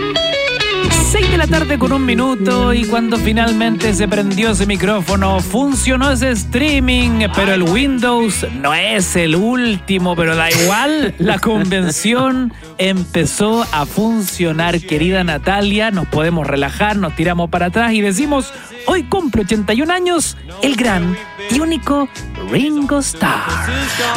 6 1.39 1.51
de 1.51 1.53
la 1.53 1.59
tarde 1.59 1.79
con 1.79 1.93
un 1.93 2.05
minuto 2.05 2.73
y 2.73 2.85
cuando 2.85 3.17
finalmente 3.17 3.95
se 3.95 4.09
prendió 4.09 4.51
ese 4.51 4.67
micrófono 4.67 5.39
funcionó 5.39 6.11
ese 6.11 6.31
streaming, 6.31 7.29
pero 7.33 7.55
el 7.55 7.63
Windows 7.63 8.45
no 8.61 8.75
es 8.75 9.15
el 9.15 9.37
último, 9.37 10.17
pero 10.17 10.35
da 10.35 10.51
igual, 10.51 11.15
la 11.19 11.39
convención 11.39 12.53
empezó 12.77 13.65
a 13.71 13.87
funcionar, 13.87 14.81
querida 14.81 15.23
Natalia, 15.23 15.93
nos 15.93 16.09
podemos 16.09 16.45
relajar, 16.45 16.97
nos 16.97 17.15
tiramos 17.15 17.51
para 17.51 17.67
atrás 17.67 17.93
y 17.93 18.01
decimos, 18.01 18.53
hoy 18.87 19.05
cumple 19.05 19.43
81 19.43 19.93
años 19.93 20.37
el 20.63 20.75
gran 20.75 21.17
y 21.51 21.61
único 21.61 22.09
Ringo 22.51 22.99
Starr. 22.99 23.69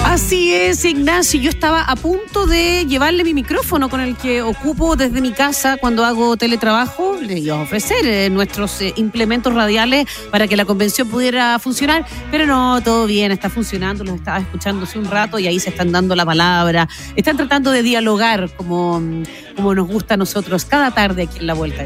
Así 0.05 0.53
es, 0.53 0.85
Ignacio. 0.85 1.39
Yo 1.39 1.49
estaba 1.49 1.83
a 1.83 1.95
punto 1.95 2.45
de 2.45 2.85
llevarle 2.85 3.23
mi 3.23 3.33
micrófono 3.33 3.89
con 3.89 3.99
el 3.99 4.15
que 4.15 4.41
ocupo 4.41 4.95
desde 4.95 5.21
mi 5.21 5.31
casa 5.31 5.77
cuando 5.77 6.05
hago 6.05 6.37
teletrabajo. 6.37 7.17
Le 7.21 7.39
iba 7.39 7.57
a 7.57 7.61
ofrecer 7.61 8.05
eh, 8.05 8.29
nuestros 8.29 8.81
eh, 8.81 8.93
implementos 8.95 9.53
radiales 9.53 10.07
para 10.31 10.47
que 10.47 10.55
la 10.55 10.65
convención 10.65 11.09
pudiera 11.09 11.59
funcionar. 11.59 12.05
Pero 12.29 12.45
no, 12.45 12.81
todo 12.81 13.05
bien, 13.05 13.31
está 13.31 13.49
funcionando. 13.49 14.03
Los 14.03 14.15
estaba 14.15 14.39
escuchando 14.39 14.83
hace 14.83 14.97
un 14.97 15.05
rato 15.05 15.37
y 15.37 15.47
ahí 15.47 15.59
se 15.59 15.69
están 15.69 15.91
dando 15.91 16.15
la 16.15 16.25
palabra. 16.25 16.87
Están 17.15 17.37
tratando 17.37 17.71
de 17.71 17.83
dialogar 17.83 18.49
como, 18.55 19.01
como 19.55 19.75
nos 19.75 19.87
gusta 19.87 20.13
a 20.13 20.17
nosotros 20.17 20.65
cada 20.65 20.91
tarde 20.91 21.23
aquí 21.23 21.39
en 21.39 21.47
la 21.47 21.53
vuelta. 21.53 21.83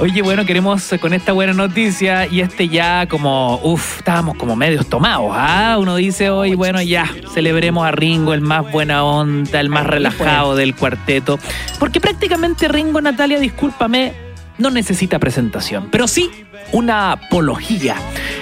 Oye, 0.00 0.22
bueno, 0.22 0.44
queremos 0.44 0.90
con 1.00 1.12
esta 1.12 1.32
buena 1.32 1.52
noticia 1.52 2.26
y 2.26 2.40
este 2.40 2.68
ya 2.68 3.06
como, 3.08 3.60
uff, 3.62 3.98
estábamos 3.98 4.36
como 4.36 4.56
medios 4.56 4.88
tomados, 4.88 5.30
¿ah? 5.34 5.59
Uno 5.78 5.96
dice 5.96 6.30
hoy, 6.30 6.54
bueno, 6.54 6.80
ya, 6.80 7.10
celebremos 7.34 7.86
a 7.86 7.92
Ringo, 7.92 8.32
el 8.32 8.40
más 8.40 8.70
buena 8.72 9.04
onda, 9.04 9.60
el 9.60 9.68
más 9.68 9.86
relajado 9.86 10.56
del 10.56 10.74
cuarteto. 10.74 11.38
Porque 11.78 12.00
prácticamente 12.00 12.66
Ringo, 12.66 13.00
Natalia, 13.00 13.38
discúlpame, 13.38 14.14
no 14.58 14.70
necesita 14.70 15.18
presentación, 15.18 15.88
pero 15.90 16.08
sí 16.08 16.30
una 16.72 17.12
apología. 17.12 17.96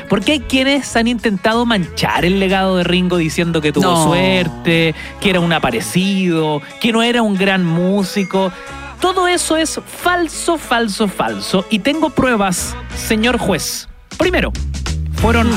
Porque 0.08 0.32
hay 0.32 0.40
quienes 0.40 0.94
han 0.96 1.08
intentado 1.08 1.66
manchar 1.66 2.24
el 2.24 2.38
legado 2.38 2.76
de 2.76 2.84
Ringo 2.84 3.16
diciendo 3.16 3.60
que 3.60 3.72
tuvo 3.72 4.04
suerte, 4.04 4.94
que 5.20 5.30
era 5.30 5.40
un 5.40 5.52
aparecido, 5.52 6.62
que 6.80 6.92
no 6.92 7.02
era 7.02 7.22
un 7.22 7.36
gran 7.36 7.64
músico. 7.64 8.52
Todo 9.00 9.26
eso 9.26 9.56
es 9.56 9.80
falso, 9.84 10.56
falso, 10.56 11.08
falso. 11.08 11.66
Y 11.68 11.80
tengo 11.80 12.10
pruebas, 12.10 12.76
señor 12.96 13.38
juez. 13.38 13.88
Primero, 14.16 14.52
fueron 15.20 15.50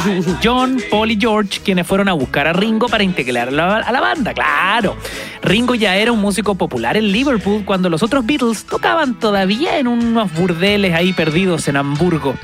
John, 0.44 0.81
Paul 0.90 1.12
y 1.12 1.17
George 1.20 1.59
quienes 1.64 1.86
fueron 1.86 2.09
a 2.09 2.14
buscar 2.14 2.48
a 2.48 2.54
Ringo 2.54 2.88
para 2.88 3.04
integrar 3.04 3.50
a 3.50 3.92
la 3.92 4.02
banda, 4.02 4.34
claro. 4.34 4.98
Ringo 5.44 5.76
ya 5.76 5.95
era 5.95 6.12
un 6.12 6.20
músico 6.20 6.56
popular 6.56 6.98
en 6.98 7.12
Liverpool 7.12 7.64
cuando 7.66 7.89
los 7.89 8.04
otros 8.04 8.26
Beatles 8.26 8.66
tocaban 8.66 9.20
todavía 9.20 9.78
en 9.78 9.88
unos 9.88 10.34
burdeles 10.34 10.94
ahí 10.94 11.14
perdidos 11.14 11.67
en 11.67 11.78
Hamburgo. 11.78 12.36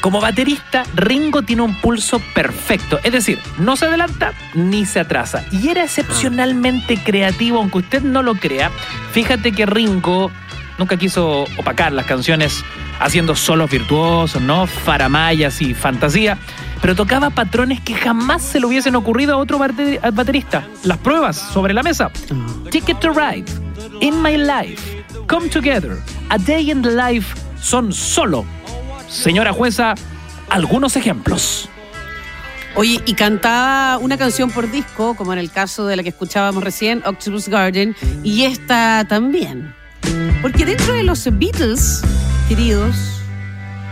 Como 0.00 0.20
baterista, 0.20 0.84
Ringo 0.94 1.42
tiene 1.42 1.62
un 1.62 1.74
pulso 1.80 2.20
perfecto, 2.34 3.00
es 3.02 3.12
decir, 3.12 3.38
no 3.58 3.76
se 3.76 3.86
adelanta 3.86 4.32
ni 4.54 4.84
se 4.84 5.00
atrasa. 5.00 5.44
Y 5.50 5.68
era 5.68 5.84
excepcionalmente 5.84 6.98
creativo, 7.02 7.58
aunque 7.58 7.78
usted 7.78 8.02
no 8.02 8.22
lo 8.22 8.34
crea. 8.34 8.70
Fíjate 9.12 9.52
que 9.52 9.66
Ringo 9.66 10.30
nunca 10.78 10.96
quiso 10.96 11.46
opacar 11.56 11.92
las 11.92 12.06
canciones 12.06 12.64
haciendo 13.00 13.36
solos 13.36 13.70
virtuosos, 13.70 14.40
¿no? 14.42 14.66
Faramayas 14.66 15.60
y 15.62 15.74
fantasía, 15.74 16.38
pero 16.80 16.94
tocaba 16.94 17.30
patrones 17.30 17.80
que 17.80 17.94
jamás 17.94 18.42
se 18.42 18.60
le 18.60 18.66
hubiesen 18.66 18.94
ocurrido 18.96 19.34
a 19.34 19.36
otro 19.38 19.58
baterista. 19.58 20.66
Las 20.84 20.98
pruebas 20.98 21.36
sobre 21.36 21.74
la 21.74 21.82
mesa. 21.82 22.10
Ticket 22.70 22.98
to 23.00 23.10
Ride, 23.10 23.50
In 24.00 24.22
My 24.22 24.36
Life, 24.36 25.04
Come 25.26 25.48
Together, 25.48 25.98
A 26.28 26.38
Day 26.38 26.70
in 26.70 26.82
the 26.82 26.90
Life 26.90 27.34
son 27.60 27.92
solo, 27.92 28.44
señora 29.08 29.52
jueza, 29.52 29.94
algunos 30.48 30.96
ejemplos. 30.96 31.68
Oye, 32.74 33.00
y 33.06 33.14
cantaba 33.14 33.98
una 33.98 34.16
canción 34.16 34.50
por 34.50 34.70
disco, 34.70 35.16
como 35.16 35.32
en 35.32 35.40
el 35.40 35.50
caso 35.50 35.86
de 35.86 35.96
la 35.96 36.04
que 36.04 36.10
escuchábamos 36.10 36.62
recién, 36.62 37.02
Octopus 37.04 37.48
Garden, 37.48 37.96
y 38.22 38.44
esta 38.44 39.04
también. 39.08 39.74
Porque 40.40 40.64
dentro 40.64 40.94
de 40.94 41.02
los 41.02 41.28
Beatles, 41.38 42.02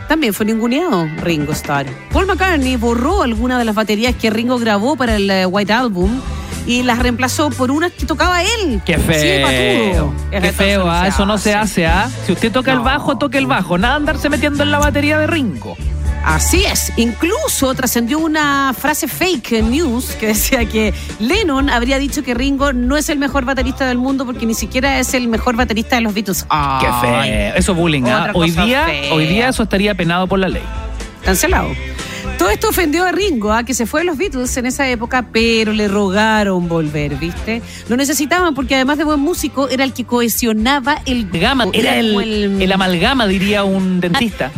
también 0.08 0.32
fue 0.32 0.46
ninguneado 0.46 1.06
Ringo 1.22 1.52
Starr. 1.52 1.86
Paul 2.10 2.26
McCartney 2.26 2.76
borró 2.76 3.22
algunas 3.22 3.58
de 3.58 3.66
las 3.66 3.74
baterías 3.74 4.14
que 4.14 4.30
Ringo 4.30 4.58
grabó 4.58 4.96
para 4.96 5.16
el 5.16 5.30
eh, 5.30 5.44
White 5.44 5.72
Album 5.74 6.20
y 6.66 6.82
las 6.82 6.98
reemplazó 6.98 7.50
por 7.50 7.70
unas 7.70 7.92
que 7.92 8.06
tocaba 8.06 8.42
él. 8.42 8.80
Qué 8.86 8.96
feo. 8.96 10.14
Qué 10.30 10.52
feo, 10.52 10.90
¿ah? 10.90 11.06
eso 11.06 11.26
no 11.26 11.36
se 11.36 11.54
hace, 11.54 11.86
¿ah? 11.86 12.10
Si 12.24 12.32
usted 12.32 12.50
toca 12.50 12.72
el 12.72 12.80
bajo, 12.80 13.18
toque 13.18 13.36
el 13.36 13.46
bajo. 13.46 13.76
Nada 13.76 13.96
andarse 13.96 14.30
metiendo 14.30 14.62
en 14.62 14.70
la 14.70 14.78
batería 14.78 15.18
de 15.18 15.26
Ringo. 15.26 15.76
Así 16.26 16.64
es. 16.64 16.92
Incluso 16.96 17.72
trascendió 17.74 18.18
una 18.18 18.74
frase 18.76 19.06
fake 19.06 19.62
news 19.62 20.06
que 20.18 20.26
decía 20.26 20.64
que 20.64 20.92
Lennon 21.20 21.70
habría 21.70 22.00
dicho 22.00 22.24
que 22.24 22.34
Ringo 22.34 22.72
no 22.72 22.96
es 22.96 23.08
el 23.10 23.18
mejor 23.20 23.44
baterista 23.44 23.86
del 23.86 23.98
mundo 23.98 24.26
porque 24.26 24.44
ni 24.44 24.54
siquiera 24.54 24.98
es 24.98 25.14
el 25.14 25.28
mejor 25.28 25.54
baterista 25.54 25.94
de 25.94 26.02
los 26.02 26.12
Beatles. 26.12 26.44
Qué 26.80 26.86
feo. 27.00 27.22
Eso 27.54 27.72
es 27.72 27.78
bullying. 27.78 28.02
¿ah? 28.06 28.32
Hoy 28.34 28.50
día, 28.50 28.88
hoy 29.12 29.26
día 29.26 29.48
eso 29.48 29.62
estaría 29.62 29.94
penado 29.94 30.26
por 30.26 30.40
la 30.40 30.48
ley. 30.48 30.64
Cancelado. 31.24 31.70
Todo 32.38 32.50
esto 32.50 32.70
ofendió 32.70 33.04
a 33.04 33.12
Ringo, 33.12 33.52
a 33.52 33.58
¿ah? 33.58 33.64
que 33.64 33.72
se 33.72 33.86
fue 33.86 34.00
de 34.00 34.06
los 34.06 34.18
Beatles 34.18 34.56
en 34.56 34.66
esa 34.66 34.88
época, 34.88 35.28
pero 35.32 35.72
le 35.72 35.86
rogaron 35.86 36.68
volver, 36.68 37.14
¿viste? 37.14 37.62
Lo 37.88 37.96
necesitaban 37.96 38.52
porque 38.52 38.74
además 38.74 38.98
de 38.98 39.04
buen 39.04 39.20
músico, 39.20 39.68
era 39.68 39.84
el 39.84 39.92
que 39.92 40.04
cohesionaba 40.04 41.00
el... 41.06 41.30
Gama, 41.30 41.68
era, 41.72 41.96
el, 41.96 42.60
el, 42.60 42.72
amalgama, 42.72 43.28
diría 43.28 43.62
un 43.62 44.00
dentista 44.00 44.50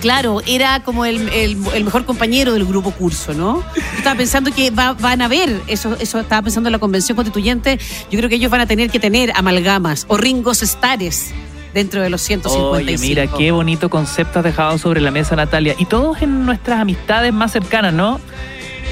claro, 0.00 0.40
era 0.46 0.82
como 0.82 1.04
el, 1.04 1.56
mejor 1.56 2.04
compañero 2.04 2.52
del 2.52 2.64
grupo 2.64 2.90
curso, 2.92 3.34
¿no? 3.34 3.62
estaba 3.96 4.16
pensando 4.16 4.52
que 4.52 4.70
van 4.70 5.22
a 5.22 5.28
ver, 5.28 5.60
eso, 5.66 5.96
eso 6.00 6.20
estaba 6.20 6.42
pensando 6.42 6.68
en 6.68 6.72
la 6.72 6.78
convención 6.78 7.16
constituyente, 7.16 7.78
yo 8.10 8.18
creo 8.18 8.28
que 8.28 8.36
ellos 8.36 8.50
van 8.50 8.60
a 8.60 8.66
tener 8.66 8.90
que 8.90 9.00
tener 9.00 9.32
amalgamas 9.34 10.04
o 10.08 10.16
ringos 10.16 10.62
estares 10.62 11.32
dentro 11.74 12.00
de 12.00 12.08
los 12.08 12.22
155. 12.22 12.70
Oye, 12.70 12.98
mira, 12.98 13.26
qué 13.26 13.50
bonito 13.50 13.90
concepto 13.90 14.38
has 14.38 14.44
dejado 14.44 14.78
sobre 14.78 15.02
la 15.02 15.10
mesa, 15.10 15.36
Natalia. 15.36 15.74
Y 15.78 15.84
todos 15.84 16.22
en 16.22 16.46
nuestras 16.46 16.80
amistades 16.80 17.34
más 17.34 17.52
cercanas, 17.52 17.92
¿no? 17.92 18.18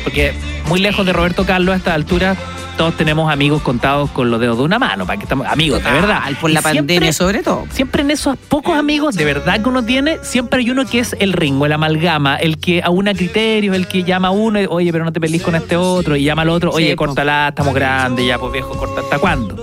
Porque 0.03 0.35
muy 0.69 0.81
lejos 0.81 1.07
de 1.07 1.15
Roberto 1.15 1.47
Carlos 1.47 1.73
a 1.73 1.77
esta 1.77 1.95
altura 1.95 2.37
todos 2.77 2.97
tenemos 2.97 3.33
amigos 3.33 3.63
contados 3.63 4.11
con 4.11 4.31
los 4.31 4.41
dedos 4.41 4.59
de 4.59 4.65
una 4.65 4.79
mano, 4.79 5.07
para 5.07 5.19
que 5.19 5.25
estamos 5.25 5.47
amigos, 5.47 5.83
de 5.83 5.91
verdad. 5.91 6.23
Por 6.41 6.51
la 6.51 6.63
pandemia 6.63 7.13
sobre 7.13 7.43
todo. 7.43 7.65
Siempre 7.71 8.03
en 8.03 8.11
esos 8.11 8.37
pocos 8.37 8.77
amigos 8.77 9.15
de 9.17 9.25
verdad 9.25 9.63
que 9.63 9.69
uno 9.69 9.85
tiene, 9.85 10.19
siempre 10.23 10.61
hay 10.61 10.71
uno 10.71 10.85
que 10.85 11.01
es 11.01 11.17
el 11.19 11.33
ringo, 11.33 11.67
el 11.67 11.73
amalgama, 11.73 12.37
el 12.37 12.59
que 12.59 12.83
aúna 12.83 13.15
criterios, 13.15 13.75
el 13.77 13.87
que 13.87 14.05
llama 14.05 14.29
a 14.29 14.31
uno, 14.31 14.61
oye, 14.69 14.93
pero 14.93 15.05
no 15.05 15.13
te 15.13 15.21
pelees 15.21 15.43
con 15.43 15.55
este 15.55 15.77
otro, 15.77 16.17
y 16.17 16.25
llama 16.25 16.43
al 16.43 16.51
otro, 16.51 16.71
oye, 16.71 16.95
córtala, 16.97 17.49
estamos 17.49 17.75
grandes, 17.75 18.27
ya, 18.27 18.39
pues 18.39 18.53
viejo, 18.53 18.77
corta, 18.77 19.01
¿hasta 19.01 19.19
cuándo? 19.19 19.57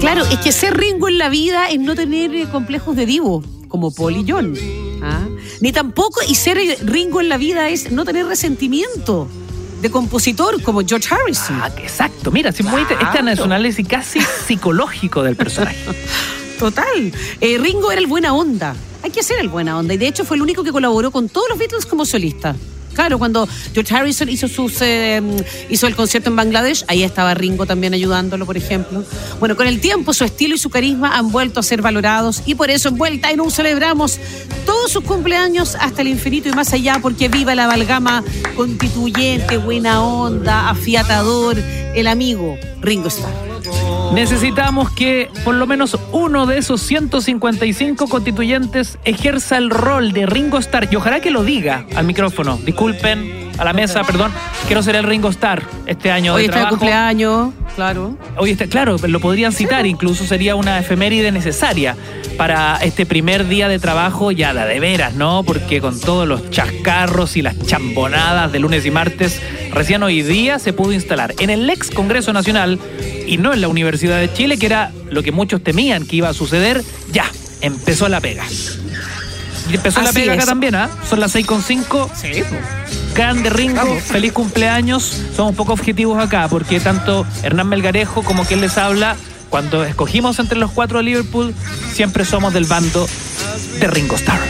Claro, 0.00 0.24
es 0.24 0.38
que 0.38 0.52
ser 0.52 0.76
ringo 0.76 1.08
en 1.08 1.18
la 1.18 1.28
vida 1.28 1.68
es 1.70 1.80
no 1.80 1.94
tener 1.94 2.34
eh, 2.34 2.46
complejos 2.50 2.96
de 2.96 3.06
divo, 3.06 3.42
como 3.68 3.92
Paul 3.92 4.16
y 4.16 4.24
John. 4.30 4.54
¿ah? 5.02 5.26
Ni 5.60 5.72
tampoco, 5.72 6.20
y 6.28 6.34
ser 6.34 6.58
ringo 6.84 7.20
en 7.20 7.28
la 7.28 7.36
vida 7.36 7.68
es 7.68 7.90
no 7.90 8.04
tener 8.04 8.26
resentimiento 8.26 9.28
de 9.84 9.90
compositor 9.90 10.62
como 10.62 10.80
George 10.80 11.14
Harrison. 11.14 11.60
Ah, 11.60 11.70
exacto. 11.76 12.30
Mira, 12.30 12.52
si 12.52 12.62
muy, 12.62 12.80
este 12.80 12.94
es 12.94 13.38
un 13.38 13.52
análisis 13.52 13.86
casi 13.86 14.18
psicológico 14.46 15.22
del 15.22 15.36
personaje. 15.36 15.76
Total. 16.58 17.12
Eh, 17.38 17.58
Ringo 17.58 17.92
era 17.92 18.00
el 18.00 18.06
buena 18.06 18.32
onda. 18.32 18.74
Hay 19.02 19.10
que 19.10 19.22
ser 19.22 19.40
el 19.40 19.50
buena 19.50 19.76
onda. 19.76 19.92
Y 19.92 19.98
de 19.98 20.08
hecho 20.08 20.24
fue 20.24 20.38
el 20.38 20.42
único 20.42 20.64
que 20.64 20.72
colaboró 20.72 21.10
con 21.10 21.28
todos 21.28 21.50
los 21.50 21.58
Beatles 21.58 21.84
como 21.84 22.06
solista. 22.06 22.56
Claro, 22.94 23.18
cuando 23.18 23.48
George 23.72 23.94
Harrison 23.94 24.28
hizo, 24.28 24.48
sus, 24.48 24.80
eh, 24.80 25.20
hizo 25.68 25.86
el 25.86 25.96
concierto 25.96 26.30
en 26.30 26.36
Bangladesh, 26.36 26.84
ahí 26.88 27.02
estaba 27.02 27.34
Ringo 27.34 27.66
también 27.66 27.94
ayudándolo, 27.94 28.46
por 28.46 28.56
ejemplo. 28.56 29.04
Bueno, 29.40 29.56
con 29.56 29.66
el 29.66 29.80
tiempo 29.80 30.14
su 30.14 30.24
estilo 30.24 30.54
y 30.54 30.58
su 30.58 30.70
carisma 30.70 31.16
han 31.16 31.30
vuelto 31.30 31.60
a 31.60 31.62
ser 31.62 31.82
valorados 31.82 32.42
y 32.46 32.54
por 32.54 32.70
eso 32.70 32.88
en 32.88 32.96
Vuelta 32.96 33.32
y 33.32 33.36
No 33.36 33.50
celebramos 33.50 34.18
todos 34.64 34.92
sus 34.92 35.04
cumpleaños 35.04 35.76
hasta 35.78 36.02
el 36.02 36.08
infinito 36.08 36.48
y 36.48 36.52
más 36.52 36.72
allá, 36.72 36.98
porque 37.02 37.28
viva 37.28 37.54
la 37.54 37.64
amalgama 37.64 38.24
constituyente, 38.56 39.58
buena 39.58 40.02
onda, 40.02 40.70
afiatador, 40.70 41.58
el 41.58 42.06
amigo 42.06 42.56
Ringo 42.80 43.08
Starr. 43.08 43.53
Necesitamos 44.12 44.90
que 44.90 45.30
por 45.44 45.54
lo 45.54 45.66
menos 45.66 45.98
uno 46.12 46.46
de 46.46 46.58
esos 46.58 46.80
155 46.82 48.08
constituyentes 48.08 48.98
ejerza 49.04 49.56
el 49.56 49.70
rol 49.70 50.12
de 50.12 50.26
Ringo 50.26 50.58
Starr. 50.58 50.88
Y 50.90 50.96
ojalá 50.96 51.20
que 51.20 51.30
lo 51.30 51.42
diga 51.42 51.86
al 51.96 52.04
micrófono. 52.04 52.58
Disculpen, 52.58 53.44
a 53.58 53.64
la 53.64 53.72
mesa, 53.72 54.04
perdón. 54.04 54.32
Quiero 54.66 54.82
ser 54.82 54.96
el 54.96 55.04
Ringo 55.04 55.28
Starr 55.28 55.62
este 55.86 56.10
año 56.10 56.34
Hoy 56.34 56.42
de 56.42 56.46
está 56.46 56.60
trabajo. 56.60 56.76
cumpleaños, 56.76 57.52
claro. 57.74 58.16
Hoy 58.36 58.50
está, 58.50 58.66
claro, 58.66 58.96
lo 59.06 59.20
podrían 59.20 59.52
citar, 59.52 59.86
incluso 59.86 60.24
sería 60.24 60.56
una 60.56 60.78
efeméride 60.78 61.32
necesaria 61.32 61.96
para 62.36 62.76
este 62.82 63.06
primer 63.06 63.46
día 63.46 63.68
de 63.68 63.78
trabajo 63.78 64.32
ya 64.32 64.52
la 64.52 64.66
de 64.66 64.80
veras, 64.80 65.14
¿no? 65.14 65.42
Porque 65.44 65.80
con 65.80 65.98
todos 66.00 66.26
los 66.26 66.50
chascarros 66.50 67.36
y 67.36 67.42
las 67.42 67.58
chambonadas 67.66 68.50
de 68.52 68.58
lunes 68.58 68.84
y 68.86 68.90
martes, 68.90 69.40
recién 69.72 70.02
hoy 70.02 70.22
día 70.22 70.58
se 70.58 70.72
pudo 70.72 70.92
instalar 70.92 71.34
en 71.38 71.50
el 71.50 71.68
ex 71.70 71.90
Congreso 71.90 72.32
Nacional 72.32 72.78
y 73.26 73.36
no 73.36 73.52
en 73.52 73.60
la 73.60 73.68
Universidad 73.68 74.18
de 74.18 74.32
Chile, 74.32 74.58
que 74.58 74.66
era 74.66 74.92
lo 75.10 75.22
que 75.22 75.32
muchos 75.32 75.62
temían 75.62 76.06
que 76.06 76.16
iba 76.16 76.28
a 76.28 76.34
suceder, 76.34 76.82
ya, 77.12 77.30
empezó 77.60 78.08
la 78.08 78.20
pega. 78.20 78.44
Y 79.70 79.74
empezó 79.74 80.02
la 80.02 80.12
pega 80.12 80.34
acá 80.34 80.44
también, 80.44 80.74
¿ah? 80.74 80.90
Son 81.08 81.20
las 81.20 81.34
6.5. 81.34 82.10
Sí. 82.14 82.42
Grande 83.14 83.48
Ringo, 83.48 83.76
Vamos. 83.76 84.02
feliz 84.02 84.32
cumpleaños. 84.32 85.02
Somos 85.36 85.50
un 85.50 85.56
poco 85.56 85.72
objetivos 85.72 86.18
acá, 86.18 86.48
porque 86.48 86.80
tanto 86.80 87.24
Hernán 87.42 87.68
Melgarejo 87.68 88.22
como 88.22 88.44
quien 88.44 88.60
les 88.60 88.76
habla, 88.76 89.16
cuando 89.50 89.84
escogimos 89.84 90.38
entre 90.40 90.58
los 90.58 90.72
cuatro 90.72 90.98
de 90.98 91.04
Liverpool, 91.04 91.54
siempre 91.92 92.24
somos 92.24 92.52
del 92.52 92.64
bando 92.64 93.06
de 93.78 93.86
Ringo 93.86 94.16
Starr. 94.16 94.40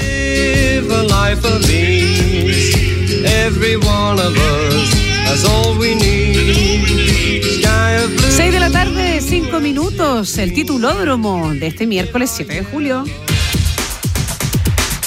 a. 7.67 8.00
6 8.31 8.52
de 8.52 8.60
la 8.60 8.70
tarde, 8.70 9.20
5 9.20 9.60
minutos, 9.60 10.38
el 10.38 10.55
titulódromo 10.55 11.52
de 11.52 11.67
este 11.67 11.87
miércoles 11.87 12.32
7 12.34 12.55
de 12.55 12.64
julio. 12.64 13.05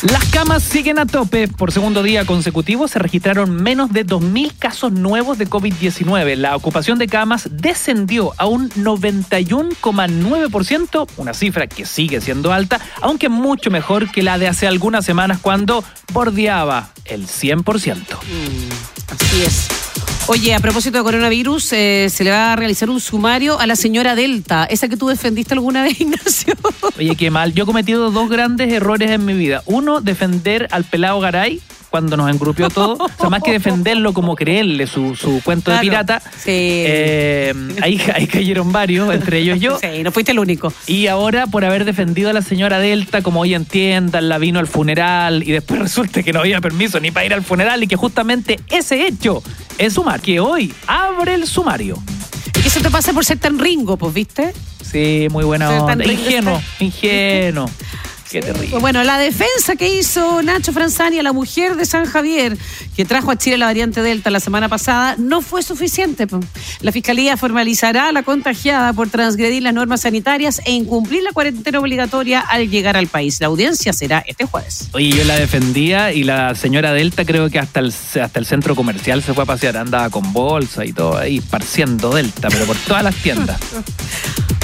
Las 0.04 0.26
camas 0.26 0.62
siguen 0.62 1.00
a 1.00 1.08
tope. 1.08 1.48
Por 1.48 1.72
segundo 1.72 2.04
día 2.04 2.24
consecutivo 2.24 2.88
se 2.88 3.00
registraron 3.00 3.50
menos 3.50 3.92
de 3.92 4.06
2.000 4.06 4.54
casos 4.60 4.92
nuevos 4.92 5.40
de 5.40 5.50
COVID-19. 5.50 6.36
La 6.36 6.56
ocupación 6.56 7.00
de 7.00 7.08
camas 7.08 7.50
descendió 7.52 8.32
a 8.38 8.46
un 8.46 8.70
91,9%, 8.70 11.08
una 11.18 11.34
cifra 11.34 11.66
que 11.66 11.88
sigue 11.88 12.22
siendo 12.22 12.54
alta, 12.54 12.80
aunque 13.02 13.28
mucho 13.28 13.72
mejor 13.72 14.12
que 14.12 14.22
la 14.22 14.38
de 14.38 14.48
hace 14.48 14.68
algunas 14.68 15.04
semanas 15.04 15.40
cuando 15.42 15.84
bordeaba 16.14 16.90
el 17.06 17.26
100%. 17.26 18.20
Así 19.10 19.42
es. 19.42 19.68
Oye, 20.30 20.54
a 20.54 20.60
propósito 20.60 20.98
de 20.98 21.06
coronavirus, 21.06 21.72
eh, 21.72 22.08
se 22.10 22.26
le 22.26 22.32
va 22.32 22.52
a 22.52 22.56
realizar 22.58 22.90
un 22.90 23.00
sumario 23.00 23.60
a 23.62 23.66
la 23.66 23.78
señora 23.78 24.14
Delta, 24.14 24.66
esa 24.66 24.90
que 24.90 24.98
tú 24.98 25.08
defendiste 25.08 25.54
alguna 25.54 25.84
vez, 25.84 26.02
Ignacio. 26.02 26.54
Oye, 26.98 27.16
qué 27.16 27.32
mal. 27.32 27.54
Yo 27.54 27.64
he 27.64 27.66
cometido 27.66 28.12
dos 28.12 28.30
grandes 28.30 28.72
errores 28.74 29.10
en 29.12 29.24
mi 29.24 29.34
vida. 29.34 29.64
Uno, 29.66 30.02
defender 30.02 30.68
al 30.72 30.84
pelado 30.84 31.22
Garay 31.22 31.62
cuando 31.98 32.16
nos 32.16 32.30
engrupió 32.30 32.70
todo. 32.70 32.94
O 32.94 33.10
sea, 33.20 33.30
más 33.30 33.42
que 33.42 33.52
defenderlo 33.52 34.14
como 34.14 34.36
creerle 34.36 34.86
su, 34.86 35.16
su 35.16 35.42
cuento 35.44 35.66
Claro. 35.72 35.80
de 35.80 35.90
pirata. 35.90 36.20
Sí. 36.20 36.52
eh, 36.52 37.54
ahí, 37.82 38.00
ahí 38.14 38.28
cayeron 38.28 38.72
varios, 38.72 39.12
entre 39.14 39.40
ellos 39.40 39.60
yo. 39.60 39.80
Sí, 39.80 40.04
no 40.04 40.12
fuiste 40.12 40.32
el 40.32 40.38
único. 40.40 40.72
Y 40.86 41.08
ahora 41.08 41.48
por 41.48 41.66
haber 41.66 41.86
defendido 41.86 42.30
a 42.30 42.34
la 42.34 42.44
señora 42.44 42.78
Delta, 42.78 43.24
como 43.24 43.40
hoy 43.40 43.56
entiendan, 43.56 44.30
la 44.30 44.38
vino 44.38 44.60
al 44.60 44.68
funeral 44.68 45.42
y 45.44 45.52
después 45.52 45.80
resulta 45.88 46.22
que 46.22 46.32
no 46.34 46.42
había 46.42 46.62
permiso 46.62 47.00
ni 47.00 47.10
para 47.10 47.26
ir 47.26 47.34
al 47.34 47.44
funeral 47.44 47.82
y 47.84 47.88
que 47.88 47.96
justamente 47.96 48.60
ese 48.70 49.08
hecho 49.08 49.42
es 49.80 49.94
sumar, 49.94 50.22
que 50.22 50.40
hoy 50.40 50.72
abre 50.86 51.34
el 51.34 51.48
sumario. 51.48 51.98
Que 52.54 52.68
eso 52.68 52.80
te 52.80 52.92
pasa 52.92 53.12
por 53.12 53.26
ser 53.26 53.40
tan 53.40 53.58
ringo, 53.58 53.98
pues, 53.98 54.14
¿viste? 54.14 54.54
Sí, 54.84 55.28
muy 55.32 55.44
buena 55.46 55.70
Ser 55.70 55.80
onda. 55.82 56.06
Ingenuo, 56.06 56.62
ingenuo. 56.80 57.70
Qué 58.30 58.42
terrible. 58.42 58.68
Pues 58.70 58.82
bueno, 58.82 59.04
la 59.04 59.18
defensa 59.18 59.76
que 59.78 59.88
hizo 59.88 60.42
Nacho 60.42 60.74
Franzani 60.74 61.20
a 61.20 61.24
la 61.24 61.34
mujer 61.34 61.76
de 61.76 61.86
San 61.86 62.06
Javier, 62.06 62.58
que 62.96 63.06
trajo 63.06 63.32
a 63.32 63.38
Chile 63.38 63.58
la 63.58 63.68
variante 63.68 64.02
Delta 64.02 64.30
la 64.30 64.40
semana 64.40 64.68
pasada, 64.68 65.16
no 65.18 65.42
fue 65.42 65.64
suficiente. 65.64 66.28
La 66.82 66.92
fiscalía 66.92 67.38
formalizará 67.38 68.10
a 68.10 68.12
la 68.12 68.24
contagiada 68.24 68.92
por 68.94 69.10
transgredir 69.10 69.64
las 69.64 69.74
normas 69.74 70.02
sanitarias 70.02 70.62
e 70.66 70.72
incumplir 70.72 71.24
la 71.24 71.32
cuarentena 71.32 71.80
obligatoria 71.80 72.42
al 72.42 72.70
llegar 72.70 72.98
al 72.98 73.08
país. 73.08 73.40
La 73.40 73.48
audiencia 73.48 73.94
será 73.94 74.24
este 74.28 74.46
jueves. 74.46 74.90
Oye, 74.94 75.10
yo 75.10 75.24
la 75.24 75.36
defendía 75.36 76.12
y 76.12 76.24
la 76.24 76.54
señora 76.56 76.94
Delta 76.94 77.24
creo 77.24 77.50
que 77.50 77.60
hasta 77.60 77.80
el, 77.80 77.88
hasta 77.88 78.40
el 78.40 78.46
centro 78.46 78.76
comercial 78.76 79.24
se 79.24 79.34
fue 79.34 79.44
a 79.44 79.48
pasear, 79.48 79.78
andaba 79.78 80.10
con 80.10 80.34
bolsa 80.34 80.86
y 80.86 80.92
todo 80.92 81.18
ahí, 81.18 81.40
parciendo 81.40 82.14
Delta, 82.14 82.50
pero 82.50 82.66
por 82.66 82.78
todas 82.78 83.04
las 83.04 83.16
tiendas. 83.16 83.60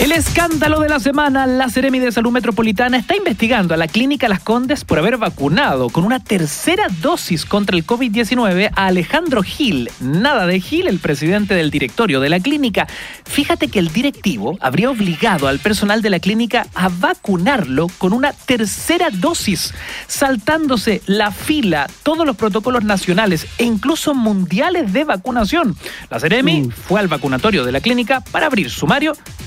El 0.00 0.12
escándalo 0.12 0.80
de 0.80 0.88
la 0.88 1.00
semana, 1.00 1.44
la 1.46 1.68
Seremi 1.68 1.98
de 1.98 2.12
Salud 2.12 2.30
Metropolitana 2.30 2.96
está 2.96 3.16
investigando 3.16 3.74
a 3.74 3.76
la 3.76 3.88
clínica 3.88 4.28
Las 4.28 4.40
Condes 4.40 4.84
por 4.84 4.98
haber 4.98 5.16
vacunado 5.16 5.90
con 5.90 6.04
una 6.04 6.22
tercera 6.22 6.86
dosis 7.02 7.44
contra 7.44 7.76
el 7.76 7.84
COVID-19 7.84 8.70
a 8.74 8.86
Alejandro 8.86 9.42
Gil. 9.42 9.90
Nada 10.00 10.46
de 10.46 10.60
Gil, 10.60 10.86
el 10.86 11.00
presidente 11.00 11.54
del 11.54 11.70
directorio 11.70 12.20
de 12.20 12.28
la 12.28 12.38
clínica. 12.38 12.86
Fíjate 13.24 13.68
que 13.68 13.80
el 13.80 13.92
directivo 13.92 14.56
habría 14.60 14.88
obligado 14.88 15.48
al 15.48 15.58
personal 15.58 16.00
de 16.00 16.10
la 16.10 16.20
clínica 16.20 16.68
a 16.74 16.88
vacunarlo 16.88 17.88
con 17.98 18.12
una 18.12 18.32
tercera 18.32 19.08
dosis, 19.10 19.74
saltándose 20.06 21.02
la 21.06 21.32
fila, 21.32 21.90
todos 22.04 22.24
los 22.24 22.36
protocolos 22.36 22.84
nacionales 22.84 23.48
e 23.58 23.64
incluso 23.64 24.14
mundiales 24.14 24.92
de 24.92 25.02
vacunación. 25.02 25.76
La 26.08 26.20
Seremi 26.20 26.70
fue 26.70 27.00
al 27.00 27.08
vacunatorio 27.08 27.64
de 27.64 27.72
la 27.72 27.80
clínica 27.80 28.22
para 28.30 28.46
abrir 28.46 28.70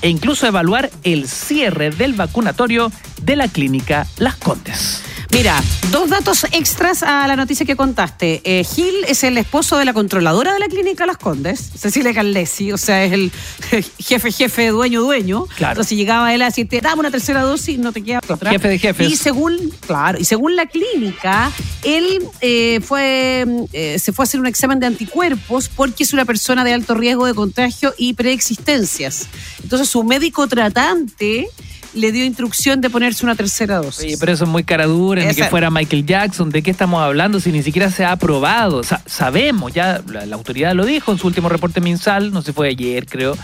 e 0.02 0.10
incluso 0.10 0.46
evaluar 0.46 0.90
el 1.04 1.28
cierre 1.28 1.90
del 1.90 2.14
vacunatorio 2.14 2.92
de 3.24 3.36
la 3.36 3.48
clínica 3.48 4.08
Las 4.18 4.36
Condes. 4.36 5.11
Mira, 5.34 5.64
dos 5.92 6.10
datos 6.10 6.46
extras 6.52 7.04
a 7.04 7.26
la 7.26 7.36
noticia 7.38 7.66
que 7.66 7.76
contaste. 7.76 8.42
Eh, 8.44 8.64
Gil 8.66 8.94
es 9.08 9.24
el 9.24 9.38
esposo 9.38 9.78
de 9.78 9.86
la 9.86 9.94
controladora 9.94 10.54
de 10.54 10.60
la 10.60 10.68
clínica 10.68 11.06
Las 11.06 11.18
Condes, 11.18 11.72
Cecilia 11.76 12.14
Caldesi, 12.14 12.72
o 12.74 12.78
sea, 12.78 13.06
es 13.06 13.14
el 13.14 13.32
jefe, 14.00 14.32
jefe, 14.32 14.68
dueño, 14.68 15.02
dueño. 15.02 15.46
Claro. 15.56 15.72
Entonces 15.72 15.98
llegaba 15.98 16.34
él 16.34 16.42
a 16.42 16.46
decirte, 16.46 16.82
dame 16.82 17.00
una 17.00 17.12
tercera 17.12 17.42
dosis, 17.44 17.80
no 17.80 17.94
te 17.94 18.04
queda 18.04 18.20
otra. 18.28 18.52
Jefe 18.52 18.68
de 18.68 18.80
jefes. 18.80 19.10
Y 19.10 19.16
según, 19.16 19.74
claro, 19.88 20.20
y 20.20 20.26
según 20.26 20.56
la 20.58 20.66
clínica, 20.66 21.50
él 21.84 22.24
eh, 22.42 22.82
fue, 22.82 23.46
eh, 23.72 24.00
se 24.00 24.12
fue 24.12 24.24
a 24.24 24.26
hacer 24.26 24.40
un 24.40 24.48
examen 24.48 24.80
de 24.80 24.88
anticuerpos 24.88 25.70
porque 25.70 26.04
es 26.04 26.12
una 26.12 26.26
persona 26.26 26.66
de 26.66 26.74
alto 26.74 26.94
riesgo 26.94 27.26
de 27.26 27.34
contagio 27.34 27.94
y 27.98 28.14
preexistencias. 28.14 29.28
Entonces 29.64 29.88
su 29.88 30.04
médico 30.04 30.48
tratante 30.48 31.48
le 31.94 32.12
dio 32.12 32.24
instrucción 32.26 32.80
de 32.82 32.90
ponerse 32.90 33.26
una 33.26 33.36
tercera 33.36 33.78
dosis. 33.78 34.06
Oye, 34.06 34.18
pero 34.20 34.32
eso 34.32 34.46
es 34.46 34.50
muy 34.50 34.64
cara 34.64 34.86
dura, 34.86 35.22
ni 35.22 35.28
que 35.36 35.44
fuera 35.50 35.70
Michael 35.70 36.06
Jackson, 36.06 36.50
¿de 36.50 36.62
qué 36.64 36.72
estamos 36.72 37.02
hablando 37.02 37.40
si 37.40 37.52
ni 37.52 37.64
siquiera 37.64 37.92
se 37.92 38.06
ha 38.06 38.14
aprobado? 38.14 38.84
Sa- 38.84 39.02
sabemos, 39.06 39.74
ya 39.74 40.02
la, 40.08 40.26
la 40.26 40.36
autoridad 40.36 40.74
lo 40.74 40.86
dijo 40.86 41.12
en 41.12 41.18
su 41.18 41.28
último 41.28 41.50
reporte 41.50 41.82
mensal, 41.82 42.32
no 42.32 42.42
sé 42.42 42.48
si 42.48 42.54
fue 42.54 42.70
ayer 42.70 43.06
creo, 43.06 43.38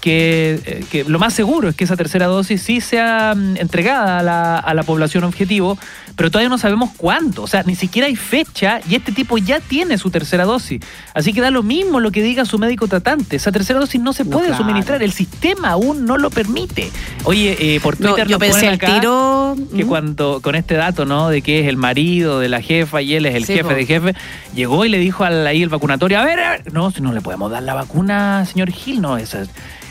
que, 0.00 0.60
eh, 0.64 0.84
que 0.90 1.04
lo 1.04 1.18
más 1.18 1.34
seguro 1.34 1.68
es 1.68 1.76
que 1.76 1.84
esa 1.84 1.96
tercera 1.96 2.26
dosis 2.26 2.62
sí 2.62 2.80
sea 2.80 3.34
mm, 3.36 3.56
entregada 3.58 4.18
a 4.18 4.22
la, 4.22 4.58
a 4.58 4.72
la 4.74 4.82
población 4.82 5.24
objetivo, 5.24 5.76
pero 6.20 6.30
todavía 6.30 6.50
no 6.50 6.58
sabemos 6.58 6.90
cuándo, 6.98 7.42
o 7.44 7.46
sea, 7.46 7.62
ni 7.62 7.74
siquiera 7.74 8.06
hay 8.06 8.14
fecha 8.14 8.80
y 8.86 8.94
este 8.94 9.10
tipo 9.10 9.38
ya 9.38 9.58
tiene 9.58 9.96
su 9.96 10.10
tercera 10.10 10.44
dosis. 10.44 10.82
Así 11.14 11.32
que 11.32 11.40
da 11.40 11.50
lo 11.50 11.62
mismo 11.62 11.98
lo 11.98 12.10
que 12.12 12.22
diga 12.22 12.44
su 12.44 12.58
médico 12.58 12.88
tratante, 12.88 13.36
esa 13.36 13.50
tercera 13.52 13.80
dosis 13.80 13.98
no 14.02 14.12
se 14.12 14.24
No, 14.24 14.32
puede 14.32 14.48
claro. 14.48 14.62
suministrar, 14.62 15.02
el 15.02 15.12
sistema 15.12 15.70
aún 15.70 16.04
no 16.04 16.18
lo 16.18 16.28
permite. 16.28 16.90
Oye, 17.24 17.56
eh, 17.58 17.80
por 17.80 17.98
No, 17.98 18.08
Twitter 18.08 18.28
yo 18.28 18.38
nos 18.38 18.48
ponen 18.50 18.52
pensé 18.52 18.68
acá 18.68 19.00
tiro. 19.00 19.56
que 19.74 19.86
¿Mm? 19.86 19.88
cuando 19.88 20.40
con 20.42 20.56
este 20.56 20.74
dato, 20.74 21.06
¿no? 21.06 21.30
De 21.30 21.40
que 21.40 21.60
es 21.60 21.68
el 21.68 21.78
marido 21.78 22.38
de 22.38 22.50
la 22.50 22.60
jefa 22.60 23.00
y 23.00 23.14
él 23.14 23.24
es 23.24 23.34
el 23.34 23.46
Sí, 23.46 23.54
jefe 23.54 23.64
po. 23.70 23.74
de 23.74 23.86
jefe, 23.86 24.14
llegó 24.54 24.84
y 24.84 24.90
le 24.90 24.98
dijo 24.98 25.24
al, 25.24 25.46
ahí 25.46 25.62
el 25.62 25.70
vacunatorio, 25.70 26.20
a 26.20 26.24
ver, 26.26 26.38
a 26.40 26.50
ver, 26.50 26.70
no, 26.74 26.90
si 26.90 27.00
no 27.00 27.14
le 27.14 27.22
podemos 27.22 27.50
dar 27.50 27.62
la 27.62 27.72
vacuna, 27.72 28.44
señor 28.44 28.70
Gil, 28.72 29.00
no, 29.00 29.16
eso 29.16 29.38
es- 29.40 29.48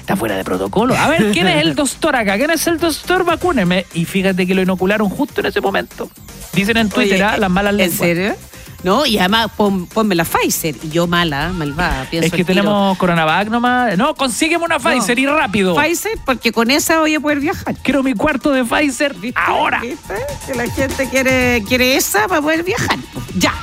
está 0.10 0.16
fuera 0.16 0.36
de 0.38 0.44
protocolo. 0.44 0.96
A 0.98 1.08
ver, 1.08 1.32
¿quién 1.32 1.48
es 1.48 1.62
el 1.64 1.76
doctor 1.76 2.16
acá? 2.16 2.36
¿Quién 2.38 2.50
es 2.50 2.66
el 2.66 2.80
doctor? 2.80 3.24
Vacúneme. 3.24 3.86
Y 3.94 4.06
fíjate 4.06 4.48
que 4.48 4.56
lo 4.56 4.62
inocularon 4.64 5.08
justo 5.08 5.42
en 5.42 5.48
ese 5.48 5.62
momento. 5.62 6.10
Dicen 6.54 6.78
en 6.78 6.90
Twitter, 6.90 7.16
Oye, 7.16 7.24
ah, 7.24 7.38
las 7.38 7.50
malas 7.52 7.72
¿En 7.74 7.78
lenguas. 7.78 8.00
serio? 8.00 8.36
No, 8.82 9.06
y 9.06 9.20
además 9.20 9.52
pon- 9.56 9.86
ponme 9.88 10.16
la 10.16 10.24
Pfizer. 10.26 10.74
Y 10.82 10.90
yo 10.90 11.06
mala, 11.06 11.50
malvada, 11.50 12.08
pienso 12.10 12.26
Es 12.28 12.34
que 12.34 12.44
tenemos 12.44 12.98
Coronavac 12.98 13.50
nomás. 13.50 13.96
No, 13.98 14.16
consígueme 14.16 14.64
una 14.66 14.80
Pfizer 14.80 15.20
y 15.20 15.28
rápido. 15.28 15.76
Pfizer, 15.76 16.14
porque 16.26 16.52
con 16.52 16.72
esa 16.72 17.00
voy 17.02 17.14
a 17.14 17.20
poder 17.20 17.40
viajar. 17.42 17.76
Quiero 17.84 18.02
mi 18.02 18.14
cuarto 18.16 18.50
de 18.52 18.64
Pfizer 18.66 19.14
¿Viste? 19.16 19.40
ahora. 19.40 19.80
¿Viste? 19.82 20.16
Que 20.48 20.56
la 20.56 20.68
gente 20.72 21.08
quiere, 21.10 21.62
quiere 21.68 21.98
esa 21.98 22.28
para 22.28 22.42
poder 22.42 22.64
viajar. 22.64 22.98
Ya. 23.38 23.54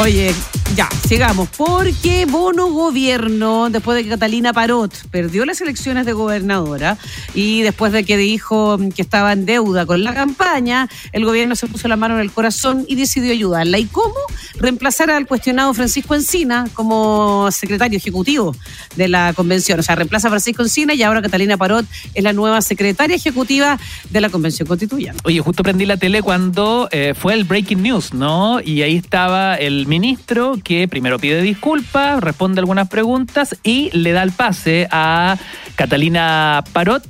Oye, 0.00 0.32
Ya, 0.76 0.88
sigamos. 1.08 1.48
Porque 1.56 2.26
Bono 2.26 2.68
Gobierno, 2.68 3.70
después 3.70 3.96
de 3.96 4.04
que 4.04 4.10
Catalina 4.10 4.52
Parot 4.52 4.94
perdió 5.10 5.44
las 5.44 5.60
elecciones 5.60 6.06
de 6.06 6.12
gobernadora 6.12 6.96
y 7.34 7.62
después 7.62 7.92
de 7.92 8.04
que 8.04 8.16
dijo 8.16 8.78
que 8.94 9.02
estaba 9.02 9.32
en 9.32 9.46
deuda 9.46 9.84
con 9.84 10.04
la 10.04 10.14
campaña, 10.14 10.88
el 11.10 11.24
gobierno 11.24 11.56
se 11.56 11.66
puso 11.66 11.88
la 11.88 11.96
mano 11.96 12.14
en 12.14 12.20
el 12.20 12.30
corazón 12.30 12.84
y 12.86 12.94
decidió 12.94 13.32
ayudarla. 13.32 13.78
¿Y 13.78 13.86
cómo? 13.86 14.14
Reemplazar 14.58 15.10
al 15.10 15.26
cuestionado 15.26 15.74
Francisco 15.74 16.14
Encina 16.14 16.68
como 16.74 17.50
secretario 17.50 17.98
ejecutivo 17.98 18.54
de 18.94 19.08
la 19.08 19.32
convención. 19.32 19.80
O 19.80 19.82
sea, 19.82 19.96
reemplaza 19.96 20.28
a 20.28 20.30
Francisco 20.30 20.62
Encina 20.62 20.94
y 20.94 21.02
ahora 21.02 21.20
Catalina 21.20 21.56
Parot 21.56 21.84
es 22.14 22.22
la 22.22 22.32
nueva 22.32 22.62
secretaria 22.62 23.16
ejecutiva 23.16 23.76
de 24.08 24.20
la 24.20 24.30
convención 24.30 24.68
constituyente. 24.68 25.20
Oye, 25.24 25.40
justo 25.40 25.64
prendí 25.64 25.84
la 25.84 25.96
tele 25.96 26.22
cuando 26.22 26.88
eh, 26.92 27.14
fue 27.18 27.34
el 27.34 27.42
breaking 27.42 27.82
news, 27.82 28.14
¿no? 28.14 28.60
Y 28.60 28.82
ahí 28.82 28.94
estaba 28.94 29.56
el 29.56 29.88
ministro 29.90 30.54
que 30.62 30.86
primero 30.86 31.18
pide 31.18 31.42
disculpas, 31.42 32.20
responde 32.20 32.60
algunas 32.60 32.88
preguntas 32.88 33.56
y 33.64 33.90
le 33.90 34.12
da 34.12 34.22
el 34.22 34.30
pase 34.30 34.86
a 34.92 35.36
Catalina 35.74 36.62
Parot. 36.72 37.02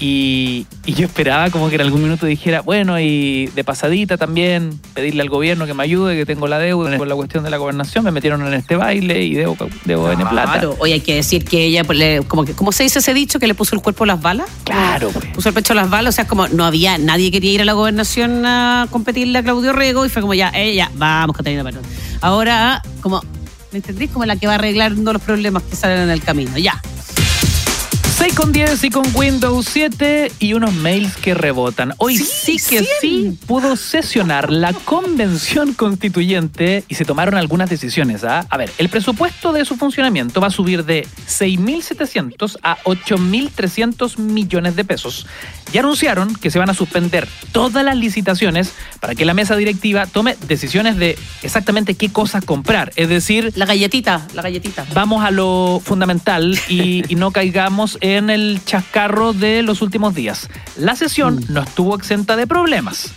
Y, 0.00 0.66
y 0.86 0.94
yo 0.94 1.06
esperaba 1.06 1.50
como 1.50 1.68
que 1.68 1.74
en 1.74 1.80
algún 1.80 2.02
minuto 2.02 2.24
dijera, 2.24 2.60
bueno, 2.60 3.00
y 3.00 3.46
de 3.46 3.64
pasadita 3.64 4.16
también 4.16 4.78
pedirle 4.94 5.22
al 5.22 5.28
gobierno 5.28 5.66
que 5.66 5.74
me 5.74 5.82
ayude, 5.82 6.16
que 6.16 6.24
tengo 6.24 6.46
la 6.46 6.58
deuda 6.60 6.96
con 6.96 7.08
la 7.08 7.16
cuestión 7.16 7.42
de 7.42 7.50
la 7.50 7.56
gobernación, 7.56 8.04
me 8.04 8.12
metieron 8.12 8.46
en 8.46 8.54
este 8.54 8.76
baile 8.76 9.24
y 9.24 9.34
debo, 9.34 9.56
debo 9.84 10.12
N 10.12 10.24
plata. 10.26 10.52
Claro, 10.52 10.76
hoy 10.78 10.92
hay 10.92 11.00
que 11.00 11.16
decir 11.16 11.44
que 11.44 11.64
ella, 11.64 11.82
pues, 11.82 12.24
como 12.28 12.44
que, 12.44 12.52
¿cómo 12.52 12.70
se 12.70 12.84
dice 12.84 13.00
ese 13.00 13.12
dicho? 13.12 13.40
Que 13.40 13.48
le 13.48 13.54
puso 13.54 13.74
el 13.74 13.82
cuerpo 13.82 14.04
a 14.04 14.06
las 14.06 14.22
balas. 14.22 14.48
Claro, 14.62 15.10
pues. 15.10 15.26
Puso 15.34 15.48
el 15.48 15.54
pecho 15.54 15.72
a 15.72 15.76
las 15.76 15.90
balas, 15.90 16.14
o 16.14 16.16
sea, 16.16 16.28
como 16.28 16.46
no 16.46 16.64
había, 16.64 16.96
nadie 16.98 17.32
quería 17.32 17.52
ir 17.52 17.62
a 17.62 17.64
la 17.64 17.72
gobernación 17.72 18.46
a 18.46 18.86
competirle 18.90 19.38
a 19.38 19.42
Claudio 19.42 19.72
Rego 19.72 20.06
y 20.06 20.08
fue 20.08 20.22
como 20.22 20.34
ya, 20.34 20.52
ella, 20.54 20.92
vamos, 20.94 21.36
Catalina 21.36 21.64
Parot. 21.64 21.82
Ahora, 22.20 22.82
como, 23.00 23.20
¿me 23.72 23.78
entendés? 23.78 24.10
Como 24.10 24.24
la 24.26 24.36
que 24.36 24.46
va 24.46 24.54
arreglando 24.54 25.12
los 25.12 25.22
problemas 25.22 25.64
que 25.64 25.74
salen 25.74 26.02
en 26.02 26.10
el 26.10 26.22
camino, 26.22 26.56
ya. 26.56 26.80
6 28.18 28.34
con 28.34 28.50
10 28.52 28.82
y 28.82 28.90
con 28.90 29.04
Windows 29.14 29.64
7 29.70 30.32
y 30.40 30.52
unos 30.54 30.74
mails 30.74 31.16
que 31.18 31.34
rebotan. 31.34 31.94
Hoy 31.98 32.16
sí, 32.16 32.58
Sí, 32.58 32.76
que 32.76 32.82
100. 32.82 32.86
sí 33.00 33.38
pudo 33.46 33.76
sesionar 33.76 34.50
la 34.50 34.72
convención 34.72 35.72
constituyente 35.72 36.82
y 36.88 36.96
se 36.96 37.04
tomaron 37.04 37.36
algunas 37.36 37.70
decisiones. 37.70 38.24
¿ah? 38.24 38.44
A 38.50 38.56
ver, 38.56 38.72
el 38.78 38.88
presupuesto 38.88 39.52
de 39.52 39.64
su 39.64 39.76
funcionamiento 39.76 40.40
va 40.40 40.48
a 40.48 40.50
subir 40.50 40.84
de 40.84 41.06
6.700 41.28 42.58
a 42.64 42.78
8.300 42.78 44.18
millones 44.18 44.74
de 44.74 44.84
pesos. 44.84 45.26
Y 45.72 45.78
anunciaron 45.78 46.34
que 46.34 46.50
se 46.50 46.58
van 46.58 46.70
a 46.70 46.74
suspender 46.74 47.28
todas 47.52 47.84
las 47.84 47.94
licitaciones 47.96 48.72
para 49.00 49.14
que 49.14 49.26
la 49.26 49.34
mesa 49.34 49.54
directiva 49.54 50.06
tome 50.06 50.34
decisiones 50.48 50.96
de 50.96 51.16
exactamente 51.42 51.94
qué 51.94 52.10
cosas 52.10 52.44
comprar. 52.44 52.90
Es 52.96 53.08
decir, 53.08 53.52
La 53.54 53.66
galletita, 53.66 54.26
la 54.34 54.42
galletita. 54.42 54.86
vamos 54.92 55.24
a 55.24 55.30
lo 55.30 55.80
fundamental 55.84 56.58
y, 56.68 57.04
y 57.08 57.14
no 57.14 57.30
caigamos 57.30 57.96
en 58.00 58.07
el 58.16 58.60
chascarro 58.64 59.32
de 59.32 59.62
los 59.62 59.82
últimos 59.82 60.14
días. 60.14 60.48
La 60.76 60.96
sesión 60.96 61.44
no 61.48 61.60
estuvo 61.62 61.94
exenta 61.94 62.36
de 62.36 62.46
problemas. 62.46 63.12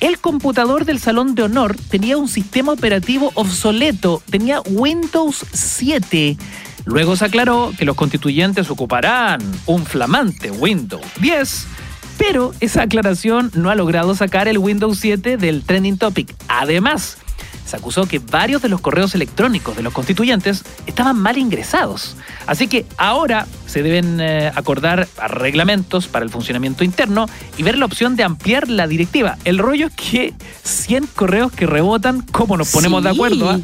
El 0.00 0.18
computador 0.18 0.84
del 0.84 0.98
Salón 0.98 1.34
de 1.34 1.44
Honor 1.44 1.76
tenía 1.88 2.18
un 2.18 2.28
sistema 2.28 2.72
operativo 2.72 3.32
obsoleto, 3.34 4.22
tenía 4.28 4.60
Windows 4.60 5.46
7. 5.52 6.36
Luego 6.84 7.16
se 7.16 7.24
aclaró 7.24 7.72
que 7.78 7.86
los 7.86 7.96
constituyentes 7.96 8.70
ocuparán 8.70 9.40
un 9.64 9.86
flamante 9.86 10.50
Windows 10.50 11.06
10, 11.20 11.66
pero 12.18 12.52
esa 12.60 12.82
aclaración 12.82 13.50
no 13.54 13.70
ha 13.70 13.74
logrado 13.74 14.14
sacar 14.14 14.46
el 14.46 14.58
Windows 14.58 14.98
7 14.98 15.38
del 15.38 15.62
trending 15.62 15.96
topic. 15.96 16.34
Además, 16.48 17.16
se 17.64 17.76
acusó 17.76 18.06
que 18.06 18.18
varios 18.18 18.62
de 18.62 18.68
los 18.68 18.80
correos 18.80 19.14
electrónicos 19.14 19.76
de 19.76 19.82
los 19.82 19.92
constituyentes 19.92 20.64
estaban 20.86 21.16
mal 21.16 21.38
ingresados. 21.38 22.16
Así 22.46 22.68
que 22.68 22.86
ahora 22.96 23.46
se 23.66 23.82
deben 23.82 24.20
eh, 24.20 24.52
acordar 24.54 25.08
reglamentos 25.28 26.08
para 26.08 26.24
el 26.24 26.30
funcionamiento 26.30 26.84
interno 26.84 27.26
y 27.56 27.62
ver 27.62 27.78
la 27.78 27.86
opción 27.86 28.16
de 28.16 28.24
ampliar 28.24 28.68
la 28.68 28.86
directiva. 28.86 29.38
El 29.44 29.58
rollo 29.58 29.86
es 29.86 29.94
que 29.94 30.34
100 30.62 31.08
correos 31.14 31.52
que 31.52 31.66
rebotan, 31.66 32.22
¿cómo 32.22 32.56
nos 32.56 32.70
ponemos 32.70 33.02
de 33.02 33.10
acuerdo? 33.10 33.50
ah? 33.50 33.60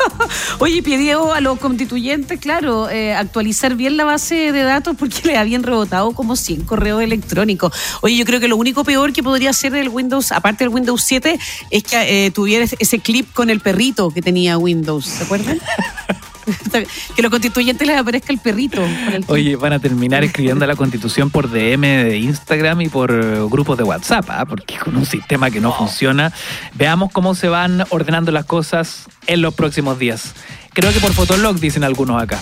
Oye, 0.58 0.82
pidió 0.82 1.32
a 1.32 1.40
los 1.40 1.58
constituyentes, 1.58 2.40
claro, 2.40 2.88
eh, 2.88 3.14
actualizar 3.14 3.74
bien 3.74 3.96
la 3.96 4.04
base 4.04 4.52
de 4.52 4.62
datos 4.62 4.96
porque 4.98 5.16
le 5.24 5.36
habían 5.36 5.62
rebotado 5.62 6.12
como 6.12 6.36
100 6.36 6.62
correos 6.64 7.02
electrónicos. 7.02 7.72
Oye, 8.02 8.16
yo 8.16 8.24
creo 8.24 8.40
que 8.40 8.48
lo 8.48 8.56
único 8.56 8.84
peor 8.84 9.12
que 9.12 9.22
podría 9.22 9.50
hacer 9.50 9.74
el 9.74 9.88
Windows, 9.88 10.32
aparte 10.32 10.64
del 10.64 10.72
Windows 10.72 11.02
7, 11.02 11.38
es 11.70 11.82
que 11.82 12.26
eh, 12.26 12.30
tuviera 12.30 12.64
ese- 12.78 12.98
clip 13.00 13.32
con 13.32 13.50
el 13.50 13.60
perrito 13.60 14.10
que 14.10 14.22
tenía 14.22 14.56
Windows, 14.58 15.04
¿se 15.06 15.24
acuerdan? 15.24 15.60
que 17.16 17.22
los 17.22 17.30
constituyentes 17.30 17.86
les 17.86 17.98
aparezca 17.98 18.32
el 18.32 18.38
perrito. 18.38 18.82
el. 18.84 19.24
Oye, 19.28 19.56
van 19.56 19.72
a 19.72 19.78
terminar 19.78 20.24
escribiendo 20.24 20.66
la 20.66 20.76
constitución 20.76 21.30
por 21.30 21.50
DM 21.50 21.80
de 21.80 22.18
Instagram 22.18 22.82
y 22.82 22.88
por 22.88 23.48
grupos 23.48 23.78
de 23.78 23.84
WhatsApp, 23.84 24.26
¿ah? 24.30 24.44
porque 24.46 24.76
con 24.78 24.96
un 24.96 25.06
sistema 25.06 25.50
que 25.50 25.60
no 25.60 25.72
funciona, 25.72 26.32
veamos 26.74 27.12
cómo 27.12 27.34
se 27.34 27.48
van 27.48 27.84
ordenando 27.90 28.32
las 28.32 28.44
cosas 28.44 29.06
en 29.26 29.42
los 29.42 29.54
próximos 29.54 29.98
días. 29.98 30.34
Creo 30.72 30.92
que 30.92 31.00
por 31.00 31.12
Fotolog 31.12 31.58
dicen 31.58 31.84
algunos 31.84 32.22
acá. 32.22 32.38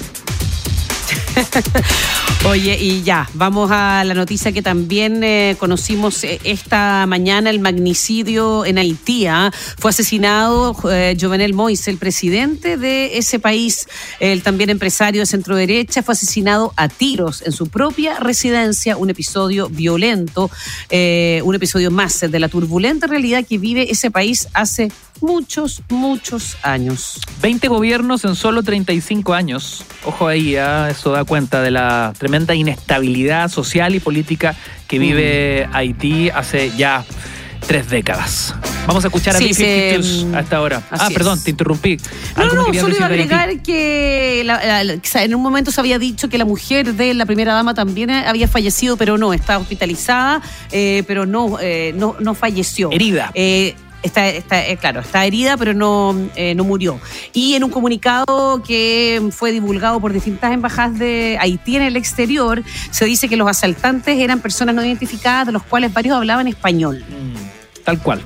Oye, 2.46 2.76
y 2.78 3.02
ya, 3.02 3.28
vamos 3.34 3.70
a 3.72 4.04
la 4.04 4.14
noticia 4.14 4.52
que 4.52 4.62
también 4.62 5.24
eh, 5.24 5.56
conocimos 5.58 6.24
eh, 6.24 6.40
esta 6.44 7.06
mañana, 7.06 7.50
el 7.50 7.60
magnicidio 7.60 8.66
en 8.66 8.78
Haití. 8.78 9.26
¿ah? 9.26 9.50
Fue 9.78 9.90
asesinado 9.90 10.76
eh, 10.90 11.16
Jovenel 11.18 11.54
Moïse, 11.54 11.88
el 11.88 11.96
presidente 11.96 12.76
de 12.76 13.16
ese 13.16 13.38
país, 13.38 13.86
el 14.20 14.42
también 14.42 14.70
empresario 14.70 15.22
de 15.22 15.26
centro 15.26 15.56
derecha, 15.56 16.02
fue 16.02 16.12
asesinado 16.12 16.72
a 16.76 16.88
tiros 16.88 17.42
en 17.42 17.52
su 17.52 17.68
propia 17.68 18.18
residencia, 18.20 18.96
un 18.96 19.10
episodio 19.10 19.68
violento, 19.68 20.50
eh, 20.90 21.40
un 21.44 21.54
episodio 21.54 21.90
más 21.90 22.20
de 22.20 22.38
la 22.38 22.48
turbulenta 22.48 23.06
realidad 23.06 23.44
que 23.48 23.58
vive 23.58 23.90
ese 23.90 24.10
país 24.10 24.48
hace 24.52 24.92
muchos, 25.20 25.82
muchos 25.88 26.56
años. 26.62 27.20
20 27.40 27.68
gobiernos 27.68 28.24
en 28.24 28.34
solo 28.34 28.62
35 28.62 29.32
años. 29.32 29.84
Ojo 30.04 30.28
ahí, 30.28 30.56
¿ah? 30.56 30.93
Eso 30.94 31.12
da 31.12 31.24
cuenta 31.24 31.60
de 31.62 31.70
la 31.70 32.12
tremenda 32.18 32.54
inestabilidad 32.54 33.48
social 33.50 33.94
y 33.94 34.00
política 34.00 34.54
que 34.88 34.98
vive 34.98 35.68
Haití 35.72 36.30
hace 36.30 36.70
ya 36.76 37.04
tres 37.66 37.88
décadas. 37.88 38.54
Vamos 38.86 39.02
a 39.04 39.08
escuchar 39.08 39.34
a 39.34 39.38
Sí, 39.38 39.54
se- 39.54 39.94
Fiftus 39.96 40.26
a 40.34 40.40
esta 40.40 40.60
hora. 40.60 40.82
Ah, 40.90 41.08
perdón, 41.14 41.38
es. 41.38 41.44
te 41.44 41.50
interrumpí. 41.50 41.96
No, 42.36 42.52
no, 42.52 42.64
querías 42.66 42.82
solo 42.82 42.94
iba 42.94 43.06
a 43.06 43.08
agregar 43.08 43.62
que 43.62 44.42
la- 44.44 44.84
la- 44.84 44.96
quizá 44.98 45.24
en 45.24 45.34
un 45.34 45.40
momento 45.42 45.70
se 45.70 45.80
había 45.80 45.98
dicho 45.98 46.28
que 46.28 46.36
la 46.36 46.44
mujer 46.44 46.92
de 46.92 47.14
la 47.14 47.24
primera 47.24 47.54
dama 47.54 47.72
también 47.72 48.10
había 48.10 48.46
fallecido, 48.48 48.98
pero 48.98 49.16
no, 49.16 49.32
está 49.32 49.56
hospitalizada, 49.58 50.42
eh, 50.70 51.02
pero 51.06 51.24
no, 51.24 51.58
eh, 51.58 51.94
no, 51.96 52.16
no 52.20 52.34
falleció. 52.34 52.90
Herida. 52.92 53.30
Eh, 53.34 53.74
Está, 54.04 54.28
está, 54.28 54.66
eh, 54.66 54.76
claro, 54.76 55.00
está 55.00 55.24
herida, 55.24 55.56
pero 55.56 55.72
no, 55.72 56.14
eh, 56.36 56.54
no 56.54 56.62
murió. 56.62 57.00
Y 57.32 57.54
en 57.54 57.64
un 57.64 57.70
comunicado 57.70 58.62
que 58.62 59.30
fue 59.30 59.50
divulgado 59.50 59.98
por 59.98 60.12
distintas 60.12 60.52
embajadas 60.52 60.98
de 60.98 61.38
Haití 61.40 61.76
en 61.76 61.82
el 61.82 61.96
exterior, 61.96 62.62
se 62.90 63.06
dice 63.06 63.28
que 63.30 63.36
los 63.36 63.48
asaltantes 63.48 64.18
eran 64.18 64.40
personas 64.40 64.74
no 64.74 64.84
identificadas, 64.84 65.46
de 65.46 65.52
los 65.52 65.62
cuales 65.62 65.92
varios 65.92 66.16
hablaban 66.16 66.46
español. 66.46 67.02
Mm, 67.08 67.82
Tal 67.84 67.98
cual. 68.00 68.22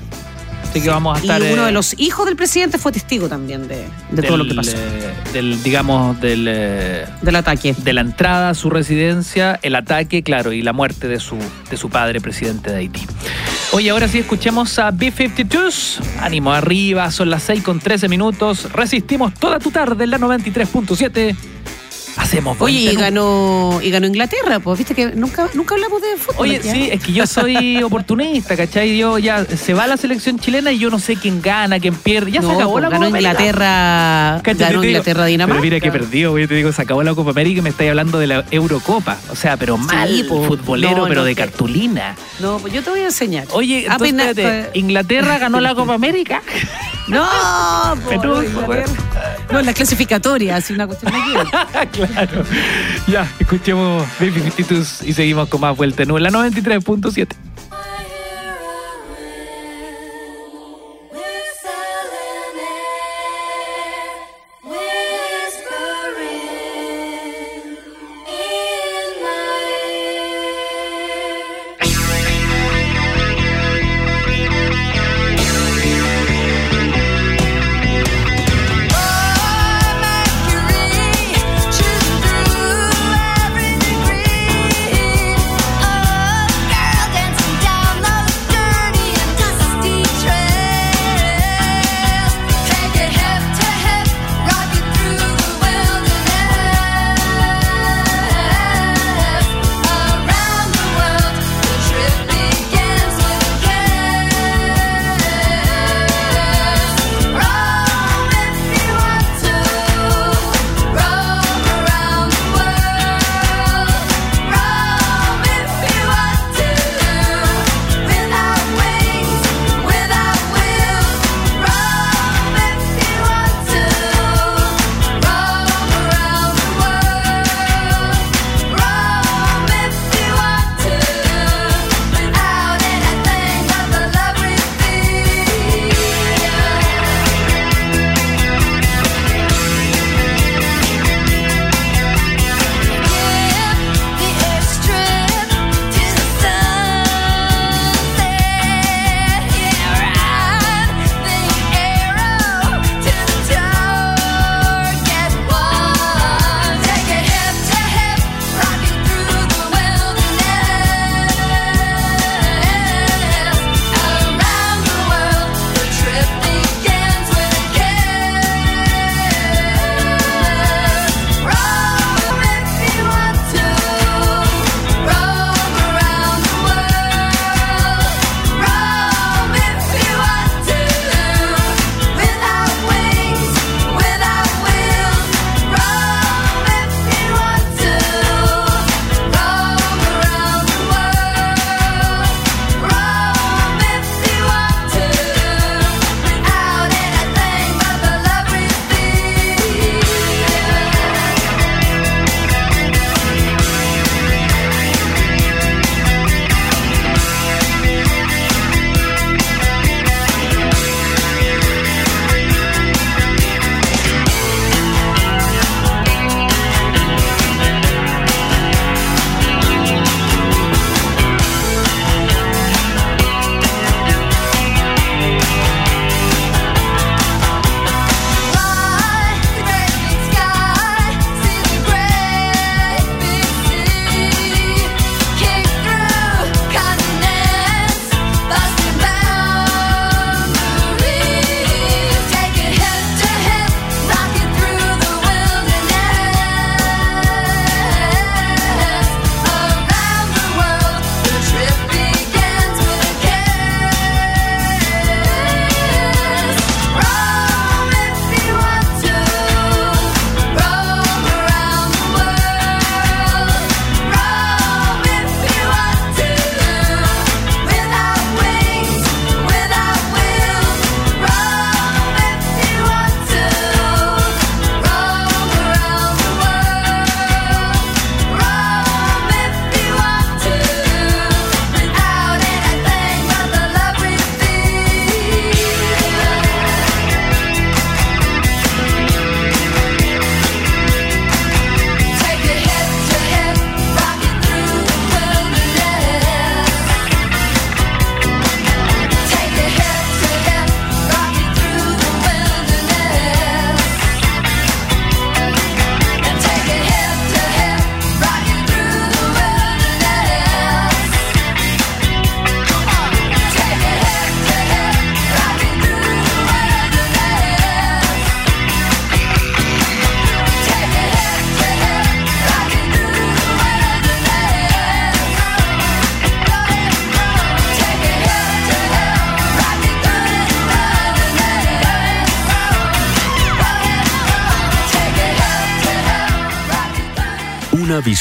Así 0.71 0.83
que 0.83 0.91
vamos 0.91 1.17
a 1.17 1.21
estar. 1.21 1.41
y 1.41 1.53
uno 1.53 1.63
eh, 1.63 1.67
de 1.67 1.73
los 1.73 1.95
hijos 1.99 2.27
del 2.27 2.37
presidente 2.37 2.79
fue 2.79 2.93
testigo 2.93 3.29
también 3.29 3.69
de, 3.69 3.87
de 4.11 4.23
todo 4.23 4.37
lo 4.37 4.47
que 4.47 4.55
pasó, 4.55 4.77
eh, 4.77 5.15
del, 5.33 5.63
digamos, 5.63 6.21
del, 6.21 6.47
eh, 6.49 7.07
del 7.23 7.37
ataque. 7.37 7.75
de 7.77 7.93
la 7.93 8.03
entrada 8.03 8.51
a 8.51 8.55
su 8.55 8.69
residencia, 8.69 9.59
el 9.63 9.75
ataque, 9.75 10.23
claro, 10.23 10.53
y 10.53 10.63
la 10.63 10.73
muerte 10.73 11.09
de 11.09 11.21
su, 11.21 11.39
de 11.71 11.77
su 11.77 11.89
padre, 11.89 12.21
presidente 12.21 12.71
de 12.71 12.77
Haití. 12.77 13.07
Oye, 13.73 13.91
ahora 13.91 14.09
sí 14.09 14.19
escuchemos 14.19 14.79
a 14.79 14.91
B-52. 14.91 16.01
Ánimo 16.21 16.53
arriba, 16.53 17.11
son 17.11 17.31
las 17.31 17.43
6 17.45 17.63
con 17.63 17.81
13 17.81 18.09
minutos. 18.09 18.73
Resistimos 18.73 19.35
toda 19.35 19.59
tu 19.59 19.71
tarde 19.71 20.05
en 20.05 20.11
la 20.11 20.19
93.7. 20.19 21.37
Hacemos 22.19 22.59
buen 22.59 22.75
Oye, 22.75 22.83
y 22.83 22.89
Perú. 22.89 23.01
ganó, 23.01 23.81
y 23.83 23.91
ganó 23.91 24.07
Inglaterra, 24.07 24.59
pues 24.61 24.79
viste 24.79 24.95
que 24.95 25.07
nunca, 25.13 25.49
nunca 25.55 25.75
hablamos 25.77 26.03
de 26.03 26.17
fútbol. 26.17 26.37
Oye, 26.49 26.57
aquí, 26.57 26.69
¿eh? 26.69 26.73
sí, 26.73 26.89
es 26.93 27.03
que 27.03 27.13
yo 27.13 27.27
soy 27.27 27.83
oportunista, 27.83 28.57
¿cachai? 28.57 28.99
Yo 28.99 29.19
ya 29.19 29.45
se 29.45 29.73
va 29.73 29.87
la 29.87 29.97
selección 29.97 30.39
chilena 30.39 30.73
y 30.73 30.79
yo 30.79 30.91
no 30.91 30.99
sé 30.99 31.17
quién 31.17 31.41
gana, 31.41 31.79
quién 31.81 31.95
pierde. 31.95 32.33
Ya 32.33 32.41
no, 32.41 32.49
se 32.49 32.55
acabó 32.55 32.73
pues, 32.73 32.83
la 32.83 32.89
ganó 32.91 33.07
Copa 33.07 33.19
América. 33.19 33.31
Inglaterra, 33.31 34.41
ganó 34.45 34.85
Inglaterra 34.85 35.25
Dinamarca. 35.27 35.61
Pero 35.63 35.75
mira 35.75 35.81
que 35.81 35.93
perdió, 35.93 36.39
yo 36.39 36.49
te 36.49 36.55
digo, 36.55 36.73
se 36.73 36.83
acabó 36.83 37.03
la 37.03 37.15
Copa 37.15 37.31
América 37.31 37.61
y 37.61 37.63
me 37.63 37.71
estáis 37.71 37.91
hablando 37.91 38.19
de 38.19 38.27
la 38.27 38.45
Eurocopa. 38.51 39.17
O 39.31 39.37
sea, 39.37 39.57
pero 39.57 39.79
mal, 39.79 40.25
futbolero, 40.29 40.97
No, 40.97 41.05
pero 41.09 41.21
no, 41.21 41.25
de 41.25 41.35
cartulina. 41.35 42.17
No, 42.41 42.59
pues 42.59 42.73
yo 42.73 42.83
te 42.83 42.91
voy 42.91 43.01
a 43.01 43.05
enseñar. 43.07 43.47
Oye, 43.53 43.87
Ah, 43.89 43.93
entonces, 44.01 44.29
espérate, 44.29 44.79
Inglaterra 44.79 45.39
ganó 45.39 45.61
la 45.61 45.75
Copa 45.75 45.95
América. 45.95 46.43
No, 47.09 47.27
Perú. 48.11 48.45
No, 49.51 49.61
en 49.61 49.65
la 49.65 49.73
clasificatoria, 49.73 50.57
así 50.57 50.75
una 50.75 50.87
cuestión 50.87 51.11
de 51.11 51.19
aquí. 51.81 52.01
Claro. 52.13 52.45
Ya, 53.07 53.31
escuchemos 53.39 54.05
Baby 54.21 54.43
y 55.07 55.13
seguimos 55.13 55.49
con 55.49 55.61
más 55.61 55.77
vuelta 55.77 56.03
en 56.03 56.11
U, 56.11 56.19
la 56.19 56.31
93.7. 56.31 57.48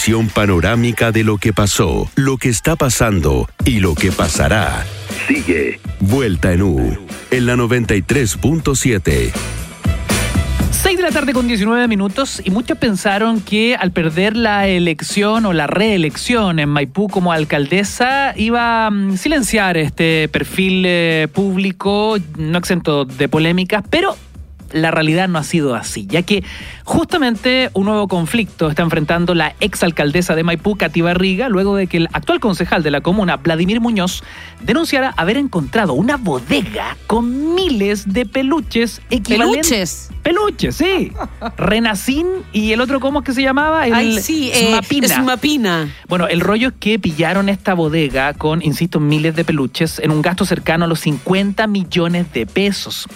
visión 0.08 0.30
panorámica 0.30 1.12
de 1.12 1.26
lo 1.26 1.38
que 1.38 1.52
pasó, 1.52 2.10
lo 2.16 2.38
que 2.38 2.48
está 2.48 2.78
pasando 2.78 3.50
y 3.66 3.82
lo 3.82 3.94
que 3.94 4.14
pasará. 4.14 4.86
Sigue 5.28 5.82
Vuelta 6.00 6.54
en 6.54 6.62
U 6.62 6.98
en 7.30 7.46
la 7.46 7.58
93.7. 7.58 9.34
6 10.72 10.96
de 10.96 11.04
la 11.04 11.12
tarde 11.12 11.34
con 11.34 11.50
19 11.50 11.90
minutos 11.90 12.42
y 12.42 12.52
muchos 12.52 12.78
pensaron 12.78 13.42
que 13.42 13.76
al 13.76 13.92
perder 13.92 14.38
la 14.38 14.70
elección 14.70 15.46
o 15.46 15.52
la 15.52 15.68
reelección 15.68 16.60
en 16.60 16.70
Maipú 16.70 17.10
como 17.10 17.34
alcaldesa 17.34 18.34
iba 18.38 18.86
a 18.86 18.92
mm, 18.92 19.18
silenciar 19.18 19.76
este 19.76 20.30
perfil 20.30 20.84
eh, 20.86 21.28
público 21.34 22.18
no 22.38 22.58
exento 22.58 23.04
de 23.04 23.28
polémicas, 23.28 23.84
pero 23.90 24.16
la 24.72 24.92
realidad 24.92 25.28
no 25.28 25.40
ha 25.40 25.44
sido 25.44 25.76
así, 25.76 26.08
ya 26.08 26.22
que 26.22 26.44
justamente 26.84 27.70
un 27.74 27.86
nuevo 27.86 28.08
conflicto 28.08 28.70
está 28.70 28.84
enfrentando 28.84 29.34
la 29.34 29.56
exalcaldesa 29.60 30.36
de 30.36 30.44
Maipú, 30.44 30.76
Cati 30.76 31.02
Barriga, 31.02 31.50
luego 31.50 31.76
de 31.76 31.88
que 31.88 31.98
el 31.98 32.08
actual 32.14 32.40
concejal 32.40 32.84
de 32.84 32.92
la 32.92 33.02
comuna, 33.02 33.38
Vladimir 33.38 33.82
Muñoz, 33.82 34.24
denunciara 34.62 35.14
haber 35.18 35.38
encontrado 35.38 35.94
una 35.94 36.18
bodega 36.18 36.98
con 37.08 37.56
miles 37.56 38.14
de 38.14 38.26
peluches 38.26 39.02
equivalentes. 39.10 39.70
¿Peluches? 39.70 40.10
Peluches, 40.24 40.76
sí. 40.76 41.12
Renacín 41.58 42.28
y 42.54 42.72
el 42.72 42.82
otro, 42.82 43.00
¿cómo 43.00 43.20
es 43.20 43.26
que 43.26 43.34
se 43.34 43.42
llamaba? 43.42 43.88
El 43.88 43.94
Ay, 43.94 44.20
sí, 44.20 44.52
eh, 44.54 44.70
Smapina. 44.70 45.08
Smapina. 45.08 45.96
Bueno, 46.08 46.28
el 46.28 46.42
rollo 46.42 46.70
es 46.70 46.74
que 46.80 47.00
pillaron 47.00 47.50
esta 47.50 47.74
bodega 47.74 48.34
con, 48.34 48.62
insisto, 48.62 49.00
miles 49.00 49.36
de 49.36 49.46
peluches 49.46 50.00
en 50.00 50.12
un 50.12 50.22
gasto 50.22 50.46
cercano 50.46 50.86
a 50.86 50.88
los 50.88 51.00
50 51.02 51.68
millones 51.68 52.32
de 52.34 52.46
pesos. 52.46 53.08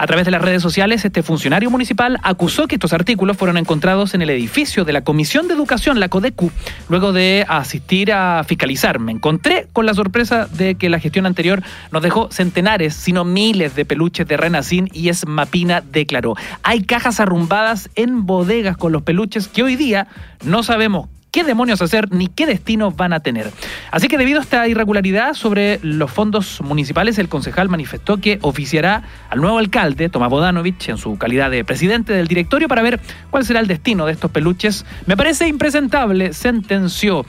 A 0.00 0.06
través 0.06 0.26
de 0.26 0.30
las 0.30 0.40
redes 0.40 0.62
sociales, 0.62 1.04
este 1.04 1.24
funcionario 1.24 1.70
municipal 1.70 2.20
acusó 2.22 2.68
que 2.68 2.76
estos 2.76 2.92
artículos 2.92 3.36
fueron 3.36 3.56
encontrados 3.56 4.14
en 4.14 4.22
el 4.22 4.30
edificio 4.30 4.84
de 4.84 4.92
la 4.92 5.02
Comisión 5.02 5.48
de 5.48 5.54
Educación, 5.54 5.98
la 5.98 6.08
CODECU, 6.08 6.52
luego 6.88 7.12
de 7.12 7.44
asistir 7.48 8.12
a 8.12 8.44
fiscalizar. 8.44 9.00
Me 9.00 9.10
encontré 9.10 9.66
con 9.72 9.86
la 9.86 9.94
sorpresa 9.94 10.46
de 10.46 10.76
que 10.76 10.88
la 10.88 11.00
gestión 11.00 11.26
anterior 11.26 11.64
nos 11.90 12.00
dejó 12.00 12.30
centenares, 12.30 12.94
sino 12.94 13.24
miles 13.24 13.74
de 13.74 13.84
peluches 13.84 14.28
de 14.28 14.36
Renacín 14.36 14.88
y 14.92 15.08
Esmapina 15.08 15.80
declaró. 15.80 16.36
Hay 16.62 16.84
cajas 16.84 17.18
arrumbadas 17.18 17.90
en 17.96 18.24
bodegas 18.24 18.76
con 18.76 18.92
los 18.92 19.02
peluches 19.02 19.48
que 19.48 19.64
hoy 19.64 19.74
día 19.74 20.06
no 20.44 20.62
sabemos 20.62 21.08
qué 21.38 21.44
demonios 21.44 21.80
hacer 21.80 22.10
ni 22.10 22.26
qué 22.26 22.46
destinos 22.46 22.96
van 22.96 23.12
a 23.12 23.20
tener. 23.20 23.48
Así 23.92 24.08
que 24.08 24.18
debido 24.18 24.40
a 24.40 24.42
esta 24.42 24.66
irregularidad 24.66 25.34
sobre 25.34 25.78
los 25.84 26.10
fondos 26.10 26.60
municipales, 26.62 27.16
el 27.20 27.28
concejal 27.28 27.68
manifestó 27.68 28.16
que 28.16 28.40
oficiará 28.42 29.04
al 29.30 29.40
nuevo 29.40 29.58
alcalde, 29.58 30.08
Tomás 30.08 30.30
Bodanovich, 30.30 30.88
en 30.88 30.98
su 30.98 31.16
calidad 31.16 31.48
de 31.52 31.64
presidente 31.64 32.12
del 32.12 32.26
directorio 32.26 32.66
para 32.66 32.82
ver 32.82 32.98
cuál 33.30 33.44
será 33.44 33.60
el 33.60 33.68
destino 33.68 34.04
de 34.04 34.14
estos 34.14 34.32
peluches. 34.32 34.84
Me 35.06 35.16
parece 35.16 35.46
impresentable, 35.46 36.32
sentenció. 36.32 37.24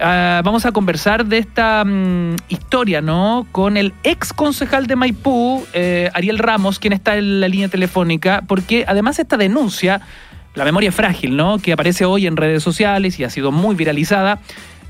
Ah, 0.00 0.42
vamos 0.44 0.66
a 0.66 0.72
conversar 0.72 1.24
de 1.24 1.38
esta 1.38 1.84
mm, 1.84 2.34
historia, 2.48 3.02
¿no? 3.02 3.46
Con 3.52 3.76
el 3.76 3.94
ex 4.02 4.32
concejal 4.32 4.88
de 4.88 4.96
Maipú, 4.96 5.64
eh, 5.74 6.10
Ariel 6.12 6.40
Ramos, 6.40 6.80
quien 6.80 6.92
está 6.92 7.16
en 7.16 7.38
la 7.40 7.46
línea 7.46 7.68
telefónica, 7.68 8.42
porque 8.48 8.84
además 8.88 9.20
esta 9.20 9.36
denuncia 9.36 10.00
la 10.54 10.64
memoria 10.64 10.92
frágil, 10.92 11.36
¿no? 11.36 11.58
Que 11.58 11.72
aparece 11.72 12.04
hoy 12.04 12.26
en 12.26 12.36
redes 12.36 12.62
sociales 12.62 13.18
y 13.18 13.24
ha 13.24 13.30
sido 13.30 13.52
muy 13.52 13.74
viralizada. 13.74 14.38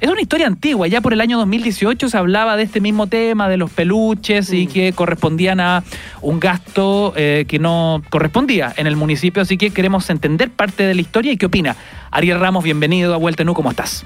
Es 0.00 0.11
una 0.11 0.20
historia 0.20 0.46
antigua, 0.46 0.87
ya 0.87 1.00
por 1.00 1.12
el 1.12 1.20
año 1.20 1.38
2018 1.38 2.09
se 2.09 2.18
hablaba 2.18 2.57
de 2.57 2.64
este 2.64 2.81
mismo 2.81 3.07
tema, 3.07 3.48
de 3.48 3.57
los 3.57 3.70
peluches 3.70 4.53
y 4.53 4.66
que 4.66 4.92
correspondían 4.92 5.61
a 5.61 5.83
un 6.20 6.40
gasto 6.40 7.14
eh, 7.16 7.46
que 7.48 7.59
no 7.59 8.03
correspondía 8.11 8.72
en 8.77 8.87
el 8.87 8.96
municipio, 8.96 9.40
así 9.40 9.57
que 9.57 9.72
queremos 9.72 10.11
entender 10.11 10.50
parte 10.50 10.83
de 10.83 10.94
la 10.94 11.00
historia 11.00 11.33
y 11.33 11.38
qué 11.38 11.46
opina. 11.46 11.77
Ariel 12.11 12.40
Ramos, 12.40 12.64
bienvenido 12.64 13.14
a 13.14 13.16
Vuelta 13.16 13.44
en 13.44 13.48
U, 13.48 13.55
¿cómo 13.55 13.70
estás? 13.70 14.05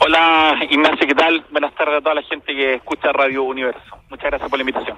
Hola 0.00 0.58
Ignacio, 0.68 1.06
¿qué 1.06 1.14
tal? 1.14 1.44
Buenas 1.52 1.74
tardes 1.74 1.98
a 1.98 2.00
toda 2.00 2.14
la 2.14 2.22
gente 2.22 2.52
que 2.54 2.74
escucha 2.74 3.12
Radio 3.12 3.44
Universo. 3.44 3.98
Muchas 4.10 4.30
gracias 4.30 4.50
por 4.50 4.58
la 4.58 4.62
invitación. 4.62 4.96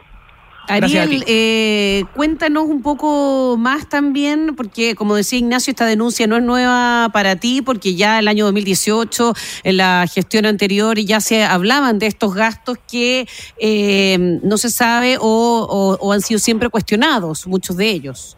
Ariel, 0.71 1.25
eh, 1.27 2.05
cuéntanos 2.15 2.65
un 2.65 2.83
poco 2.83 3.57
más 3.59 3.89
también, 3.89 4.55
porque 4.57 4.95
como 4.95 5.15
decía 5.17 5.39
Ignacio, 5.39 5.71
esta 5.73 5.87
denuncia 5.87 6.27
no 6.27 6.37
es 6.37 6.43
nueva 6.43 7.09
para 7.13 7.37
ti, 7.37 7.63
porque 7.63 7.95
ya 7.95 8.19
el 8.19 8.29
año 8.29 8.45
2018, 8.47 9.33
en 9.65 9.77
la 9.77 10.07
gestión 10.13 10.47
anterior, 10.47 10.99
ya 10.99 11.21
se 11.21 11.45
hablaban 11.45 11.99
de 11.99 12.07
estos 12.07 12.35
gastos 12.35 12.79
que 12.91 13.27
eh, 13.59 14.17
no 14.43 14.57
se 14.59 14.71
sabe 14.71 15.17
o, 15.19 15.25
o- 15.25 15.97
o 16.01 16.13
han 16.13 16.21
sido 16.21 16.39
siempre 16.41 16.69
cuestionados, 16.69 17.47
muchos 17.47 17.77
de 17.77 17.91
ellos. 17.91 18.37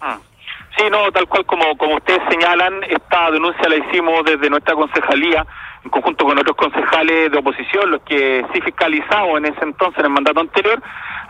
Ah. 0.00 0.18
Sí, 0.78 0.82
no, 0.90 1.10
tal 1.10 1.26
cual 1.26 1.46
como, 1.46 1.64
como 1.78 1.96
ustedes 1.96 2.20
señalan, 2.28 2.82
esta 2.90 3.30
denuncia 3.30 3.66
la 3.66 3.76
hicimos 3.76 4.22
desde 4.26 4.50
nuestra 4.50 4.74
concejalía, 4.74 5.46
conjunto 5.90 6.24
con 6.24 6.38
otros 6.38 6.56
concejales 6.56 7.30
de 7.30 7.38
oposición, 7.38 7.90
los 7.90 8.02
que 8.02 8.44
sí 8.52 8.60
fiscalizamos 8.60 9.38
en 9.38 9.46
ese 9.46 9.62
entonces, 9.62 9.98
en 10.00 10.06
el 10.06 10.12
mandato 10.12 10.40
anterior, 10.40 10.82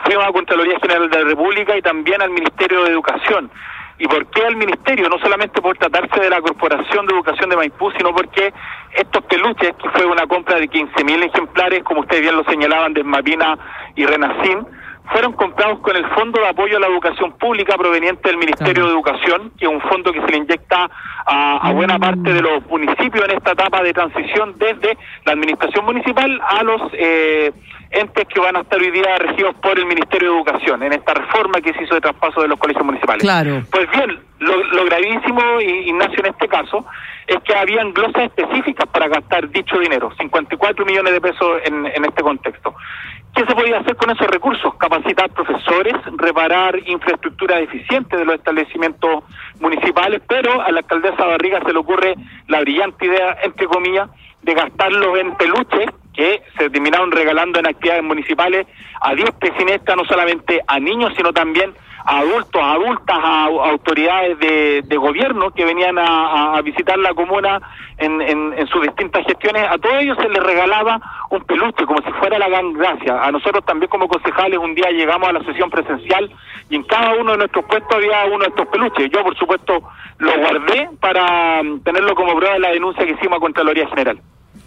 fuimos 0.04 0.24
a 0.26 0.32
Contraloría 0.32 0.78
General 0.80 1.08
de 1.10 1.18
la 1.18 1.28
República 1.28 1.76
y 1.76 1.82
también 1.82 2.22
al 2.22 2.30
Ministerio 2.30 2.84
de 2.84 2.90
Educación. 2.90 3.50
¿Y 3.98 4.06
por 4.06 4.26
qué 4.26 4.44
al 4.44 4.56
Ministerio? 4.56 5.08
No 5.08 5.18
solamente 5.18 5.62
por 5.62 5.76
tratarse 5.78 6.20
de 6.20 6.28
la 6.28 6.40
Corporación 6.42 7.06
de 7.06 7.14
Educación 7.14 7.48
de 7.48 7.56
Maipú, 7.56 7.90
sino 7.92 8.14
porque 8.14 8.52
estos 8.92 9.24
peluches, 9.24 9.74
que 9.76 9.88
fue 9.90 10.04
una 10.04 10.26
compra 10.26 10.56
de 10.56 10.68
15.000 10.68 11.24
ejemplares, 11.24 11.82
como 11.82 12.00
ustedes 12.00 12.22
bien 12.22 12.36
lo 12.36 12.44
señalaban, 12.44 12.92
de 12.92 13.02
Mapina 13.02 13.56
y 13.94 14.04
Renacín, 14.04 14.66
fueron 15.12 15.32
comprados 15.32 15.78
con 15.80 15.96
el 15.96 16.06
Fondo 16.10 16.40
de 16.40 16.48
Apoyo 16.48 16.76
a 16.76 16.80
la 16.80 16.88
Educación 16.88 17.32
Pública 17.32 17.76
proveniente 17.76 18.28
del 18.28 18.38
Ministerio 18.38 18.86
de 18.86 18.92
Educación, 18.92 19.52
que 19.58 19.66
es 19.66 19.70
un 19.70 19.80
fondo 19.82 20.12
que 20.12 20.20
se 20.20 20.28
le 20.28 20.36
inyecta 20.38 20.90
a, 21.26 21.68
a 21.68 21.72
buena 21.72 21.98
parte 21.98 22.32
de 22.32 22.40
los 22.40 22.66
municipios 22.66 23.24
en 23.24 23.36
esta 23.36 23.52
etapa 23.52 23.82
de 23.82 23.92
transición 23.92 24.54
desde 24.58 24.96
la 25.24 25.32
administración 25.32 25.84
municipal 25.84 26.40
a 26.48 26.62
los 26.62 26.82
eh, 26.92 27.52
entes 27.90 28.26
que 28.26 28.40
van 28.40 28.56
a 28.56 28.60
estar 28.60 28.80
hoy 28.80 28.90
día 28.90 29.16
regidos 29.18 29.54
por 29.56 29.78
el 29.78 29.86
Ministerio 29.86 30.30
de 30.30 30.36
Educación, 30.36 30.82
en 30.82 30.92
esta 30.92 31.14
reforma 31.14 31.60
que 31.60 31.72
se 31.72 31.84
hizo 31.84 31.94
de 31.94 32.00
traspaso 32.00 32.42
de 32.42 32.48
los 32.48 32.58
colegios 32.58 32.84
municipales. 32.84 33.22
Claro. 33.22 33.62
Pues 33.70 33.88
bien, 33.90 34.18
lo, 34.40 34.62
lo 34.64 34.84
gravísimo, 34.84 35.60
Ignacio, 35.60 36.18
en 36.18 36.26
este 36.26 36.48
caso, 36.48 36.84
es 37.26 37.38
que 37.42 37.54
habían 37.54 37.92
glosas 37.92 38.24
específicas 38.24 38.86
para 38.88 39.08
gastar 39.08 39.48
dicho 39.50 39.78
dinero, 39.78 40.12
54 40.18 40.84
millones 40.84 41.12
de 41.12 41.20
pesos 41.20 41.60
en, 41.64 41.86
en 41.86 42.04
este 42.04 42.22
contexto. 42.22 42.74
¿Qué 43.36 43.44
se 43.44 43.54
podía 43.54 43.80
hacer 43.80 43.94
con 43.96 44.10
esos 44.10 44.26
recursos? 44.28 44.74
Capacitar 44.76 45.28
profesores, 45.28 45.92
reparar 46.16 46.74
infraestructura 46.86 47.58
deficiente 47.58 48.16
de 48.16 48.24
los 48.24 48.36
establecimientos 48.36 49.24
municipales, 49.60 50.22
pero 50.26 50.62
a 50.62 50.72
la 50.72 50.78
alcaldesa 50.78 51.22
Barriga 51.22 51.60
se 51.66 51.70
le 51.70 51.78
ocurre 51.78 52.14
la 52.48 52.60
brillante 52.60 53.04
idea, 53.04 53.36
entre 53.44 53.66
comillas, 53.66 54.08
de 54.40 54.54
gastarlos 54.54 55.18
en 55.18 55.34
peluches 55.36 55.86
que 56.14 56.40
se 56.56 56.70
terminaron 56.70 57.12
regalando 57.12 57.58
en 57.58 57.66
actividades 57.66 58.04
municipales 58.04 58.66
a 59.02 59.14
10 59.14 59.30
pesinestas, 59.32 59.96
no 59.98 60.06
solamente 60.06 60.62
a 60.66 60.80
niños, 60.80 61.12
sino 61.14 61.30
también 61.34 61.74
adultos, 62.06 62.62
adultas, 62.62 63.18
a, 63.20 63.44
autoridades 63.44 64.38
de, 64.38 64.96
gobierno 64.96 65.50
que 65.50 65.64
venían 65.64 65.98
a, 65.98 66.60
visitar 66.62 66.98
la 66.98 67.12
comuna 67.14 67.60
en, 67.98 68.20
en- 68.22 68.54
en 68.56 68.66
sus 68.68 68.82
distintas 68.82 69.24
gestiones. 69.26 69.64
A 69.68 69.76
todos 69.78 69.96
ellos 70.00 70.16
se 70.20 70.28
les 70.28 70.42
regalaba 70.42 71.00
un 71.30 71.42
peluche, 71.44 71.84
como 71.84 72.00
si 72.02 72.10
fuera 72.12 72.38
la 72.38 72.48
gran 72.48 72.72
gracia. 72.72 73.22
A 73.22 73.30
nosotros 73.30 73.64
también 73.64 73.90
como 73.90 74.08
concejales 74.08 74.58
un 74.58 74.74
día 74.74 74.90
llegamos 74.90 75.28
a 75.28 75.32
la 75.32 75.44
sesión 75.44 75.70
presencial 75.70 76.30
y 76.70 76.76
en 76.76 76.82
cada 76.84 77.14
uno 77.14 77.32
de 77.32 77.38
nuestros 77.38 77.64
puestos 77.66 77.94
había 77.94 78.24
uno 78.26 78.38
de 78.44 78.48
estos 78.48 78.66
peluches. 78.68 79.10
Yo, 79.12 79.22
por 79.22 79.36
supuesto, 79.36 79.82
lo 80.18 80.38
guardé 80.38 80.88
para 81.00 81.62
mm, 81.62 81.80
tenerlo 81.80 82.14
como 82.14 82.34
prueba 82.36 82.54
de 82.54 82.60
la 82.60 82.70
denuncia 82.70 83.04
que 83.04 83.12
hicimos 83.12 83.36
a 83.36 83.40
Contraloría 83.40 83.86
General. 83.88 84.18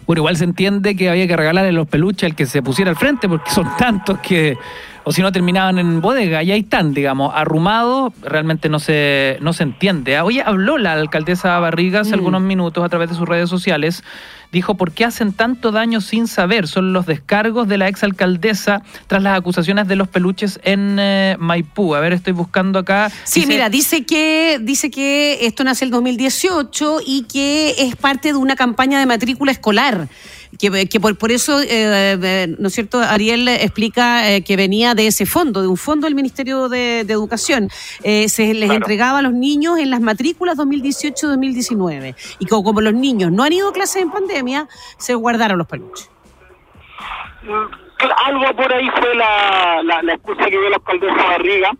Bueno, 0.06 0.20
igual 0.20 0.36
se 0.36 0.44
entiende 0.44 0.96
que 0.96 1.08
había 1.08 1.26
que 1.28 1.36
regalarle 1.36 1.72
los 1.72 1.86
peluches 1.86 2.30
al 2.30 2.36
que 2.36 2.46
se 2.46 2.62
pusiera 2.62 2.90
al 2.90 2.96
frente, 2.96 3.28
porque 3.28 3.50
son 3.50 3.66
tantos 3.76 4.18
que, 4.18 4.56
o 5.04 5.12
si 5.12 5.22
no, 5.22 5.32
terminaban 5.32 5.78
en 5.78 6.00
bodega. 6.00 6.42
Y 6.42 6.52
ahí 6.52 6.60
están, 6.60 6.92
digamos, 6.94 7.32
arrumados, 7.34 8.12
realmente 8.22 8.68
no 8.68 8.78
se, 8.78 9.38
no 9.40 9.52
se 9.52 9.62
entiende. 9.62 10.16
Ah, 10.16 10.24
Oye, 10.24 10.42
habló 10.44 10.78
la 10.78 10.92
alcaldesa 10.92 11.58
Barriga 11.58 12.00
hace 12.00 12.10
Mm. 12.12 12.14
algunos 12.14 12.42
minutos 12.42 12.84
a 12.84 12.88
través 12.88 13.08
de 13.10 13.14
sus 13.16 13.28
redes 13.28 13.48
sociales. 13.48 14.04
Dijo, 14.52 14.74
¿por 14.74 14.90
qué 14.92 15.04
hacen 15.04 15.32
tanto 15.32 15.70
daño 15.70 16.00
sin 16.00 16.26
saber? 16.26 16.66
Son 16.66 16.92
los 16.92 17.06
descargos 17.06 17.68
de 17.68 17.78
la 17.78 17.86
exalcaldesa 17.88 18.82
tras 19.06 19.22
las 19.22 19.38
acusaciones 19.38 19.86
de 19.86 19.94
los 19.96 20.08
peluches 20.08 20.58
en 20.64 20.96
eh, 20.98 21.36
Maipú. 21.38 21.94
A 21.94 22.00
ver, 22.00 22.12
estoy 22.12 22.32
buscando 22.32 22.80
acá. 22.80 23.10
Sí, 23.24 23.40
Dice- 23.40 23.52
mira, 23.52 23.68
dice 23.70 24.04
que 24.04 24.58
dice 24.60 24.90
que 24.90 25.46
esto 25.46 25.62
nace 25.62 25.84
el 25.84 25.90
2018 25.92 26.98
y 27.06 27.22
que 27.24 27.74
es 27.78 27.94
parte 27.96 28.28
de 28.32 28.38
una 28.38 28.56
campaña 28.56 28.98
de 28.98 29.06
matrícula 29.06 29.52
escolar. 29.52 30.08
Que, 30.58 30.86
que 30.88 30.98
por, 30.98 31.16
por 31.16 31.30
eso, 31.30 31.60
eh, 31.60 31.68
eh, 31.70 32.56
¿no 32.58 32.66
es 32.66 32.74
cierto? 32.74 32.98
Ariel 33.00 33.46
explica 33.46 34.32
eh, 34.32 34.42
que 34.42 34.56
venía 34.56 34.96
de 34.96 35.06
ese 35.06 35.24
fondo, 35.24 35.62
de 35.62 35.68
un 35.68 35.76
fondo 35.76 36.06
del 36.08 36.16
Ministerio 36.16 36.68
de, 36.68 37.04
de 37.06 37.12
Educación. 37.12 37.70
Eh, 38.02 38.28
se 38.28 38.52
les 38.52 38.64
Claro. 38.64 38.74
entregaba 38.74 39.20
a 39.20 39.22
los 39.22 39.32
niños 39.32 39.78
en 39.78 39.90
las 39.90 40.00
matrículas 40.00 40.58
2018-2019. 40.58 42.14
Y 42.40 42.46
como, 42.46 42.64
como 42.64 42.80
los 42.80 42.94
niños 42.94 43.30
no 43.30 43.44
han 43.44 43.52
ido 43.52 43.68
a 43.68 43.72
clases 43.72 44.02
en 44.02 44.10
pandemia, 44.10 44.39
se 44.96 45.14
guardaron 45.14 45.58
los 45.58 45.66
peluches. 45.66 46.10
Mm, 47.42 47.80
Algo 48.26 48.56
por 48.56 48.72
ahí 48.72 48.88
fue 48.90 49.14
la, 49.14 49.82
la, 49.82 50.14
excusa 50.14 50.44
que 50.44 50.58
dio 50.58 50.68
la 50.68 50.76
alcaldesa 50.76 51.22
Barriga, 51.22 51.70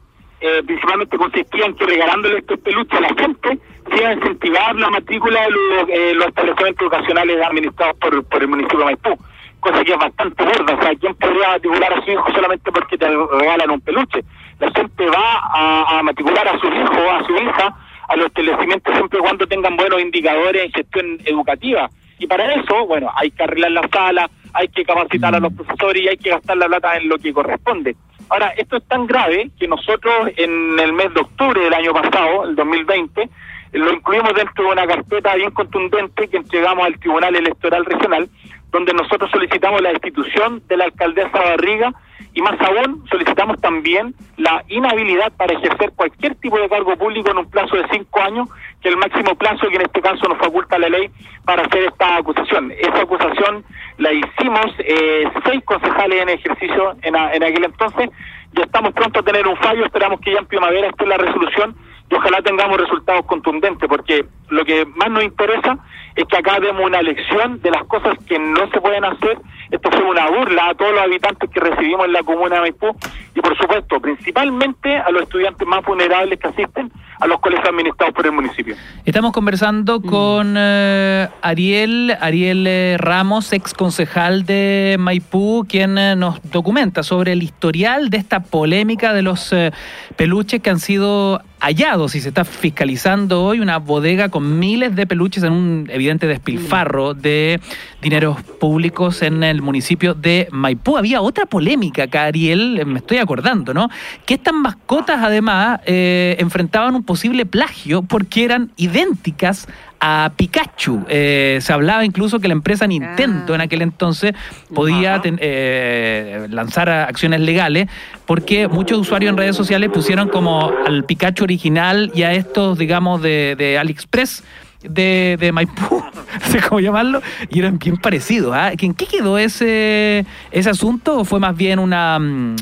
eh, 0.40 0.62
principalmente 0.66 1.16
consistía 1.16 1.66
en 1.66 1.74
que 1.74 1.86
regalándole 1.86 2.38
estos 2.38 2.58
peluches 2.60 2.98
a 2.98 3.00
la 3.00 3.08
gente, 3.08 3.58
se 3.90 3.96
iba 3.96 4.08
a 4.08 4.12
incentivar 4.14 4.76
la 4.76 4.90
matrícula 4.90 5.42
de 5.42 5.50
los, 5.50 5.88
eh, 5.88 6.28
establecimientos 6.28 6.82
educacionales 6.82 7.46
administrados 7.46 7.96
por, 7.98 8.24
por 8.24 8.42
el 8.42 8.48
municipio 8.48 8.78
de 8.78 8.84
Maipú, 8.84 9.18
cosa 9.60 9.84
que 9.84 9.92
es 9.92 9.98
bastante 9.98 10.44
burda. 10.44 10.74
O 10.74 10.82
sea, 10.82 10.94
¿quién 10.94 11.14
podría 11.14 11.48
matricular 11.48 11.92
a 11.92 12.04
su 12.04 12.10
hijo 12.10 12.32
solamente 12.32 12.72
porque 12.72 12.98
te 12.98 13.08
regalan 13.08 13.70
un 13.70 13.80
peluche? 13.80 14.24
La 14.58 14.70
gente 14.70 15.06
va 15.06 15.40
a, 15.52 15.98
a 15.98 16.02
matricular 16.02 16.48
a 16.48 16.58
su 16.58 16.66
hijo, 16.66 17.10
a 17.10 17.24
su 17.26 17.32
hija, 17.36 17.74
a 18.08 18.16
los 18.16 18.26
establecimientos 18.26 18.94
siempre 18.94 19.18
y 19.18 19.22
cuando 19.22 19.46
tengan 19.46 19.76
buenos 19.76 20.00
indicadores 20.00 20.64
en 20.64 20.72
gestión 20.72 21.18
educativa. 21.24 21.88
Y 22.20 22.26
para 22.26 22.54
eso, 22.54 22.86
bueno, 22.86 23.10
hay 23.16 23.30
que 23.30 23.42
arreglar 23.42 23.70
la 23.70 23.88
sala, 23.88 24.30
hay 24.52 24.68
que 24.68 24.84
capacitar 24.84 25.34
a 25.34 25.40
los 25.40 25.52
profesores 25.54 26.02
y 26.02 26.08
hay 26.08 26.18
que 26.18 26.28
gastar 26.28 26.56
la 26.58 26.66
plata 26.66 26.96
en 26.96 27.08
lo 27.08 27.18
que 27.18 27.32
corresponde. 27.32 27.96
Ahora, 28.28 28.48
esto 28.58 28.76
es 28.76 28.84
tan 28.84 29.06
grave 29.06 29.50
que 29.58 29.66
nosotros 29.66 30.30
en 30.36 30.78
el 30.78 30.92
mes 30.92 31.12
de 31.14 31.20
octubre 31.20 31.62
del 31.62 31.72
año 31.72 31.94
pasado, 31.94 32.44
el 32.44 32.54
2020, 32.54 33.28
lo 33.72 33.92
incluimos 33.92 34.34
dentro 34.34 34.64
de 34.64 34.70
una 34.70 34.86
carpeta 34.86 35.34
bien 35.34 35.50
contundente 35.52 36.28
que 36.28 36.36
entregamos 36.36 36.84
al 36.84 36.98
Tribunal 36.98 37.34
Electoral 37.34 37.86
Regional, 37.86 38.28
donde 38.70 38.92
nosotros 38.92 39.30
solicitamos 39.30 39.80
la 39.80 39.90
destitución 39.90 40.62
de 40.68 40.76
la 40.76 40.84
alcaldesa 40.84 41.38
Barriga 41.38 41.94
y 42.34 42.42
más 42.42 42.60
aún 42.60 43.04
solicitamos 43.10 43.60
también 43.60 44.14
la 44.36 44.62
inhabilidad 44.68 45.32
para 45.36 45.54
ejercer 45.54 45.92
cualquier 45.96 46.34
tipo 46.36 46.58
de 46.58 46.68
cargo 46.68 46.96
público 46.96 47.30
en 47.30 47.38
un 47.38 47.50
plazo 47.50 47.76
de 47.76 47.86
cinco 47.90 48.20
años, 48.20 48.48
que 48.80 48.88
es 48.88 48.94
el 48.94 49.00
máximo 49.00 49.34
plazo 49.34 49.68
que 49.68 49.76
en 49.76 49.82
este 49.82 50.00
caso 50.00 50.28
nos 50.28 50.38
faculta 50.38 50.78
la 50.78 50.88
ley 50.88 51.10
para 51.44 51.62
hacer 51.62 51.84
esta 51.84 52.16
acusación. 52.16 52.72
Esa 52.72 53.02
acusación 53.02 53.64
la 53.98 54.12
hicimos 54.12 54.66
eh, 54.78 55.28
seis 55.44 55.62
concejales 55.64 56.22
en 56.22 56.28
ejercicio 56.28 56.96
en, 57.02 57.16
en 57.16 57.42
aquel 57.42 57.64
entonces, 57.64 58.10
ya 58.52 58.64
estamos 58.64 58.92
pronto 58.92 59.20
a 59.20 59.22
tener 59.22 59.46
un 59.46 59.56
fallo, 59.56 59.84
esperamos 59.84 60.20
que 60.20 60.32
ya 60.32 60.38
en 60.38 60.46
primavera 60.46 60.88
esté 60.88 61.06
la 61.06 61.16
resolución 61.16 61.76
y 62.10 62.14
ojalá 62.14 62.42
tengamos 62.42 62.78
resultados 62.78 63.24
contundentes, 63.26 63.88
porque 63.88 64.26
lo 64.48 64.64
que 64.64 64.84
más 64.84 65.10
nos 65.10 65.22
interesa 65.22 65.78
es 66.16 66.24
que 66.24 66.36
acá 66.36 66.58
demos 66.58 66.84
una 66.84 67.00
lección 67.02 67.60
de 67.62 67.70
las 67.70 67.84
cosas 67.84 68.18
que 68.26 68.38
no 68.38 68.68
se 68.70 68.80
pueden 68.80 69.04
hacer. 69.04 69.38
Esto 69.70 69.90
fue 69.92 70.02
una 70.02 70.28
burla 70.28 70.70
a 70.70 70.74
todos 70.74 70.92
los 70.92 71.02
habitantes 71.02 71.48
que 71.48 71.60
recibimos 71.60 72.06
en 72.06 72.12
la 72.12 72.24
comuna 72.24 72.56
de 72.56 72.60
Maipú 72.62 72.96
y, 73.34 73.40
por 73.40 73.56
supuesto, 73.56 74.00
principalmente 74.00 74.96
a 74.96 75.10
los 75.10 75.22
estudiantes 75.22 75.66
más 75.68 75.84
vulnerables 75.84 76.40
que 76.40 76.48
asisten 76.48 76.90
a 77.20 77.26
los 77.26 77.38
colegios 77.38 77.68
administrados 77.68 78.14
por 78.14 78.26
el 78.26 78.32
municipio. 78.32 78.74
Estamos 79.04 79.32
conversando 79.32 80.00
con 80.00 80.56
eh, 80.58 81.28
Ariel, 81.42 82.16
Ariel 82.20 82.66
eh, 82.66 82.96
Ramos, 82.98 83.52
ex 83.52 83.74
concejal 83.74 84.44
de 84.44 84.96
Maipú, 84.98 85.66
quien 85.68 85.98
eh, 85.98 86.16
nos 86.16 86.40
documenta 86.50 87.02
sobre 87.02 87.32
el 87.32 87.42
historial 87.42 88.10
de 88.10 88.16
esta 88.16 88.40
polémica 88.40 89.12
de 89.12 89.22
los 89.22 89.52
eh, 89.52 89.70
peluches 90.16 90.60
que 90.60 90.70
han 90.70 90.80
sido 90.80 91.42
hallados 91.60 92.14
y 92.14 92.20
se 92.20 92.28
está 92.28 92.44
fiscalizando 92.44 93.44
hoy 93.44 93.60
una 93.60 93.78
bodega 93.78 94.28
con 94.28 94.58
miles 94.58 94.96
de 94.96 95.06
peluches 95.06 95.42
en 95.42 95.52
un 95.52 95.86
evidente 95.90 96.26
despilfarro 96.26 97.14
de 97.14 97.60
dineros 98.00 98.42
públicos 98.42 99.22
en 99.22 99.42
el 99.42 99.62
municipio 99.62 100.14
de 100.14 100.48
Maipú. 100.50 100.96
Había 100.96 101.20
otra 101.20 101.46
polémica 101.46 102.04
acá, 102.04 102.24
Ariel, 102.24 102.78
eh, 102.80 102.84
me 102.84 102.98
estoy 102.98 103.18
acordando, 103.18 103.74
¿no? 103.74 103.88
Que 104.26 104.34
estas 104.34 104.54
mascotas 104.54 105.20
además 105.22 105.80
eh, 105.84 106.36
enfrentaban 106.38 106.94
un 106.94 107.02
posible 107.02 107.46
plagio 107.46 108.02
porque 108.02 108.44
eran 108.44 108.72
idénticas 108.76 109.68
a 110.00 110.32
Pikachu. 110.34 111.04
Eh, 111.08 111.58
se 111.60 111.72
hablaba 111.72 112.04
incluso 112.04 112.40
que 112.40 112.48
la 112.48 112.54
empresa 112.54 112.86
Nintendo 112.86 113.52
Ah. 113.52 113.56
en 113.56 113.60
aquel 113.60 113.82
entonces 113.82 114.32
podía 114.74 115.20
ten- 115.20 115.38
eh, 115.40 116.46
lanzar 116.50 116.88
acciones 116.88 117.40
legales 117.40 117.88
porque 118.26 118.66
muchos 118.68 118.98
usuarios 118.98 119.30
en 119.30 119.36
redes 119.36 119.56
sociales 119.56 119.90
pusieron 119.92 120.28
como 120.28 120.72
al 120.86 121.04
Pikachu 121.04 121.44
original 121.44 122.10
y 122.14 122.22
a 122.22 122.32
estos, 122.32 122.78
digamos, 122.78 123.20
de, 123.22 123.54
de 123.58 123.78
AliExpress. 123.78 124.42
De, 124.82 125.36
de 125.38 125.52
Maipú, 125.52 126.02
no 126.14 126.46
sé 126.46 126.58
cómo 126.66 126.80
llamarlo, 126.80 127.20
y 127.50 127.58
eran 127.58 127.78
bien 127.78 127.98
parecidos. 127.98 128.54
¿ah? 128.56 128.72
¿En 128.72 128.94
qué 128.94 129.04
quedó 129.04 129.36
ese, 129.36 130.24
ese 130.52 130.70
asunto 130.70 131.18
o 131.18 131.24
fue 131.26 131.38
más 131.38 131.54
bien 131.54 131.78
una, 131.78 132.18
mm, 132.18 132.56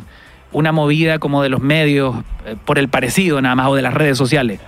una 0.50 0.72
movida 0.72 1.20
como 1.20 1.44
de 1.44 1.48
los 1.48 1.60
medios 1.60 2.16
eh, 2.44 2.56
por 2.64 2.80
el 2.80 2.88
parecido 2.88 3.40
nada 3.40 3.54
más 3.54 3.68
o 3.68 3.76
de 3.76 3.82
las 3.82 3.94
redes 3.94 4.18
sociales? 4.18 4.58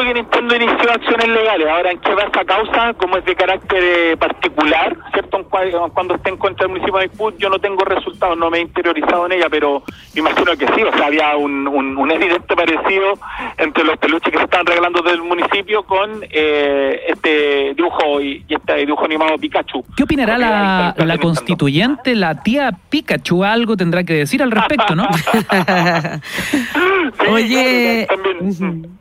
Entiendo 0.00 0.04
que 0.04 0.14
Nintendo 0.14 0.56
inició 0.56 0.92
acciones 0.92 1.28
legales. 1.28 1.68
Ahora, 1.68 1.90
¿en 1.90 1.98
qué 2.00 2.14
va 2.14 2.22
esa 2.22 2.44
causa? 2.44 2.94
Como 2.94 3.16
es 3.18 3.24
de 3.24 3.34
carácter 3.34 3.82
eh, 3.82 4.16
particular, 4.16 4.96
¿cierto? 5.12 5.36
En 5.38 5.44
cua- 5.44 5.90
Cuando 5.92 6.14
esté 6.14 6.30
en 6.30 6.36
contra 6.38 6.64
del 6.66 6.70
municipio 6.70 6.98
de 7.00 7.06
Maipú, 7.08 7.32
yo 7.38 7.48
no 7.50 7.58
tengo 7.58 7.84
resultados, 7.84 8.36
no 8.38 8.50
me 8.50 8.58
he 8.58 8.60
interiorizado 8.62 9.26
en 9.26 9.32
ella, 9.32 9.46
pero 9.50 9.82
me 10.14 10.20
imagino 10.20 10.52
que 10.56 10.66
sí. 10.68 10.82
O 10.82 10.92
sea, 10.96 11.06
había 11.06 11.36
un, 11.36 11.66
un, 11.68 11.96
un 11.96 12.10
evidente 12.10 12.54
parecido 12.56 13.14
entre 13.58 13.84
los 13.84 13.98
peluches 13.98 14.32
que 14.32 14.38
se 14.38 14.44
están 14.44 14.64
regalando 14.66 15.02
del 15.02 15.22
municipio 15.22 15.82
con 15.82 16.24
eh, 16.30 17.00
este 17.08 17.74
dibujo 17.74 18.20
y, 18.20 18.44
y 18.48 18.54
este 18.54 18.74
dibujo 18.76 19.04
animado 19.04 19.36
Pikachu. 19.38 19.84
¿Qué 19.96 20.04
opinará 20.04 20.38
la, 20.38 20.94
la 20.96 21.18
constituyente? 21.18 22.14
La 22.14 22.42
tía 22.42 22.70
Pikachu 22.88 23.44
algo 23.44 23.76
tendrá 23.76 24.04
que 24.04 24.14
decir 24.14 24.42
al 24.42 24.50
respecto, 24.50 24.94
¿no? 24.94 25.08
Sí, 27.20 27.26
Oye, 27.30 28.06
claro, 28.08 28.22
también. 28.22 28.99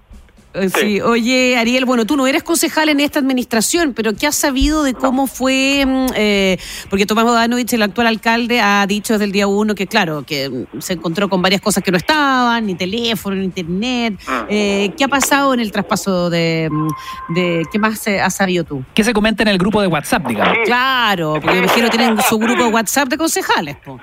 Eh, 0.53 0.69
Sí, 0.69 0.99
oye, 1.01 1.57
Ariel, 1.57 1.85
bueno, 1.85 2.05
tú 2.05 2.17
no 2.17 2.25
eres 2.25 2.41
concejal 2.43 2.89
en 2.89 2.99
esta 2.99 3.19
administración, 3.19 3.93
pero 3.93 4.13
¿qué 4.15 4.25
has 4.25 4.35
sabido 4.35 4.83
de 4.83 4.93
cómo 4.95 5.27
fue? 5.27 5.83
mm, 5.85 6.05
eh, 6.15 6.57
porque 6.89 7.05
Tomás 7.05 7.23
Bodanovich, 7.25 7.71
el 7.73 7.83
actual 7.83 8.07
alcalde, 8.07 8.59
ha 8.59 8.85
dicho 8.87 9.13
desde 9.13 9.25
el 9.25 9.31
día 9.31 9.45
uno 9.47 9.75
que, 9.75 9.85
claro, 9.85 10.23
que 10.25 10.49
mm, 10.49 10.79
se 10.79 10.93
encontró 10.93 11.29
con 11.29 11.41
varias 11.41 11.61
cosas 11.61 11.83
que 11.83 11.91
no 11.91 11.97
estaban, 11.97 12.65
ni 12.65 12.73
teléfono, 12.75 13.35
ni 13.35 13.45
internet. 13.45 14.15
Eh, 14.49 14.91
¿Qué 14.97 15.03
ha 15.03 15.07
pasado 15.07 15.53
en 15.53 15.59
el 15.59 15.71
traspaso 15.71 16.29
de, 16.31 16.67
mm, 16.71 16.87
de 17.35 17.63
qué 17.71 17.77
más 17.77 18.05
eh, 18.07 18.19
has 18.19 18.35
sabido 18.35 18.63
tú? 18.63 18.83
¿Qué 18.95 19.03
se 19.03 19.13
comenta 19.13 19.43
en 19.43 19.49
el 19.49 19.57
grupo 19.59 19.81
de 19.81 19.87
WhatsApp, 19.87 20.25
digamos? 20.27 20.53
Sí. 20.55 20.63
Claro, 20.65 21.33
porque 21.33 21.51
me 21.51 21.57
imagino 21.65 21.89
que 21.89 21.97
tienen 21.97 22.19
su 22.23 22.39
grupo 22.39 22.63
de 22.63 22.69
WhatsApp 22.69 23.07
de 23.07 23.17
concejales. 23.17 23.75
po. 23.85 23.99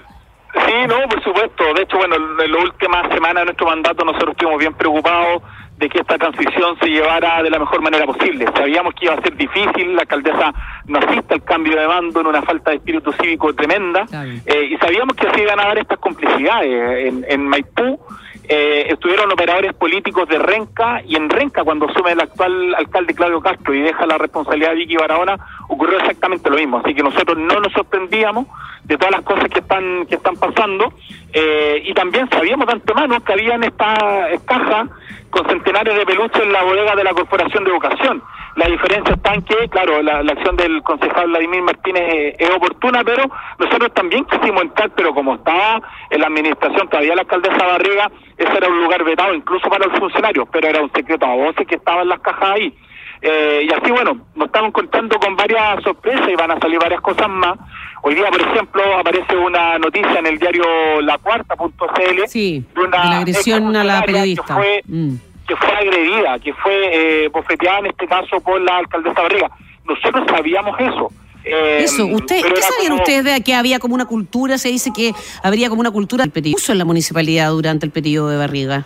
Sí, 0.55 0.73
no, 0.89 0.97
por 1.11 1.23
supuesto. 1.23 1.65
De 1.75 1.83
hecho, 1.83 1.99
bueno, 1.99 2.15
en 2.17 2.51
las 2.53 2.63
últimas 2.63 3.13
semanas 3.13 3.43
de 3.43 3.45
nuestro 3.47 3.67
mandato 3.67 4.05
nosotros 4.05 4.31
estuvimos 4.31 4.59
bien 4.59 4.73
preocupados 4.75 5.43
de 5.79 5.89
que 5.89 6.01
esta 6.01 6.17
transición 6.17 6.79
se 6.81 6.87
llevara 6.89 7.43
de 7.43 7.51
la 7.51 7.59
mejor 7.59 7.83
manera 7.83 8.07
posible. 8.07 8.47
Sabíamos 8.57 8.95
que 8.95 9.07
iba 9.07 9.15
a 9.15 9.21
ser 9.21 9.37
difícil, 9.37 9.95
la 9.95 10.03
alcaldesa 10.03 10.55
no 10.87 10.99
asiste 10.99 11.35
al 11.35 11.45
cambio 11.45 11.79
de 11.79 11.87
mando 11.87 12.21
en 12.21 12.27
una 12.27 12.43
falta 12.43 12.71
de 12.71 12.77
espíritu 12.77 13.13
cívico 13.13 13.55
tremenda, 13.55 14.07
eh, 14.47 14.69
y 14.71 14.77
sabíamos 14.79 15.15
que 15.17 15.31
se 15.31 15.43
iban 15.43 15.61
a 15.61 15.67
dar 15.67 15.79
estas 15.79 15.99
complicidades. 15.99 17.09
En, 17.09 17.27
en 17.29 17.47
Maipú 17.47 18.01
eh, 18.49 18.87
estuvieron 18.89 19.31
operadores 19.31 19.75
políticos 19.75 20.29
de 20.29 20.39
Renca, 20.39 21.03
y 21.05 21.17
en 21.17 21.29
Renca, 21.29 21.63
cuando 21.65 21.89
asume 21.89 22.13
el 22.13 22.21
actual 22.21 22.75
alcalde 22.75 23.15
Claudio 23.15 23.41
Castro 23.41 23.75
y 23.75 23.81
deja 23.81 24.07
la 24.07 24.19
responsabilidad 24.19 24.71
de 24.71 24.77
Vicky 24.77 24.97
Barahona, 24.97 25.37
ocurrió 25.69 25.99
exactamente 25.99 26.49
lo 26.49 26.57
mismo. 26.57 26.79
Así 26.79 26.95
que 26.95 27.03
nosotros 27.03 27.37
no 27.37 27.61
nos 27.61 27.73
sorprendíamos 27.73 28.47
de 28.87 28.97
todas 28.97 29.13
las 29.13 29.23
cosas 29.23 29.49
que 29.49 29.59
están 29.59 30.07
que 30.07 30.15
están 30.15 30.37
pasando 30.37 30.93
eh, 31.33 31.83
y 31.85 31.93
también 31.93 32.29
sabíamos 32.31 32.67
de 32.67 32.75
antemano 32.75 33.23
que 33.25 33.33
habían 33.33 33.65
estas 33.65 33.99
cajas 34.45 34.89
con 35.31 35.47
centenares 35.49 35.97
de 35.97 36.07
peluches 36.07 36.43
en 36.43 36.53
la 36.53 36.63
bodega 36.63 36.95
de 36.95 37.05
la 37.05 37.13
Corporación 37.13 37.65
de 37.65 37.71
Educación. 37.71 38.23
La 38.55 38.69
diferencia 38.69 39.15
está 39.15 39.35
en 39.35 39.43
que, 39.43 39.69
claro, 39.69 40.01
la, 40.03 40.21
acción 40.21 40.57
del 40.57 40.83
concejal 40.83 41.29
Vladimir 41.29 41.61
Martínez 41.61 42.03
eh, 42.03 42.37
es 42.39 42.51
oportuna, 42.51 43.05
pero 43.05 43.25
nosotros 43.59 43.93
también 43.93 44.25
quisimos 44.25 44.63
entrar, 44.63 44.91
pero 44.97 45.13
como 45.13 45.35
estaba 45.35 45.83
en 46.09 46.21
la 46.21 46.29
administración 46.29 46.89
todavía 46.89 47.15
la 47.17 47.23
alcaldesa 47.23 47.67
Barriga, 47.67 48.11
ese 48.39 48.57
era 48.57 48.69
un 48.69 48.83
lugar 48.83 49.05
vetado 49.05 49.35
incluso 49.35 49.69
para 49.69 49.87
los 49.87 49.99
funcionarios, 49.99 50.49
pero 50.51 50.69
era 50.69 50.81
un 50.81 50.91
secreto 50.93 51.27
a 51.27 51.35
voces 51.35 51.67
que 51.67 51.75
estaban 51.75 52.09
las 52.09 52.21
cajas 52.21 52.51
ahí. 52.53 52.75
Eh, 53.23 53.67
y 53.69 53.73
así, 53.73 53.91
bueno, 53.91 54.27
nos 54.35 54.47
estamos 54.47 54.69
encontrando 54.69 55.19
con 55.19 55.37
varias 55.37 55.83
sorpresas 55.83 56.29
y 56.29 56.35
van 56.35 56.51
a 56.51 56.59
salir 56.61 56.79
varias 56.79 57.01
cosas 57.01 57.29
más. 57.29 57.57
Hoy 58.03 58.15
día, 58.15 58.29
por 58.31 58.41
ejemplo, 58.41 58.83
aparece 58.99 59.37
una 59.37 59.79
noticia 59.79 60.19
en 60.19 60.27
el 60.27 60.39
diario 60.39 60.65
lacuarta.cl 61.03 62.29
Sí, 62.29 62.65
de 62.75 62.81
una 62.81 63.03
de 63.03 63.09
la 63.11 63.17
agresión 63.19 63.77
a 63.77 63.85
la 63.85 64.03
periodista. 64.03 64.45
Que 64.45 64.53
fue, 64.55 64.83
Mm. 64.87 65.15
que 65.49 65.57
fue 65.57 65.69
agredida, 65.73 66.39
que 66.39 66.53
fue 66.55 67.25
eh, 67.25 67.29
bofeteada 67.29 67.79
en 67.81 67.87
este 67.87 68.07
caso 68.07 68.41
por 68.41 68.61
la 68.61 68.79
alcaldesa 68.79 69.23
Barriga. 69.23 69.51
Nosotros 69.85 70.25
sabíamos 70.29 70.79
eso. 70.81 71.11
Eh, 71.45 71.79
Eso, 71.85 72.07
¿usted, 72.07 72.43
¿qué 72.43 72.61
sabían 72.61 72.91
como- 72.91 73.03
ustedes 73.03 73.25
de 73.25 73.41
que 73.43 73.55
había 73.55 73.79
como 73.79 73.95
una 73.95 74.07
cultura? 74.07 74.59
Se 74.59 74.69
dice 74.69 74.91
que 74.95 75.13
habría 75.45 75.69
como 75.69 75.81
una 75.81 75.93
cultura 75.93 76.25
del 76.25 76.33
en 76.73 76.79
la 76.79 76.85
municipalidad 76.85 77.51
durante 77.51 77.87
el 77.87 77.93
periodo 77.93 78.29
de 78.31 78.37
Barriga. 78.37 78.85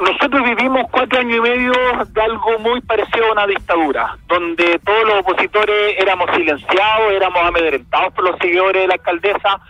Nosotros 0.00 0.42
vivimos 0.42 0.86
cuatro 0.90 1.20
años 1.20 1.36
y 1.36 1.40
medio 1.40 1.72
de 1.72 2.22
algo 2.22 2.58
muy 2.58 2.80
parecido 2.80 3.26
a 3.26 3.32
una 3.32 3.46
dictadura, 3.46 4.16
donde 4.26 4.80
todos 4.84 5.04
los 5.04 5.20
opositores 5.20 5.94
éramos 5.98 6.28
silenciados, 6.34 7.12
éramos 7.12 7.42
amedrentados 7.44 8.12
por 8.12 8.24
los 8.24 8.38
seguidores 8.38 8.82
de 8.82 8.88
la 8.88 8.94
alcaldesa, 8.94 9.60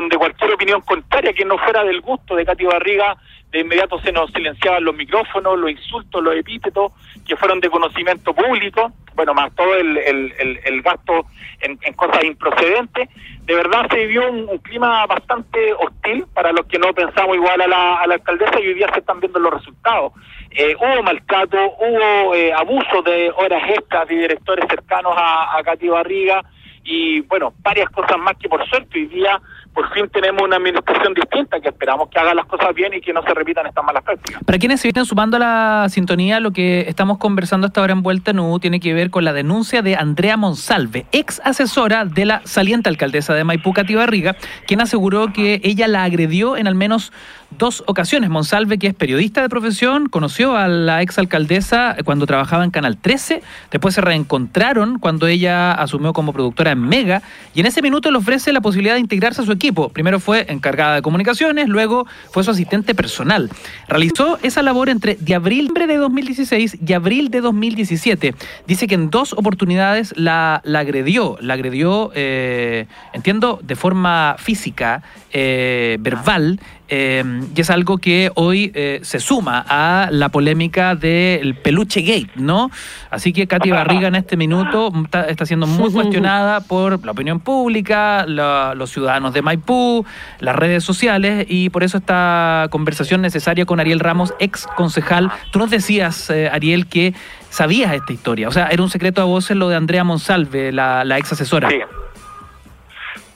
donde 0.00 0.16
cualquier 0.16 0.52
opinión 0.52 0.80
contraria 0.80 1.32
que 1.32 1.44
no 1.44 1.58
fuera 1.58 1.84
del 1.84 2.00
gusto 2.00 2.34
de 2.34 2.44
Katy 2.44 2.64
Barriga, 2.64 3.16
de 3.50 3.60
inmediato 3.60 4.00
se 4.00 4.12
nos 4.12 4.30
silenciaban 4.32 4.82
los 4.82 4.94
micrófonos, 4.94 5.58
los 5.58 5.70
insultos, 5.70 6.22
los 6.22 6.34
epítetos, 6.34 6.92
que 7.26 7.36
fueron 7.36 7.60
de 7.60 7.68
conocimiento 7.68 8.32
público, 8.34 8.90
bueno, 9.14 9.34
más 9.34 9.54
todo 9.54 9.74
el, 9.74 9.98
el, 9.98 10.60
el, 10.64 10.82
gasto 10.82 11.26
en, 11.60 11.76
cosas 11.92 12.24
improcedentes. 12.24 13.10
De 13.44 13.54
verdad 13.54 13.86
se 13.90 14.06
vivió 14.06 14.30
un, 14.30 14.58
clima 14.58 15.04
bastante 15.06 15.74
hostil 15.74 16.24
para 16.32 16.52
los 16.52 16.64
que 16.66 16.78
no 16.78 16.94
pensamos 16.94 17.36
igual 17.36 17.60
a 17.60 17.68
la, 17.68 17.96
a 17.96 18.06
la 18.06 18.14
alcaldesa 18.14 18.58
y 18.58 18.68
hoy 18.68 18.74
día 18.74 18.88
se 18.94 19.00
están 19.00 19.20
viendo 19.20 19.38
los 19.38 19.52
resultados. 19.52 20.14
Eh, 20.50 20.74
hubo 20.74 21.02
maltrato, 21.02 21.58
hubo 21.78 22.34
eh, 22.34 22.54
abuso 22.54 23.02
de 23.02 23.30
horas 23.36 23.62
extras 23.68 24.08
de 24.08 24.14
directores 24.14 24.64
cercanos 24.66 25.12
a, 25.14 25.58
a 25.58 25.62
Katy 25.62 25.88
Barriga 25.88 26.42
y 26.84 27.20
bueno, 27.22 27.54
varias 27.58 27.88
cosas 27.90 28.18
más 28.18 28.36
que 28.38 28.48
por 28.48 28.66
suerte 28.68 28.98
hoy 28.98 29.06
día 29.06 29.40
por 29.74 29.92
fin 29.92 30.08
tenemos 30.12 30.42
una 30.42 30.56
administración 30.56 31.14
distinta 31.14 31.60
que 31.60 31.68
esperamos 31.68 32.08
que 32.10 32.18
haga 32.18 32.34
las 32.34 32.46
cosas 32.46 32.74
bien 32.74 32.92
y 32.94 33.00
que 33.00 33.12
no 33.12 33.22
se 33.22 33.32
repitan 33.32 33.66
estas 33.66 33.84
malas 33.84 34.02
prácticas. 34.02 34.42
Para 34.44 34.58
quienes 34.58 34.80
se 34.80 34.88
vienen 34.88 35.06
sumando 35.06 35.36
a 35.38 35.40
la 35.40 35.86
sintonía, 35.88 36.40
lo 36.40 36.50
que 36.50 36.80
estamos 36.88 37.18
conversando 37.18 37.66
hasta 37.66 37.80
ahora 37.80 37.92
en 37.92 38.02
Vuelta 38.02 38.32
Nu 38.32 38.58
tiene 38.58 38.80
que 38.80 38.92
ver 38.92 39.10
con 39.10 39.24
la 39.24 39.32
denuncia 39.32 39.80
de 39.82 39.96
Andrea 39.96 40.36
Monsalve, 40.36 41.06
ex 41.12 41.40
asesora 41.44 42.04
de 42.04 42.26
la 42.26 42.42
saliente 42.44 42.88
alcaldesa 42.88 43.34
de 43.34 43.44
Maipú, 43.44 43.72
Cati 43.72 43.94
Barriga, 43.94 44.36
quien 44.66 44.80
aseguró 44.80 45.32
que 45.32 45.60
ella 45.64 45.88
la 45.88 46.04
agredió 46.04 46.56
en 46.56 46.66
al 46.66 46.74
menos 46.74 47.12
dos 47.58 47.82
ocasiones. 47.86 48.30
Monsalve, 48.30 48.78
que 48.78 48.88
es 48.88 48.94
periodista 48.94 49.42
de 49.42 49.48
profesión, 49.48 50.08
conoció 50.08 50.56
a 50.56 50.68
la 50.68 51.02
ex 51.02 51.18
alcaldesa 51.18 51.96
cuando 52.04 52.26
trabajaba 52.26 52.64
en 52.64 52.70
Canal 52.70 52.96
13, 52.96 53.42
después 53.70 53.94
se 53.94 54.00
reencontraron 54.00 54.98
cuando 54.98 55.26
ella 55.26 55.72
asumió 55.72 56.12
como 56.12 56.32
productora 56.32 56.72
en 56.72 56.80
Mega, 56.80 57.22
y 57.54 57.60
en 57.60 57.66
ese 57.66 57.82
minuto 57.82 58.10
le 58.10 58.18
ofrece 58.18 58.52
la 58.52 58.60
posibilidad 58.60 58.94
de 58.94 59.00
integrarse 59.00 59.42
a 59.42 59.44
su 59.44 59.52
equipo. 59.52 59.61
Primero 59.92 60.18
fue 60.18 60.46
encargada 60.48 60.96
de 60.96 61.02
comunicaciones, 61.02 61.68
luego 61.68 62.06
fue 62.30 62.42
su 62.42 62.50
asistente 62.50 62.94
personal. 62.94 63.48
Realizó 63.86 64.38
esa 64.42 64.62
labor 64.62 64.88
entre 64.88 65.14
de 65.14 65.34
abril 65.34 65.72
de 65.74 65.96
2016 65.96 66.78
y 66.84 66.92
abril 66.92 67.30
de 67.30 67.40
2017. 67.40 68.34
Dice 68.66 68.86
que 68.88 68.94
en 68.94 69.10
dos 69.10 69.32
oportunidades 69.32 70.14
la, 70.16 70.62
agredió, 70.74 71.36
la 71.40 71.54
agredió, 71.54 72.10
eh, 72.14 72.86
entiendo, 73.12 73.60
de 73.62 73.76
forma 73.76 74.36
física, 74.38 75.02
eh, 75.32 75.96
verbal, 76.00 76.58
eh, 76.94 77.24
y 77.56 77.58
es 77.60 77.70
algo 77.70 77.96
que 77.96 78.30
hoy 78.34 78.70
eh, 78.74 79.00
se 79.02 79.18
suma 79.18 79.64
a 79.66 80.08
la 80.10 80.28
polémica 80.28 80.94
del 80.94 81.54
peluche 81.54 82.02
gate, 82.02 82.28
¿no? 82.36 82.70
Así 83.10 83.32
que 83.32 83.46
Katy 83.46 83.70
Barriga 83.78 84.08
en 84.08 84.14
este 84.14 84.36
minuto 84.36 84.92
está, 85.02 85.24
está 85.26 85.46
siendo 85.46 85.66
muy 85.66 85.90
cuestionada 85.96 86.60
por 86.60 87.02
la 87.02 87.12
opinión 87.12 87.40
pública, 87.40 88.26
la- 88.26 88.74
los 88.76 88.90
ciudadanos 88.90 89.32
de 89.32 89.40
Maipú, 89.40 90.04
las 90.40 90.54
redes 90.54 90.84
sociales, 90.84 91.46
y 91.48 91.70
por 91.70 91.82
eso 91.82 91.96
esta 91.96 92.66
conversación 92.70 93.22
necesaria 93.22 93.64
con 93.64 93.80
Ariel 93.80 93.98
Ramos, 94.00 94.34
ex 94.38 94.66
concejal. 94.76 95.30
Tú 95.50 95.58
nos 95.60 95.70
decías, 95.70 96.28
eh, 96.28 96.50
Ariel, 96.52 96.86
que 96.88 97.14
sabías 97.48 97.94
esta 97.94 98.12
historia, 98.12 98.48
o 98.48 98.52
sea, 98.52 98.66
era 98.66 98.82
un 98.82 98.90
secreto 98.90 99.22
a 99.22 99.24
voces 99.24 99.56
lo 99.56 99.70
de 99.70 99.76
Andrea 99.76 100.04
Monsalve, 100.04 100.72
la, 100.72 101.04
la 101.06 101.16
ex 101.18 101.32
asesora. 101.32 101.70
Sí. 101.70 101.76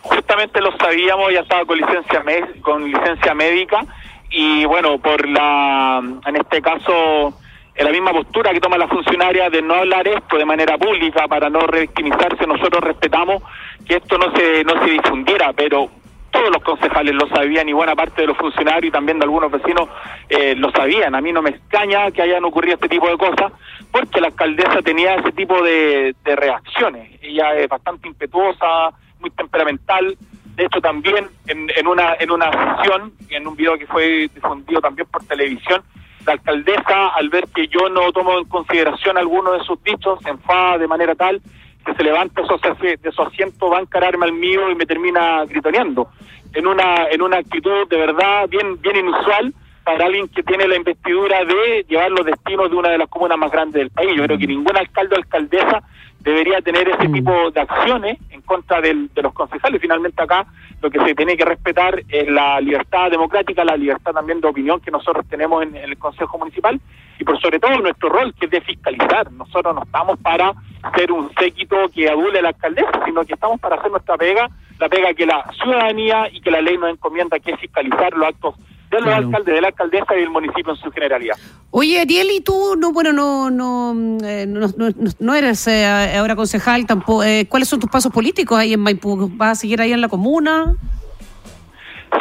Justamente 0.08 0.60
lo 0.60 0.76
sabíamos, 0.76 1.32
ya 1.32 1.40
estaba 1.40 1.64
con 1.64 1.78
licencia 1.78 2.22
con 2.60 2.84
licencia 2.90 3.34
médica 3.34 3.84
y 4.30 4.64
bueno, 4.64 4.98
por 4.98 5.28
la 5.28 6.00
en 6.26 6.36
este 6.36 6.60
caso 6.60 7.34
en 7.74 7.84
la 7.84 7.92
misma 7.92 8.12
postura 8.12 8.52
que 8.52 8.60
toma 8.60 8.78
la 8.78 8.88
funcionaria 8.88 9.50
de 9.50 9.60
no 9.62 9.74
hablar 9.74 10.08
esto 10.08 10.38
de 10.38 10.44
manera 10.44 10.78
pública 10.78 11.28
para 11.28 11.50
no 11.50 11.60
revictimizarse, 11.60 12.46
nosotros 12.46 12.82
respetamos 12.82 13.42
que 13.86 13.96
esto 13.96 14.16
no 14.18 14.34
se 14.34 14.64
no 14.64 14.82
se 14.84 14.90
difundiera, 14.92 15.52
pero 15.52 15.90
todos 16.30 16.50
los 16.50 16.62
concejales 16.62 17.14
lo 17.14 17.26
sabían 17.28 17.68
y 17.68 17.72
buena 17.72 17.94
parte 17.94 18.22
de 18.22 18.28
los 18.28 18.36
funcionarios 18.36 18.88
y 18.88 18.90
también 18.90 19.18
de 19.18 19.24
algunos 19.24 19.50
vecinos 19.50 19.88
eh, 20.28 20.54
lo 20.54 20.70
sabían. 20.70 21.14
A 21.14 21.20
mí 21.20 21.32
no 21.32 21.40
me 21.40 21.50
extraña 21.50 22.10
que 22.10 22.22
hayan 22.22 22.44
ocurrido 22.44 22.74
este 22.74 22.88
tipo 22.88 23.08
de 23.08 23.16
cosas 23.16 23.52
porque 23.90 24.20
la 24.20 24.28
alcaldesa 24.28 24.82
tenía 24.82 25.14
ese 25.14 25.32
tipo 25.32 25.62
de, 25.62 26.14
de 26.24 26.36
reacciones. 26.36 27.10
Ella 27.22 27.54
es 27.54 27.68
bastante 27.68 28.08
impetuosa, 28.08 28.92
temperamental. 29.30 30.16
De 30.54 30.64
hecho, 30.64 30.80
también 30.80 31.28
en, 31.46 31.70
en 31.76 31.86
una 31.86 32.14
en 32.18 32.30
una 32.30 32.50
sesión, 32.76 33.12
en 33.28 33.46
un 33.46 33.56
video 33.56 33.76
que 33.78 33.86
fue 33.86 34.28
difundido 34.34 34.80
también 34.80 35.06
por 35.10 35.22
televisión, 35.24 35.82
la 36.24 36.32
alcaldesa, 36.32 37.08
al 37.08 37.28
ver 37.28 37.44
que 37.54 37.68
yo 37.68 37.88
no 37.88 38.10
tomo 38.12 38.38
en 38.38 38.46
consideración 38.46 39.18
alguno 39.18 39.52
de 39.52 39.60
sus 39.64 39.82
dichos, 39.82 40.18
se 40.22 40.30
enfada 40.30 40.78
de 40.78 40.88
manera 40.88 41.14
tal 41.14 41.40
que 41.84 41.94
se 41.94 42.02
levanta 42.02 42.42
de 42.42 42.48
su, 42.48 42.54
asi- 42.54 42.96
de 43.00 43.12
su 43.12 43.22
asiento, 43.22 43.70
va 43.70 43.78
a 43.78 43.82
encararme 43.82 44.26
al 44.26 44.32
mío 44.32 44.70
y 44.70 44.74
me 44.74 44.86
termina 44.86 45.44
gritoneando. 45.44 46.08
En 46.52 46.66
una, 46.66 47.06
en 47.10 47.22
una 47.22 47.36
actitud 47.36 47.86
de 47.88 47.96
verdad 47.96 48.48
bien, 48.48 48.80
bien 48.80 48.96
inusual 48.96 49.54
para 49.84 50.06
alguien 50.06 50.26
que 50.26 50.42
tiene 50.42 50.66
la 50.66 50.74
investidura 50.74 51.44
de 51.44 51.84
llevar 51.88 52.10
los 52.10 52.26
destinos 52.26 52.70
de 52.70 52.76
una 52.76 52.88
de 52.88 52.98
las 52.98 53.08
comunas 53.08 53.38
más 53.38 53.52
grandes 53.52 53.74
del 53.74 53.90
país. 53.90 54.10
Yo 54.16 54.24
creo 54.24 54.36
que 54.38 54.46
ningún 54.48 54.76
alcalde 54.76 55.14
o 55.14 55.18
alcaldesa 55.18 55.82
debería 56.26 56.60
tener 56.60 56.88
ese 56.88 57.08
tipo 57.08 57.50
de 57.52 57.60
acciones 57.60 58.18
en 58.30 58.42
contra 58.42 58.80
del- 58.80 59.08
de 59.14 59.22
los 59.22 59.32
concejales. 59.32 59.80
Finalmente 59.80 60.20
acá 60.22 60.44
lo 60.82 60.90
que 60.90 60.98
se 61.04 61.14
tiene 61.14 61.36
que 61.36 61.44
respetar 61.44 62.02
es 62.08 62.28
la 62.28 62.60
libertad 62.60 63.10
democrática, 63.10 63.64
la 63.64 63.76
libertad 63.76 64.12
también 64.12 64.40
de 64.40 64.48
opinión 64.48 64.80
que 64.80 64.90
nosotros 64.90 65.24
tenemos 65.30 65.62
en, 65.62 65.76
en 65.76 65.84
el 65.84 65.96
Consejo 65.98 66.36
Municipal 66.36 66.80
y 67.18 67.24
por 67.24 67.40
sobre 67.40 67.60
todo 67.60 67.78
nuestro 67.78 68.08
rol 68.08 68.34
que 68.34 68.46
es 68.46 68.50
de 68.50 68.60
fiscalizar. 68.60 69.30
Nosotros 69.32 69.74
no 69.74 69.82
estamos 69.84 70.18
para 70.18 70.52
ser 70.96 71.12
un 71.12 71.30
séquito 71.34 71.76
que 71.94 72.08
adule 72.08 72.40
a 72.40 72.42
la 72.42 72.48
alcaldesa, 72.48 73.04
sino 73.04 73.24
que 73.24 73.34
estamos 73.34 73.60
para 73.60 73.76
hacer 73.76 73.90
nuestra 73.92 74.16
pega, 74.16 74.48
la 74.80 74.88
pega 74.88 75.14
que 75.14 75.26
la 75.26 75.44
ciudadanía 75.62 76.28
y 76.32 76.40
que 76.40 76.50
la 76.50 76.60
ley 76.60 76.76
nos 76.76 76.90
encomienda, 76.90 77.38
que 77.38 77.52
es 77.52 77.60
fiscalizar 77.60 78.12
los 78.14 78.28
actos 78.28 78.54
de 78.96 79.02
los 79.02 79.10
Claro. 79.10 79.26
alcaldes, 79.28 79.54
de 79.54 79.60
la 79.60 79.68
alcaldesa 79.68 80.16
y 80.16 80.20
del 80.20 80.30
municipio 80.30 80.72
en 80.72 80.78
su 80.78 80.90
generalidad. 80.90 81.36
Oye, 81.70 82.00
Ariel, 82.00 82.28
y 82.30 82.40
tú, 82.40 82.74
no, 82.78 82.92
bueno, 82.92 83.12
no, 83.12 83.50
no, 83.50 83.94
eh, 84.26 84.46
no, 84.48 84.60
no, 84.76 84.88
no- 84.96 85.10
no 85.18 85.34
eres 85.34 85.66
eh, 85.68 85.86
ahora 86.18 86.34
concejal 86.36 86.86
tampoco. 86.86 87.22
eh, 87.24 87.46
¿Cuáles 87.48 87.68
son 87.68 87.80
tus 87.80 87.90
pasos 87.90 88.12
políticos 88.12 88.58
ahí 88.58 88.72
en 88.72 88.80
Maipú? 88.80 89.30
¿Vas 89.34 89.50
a 89.50 89.54
seguir 89.60 89.80
ahí 89.80 89.92
en 89.92 90.00
la 90.00 90.08
comuna? 90.08 90.74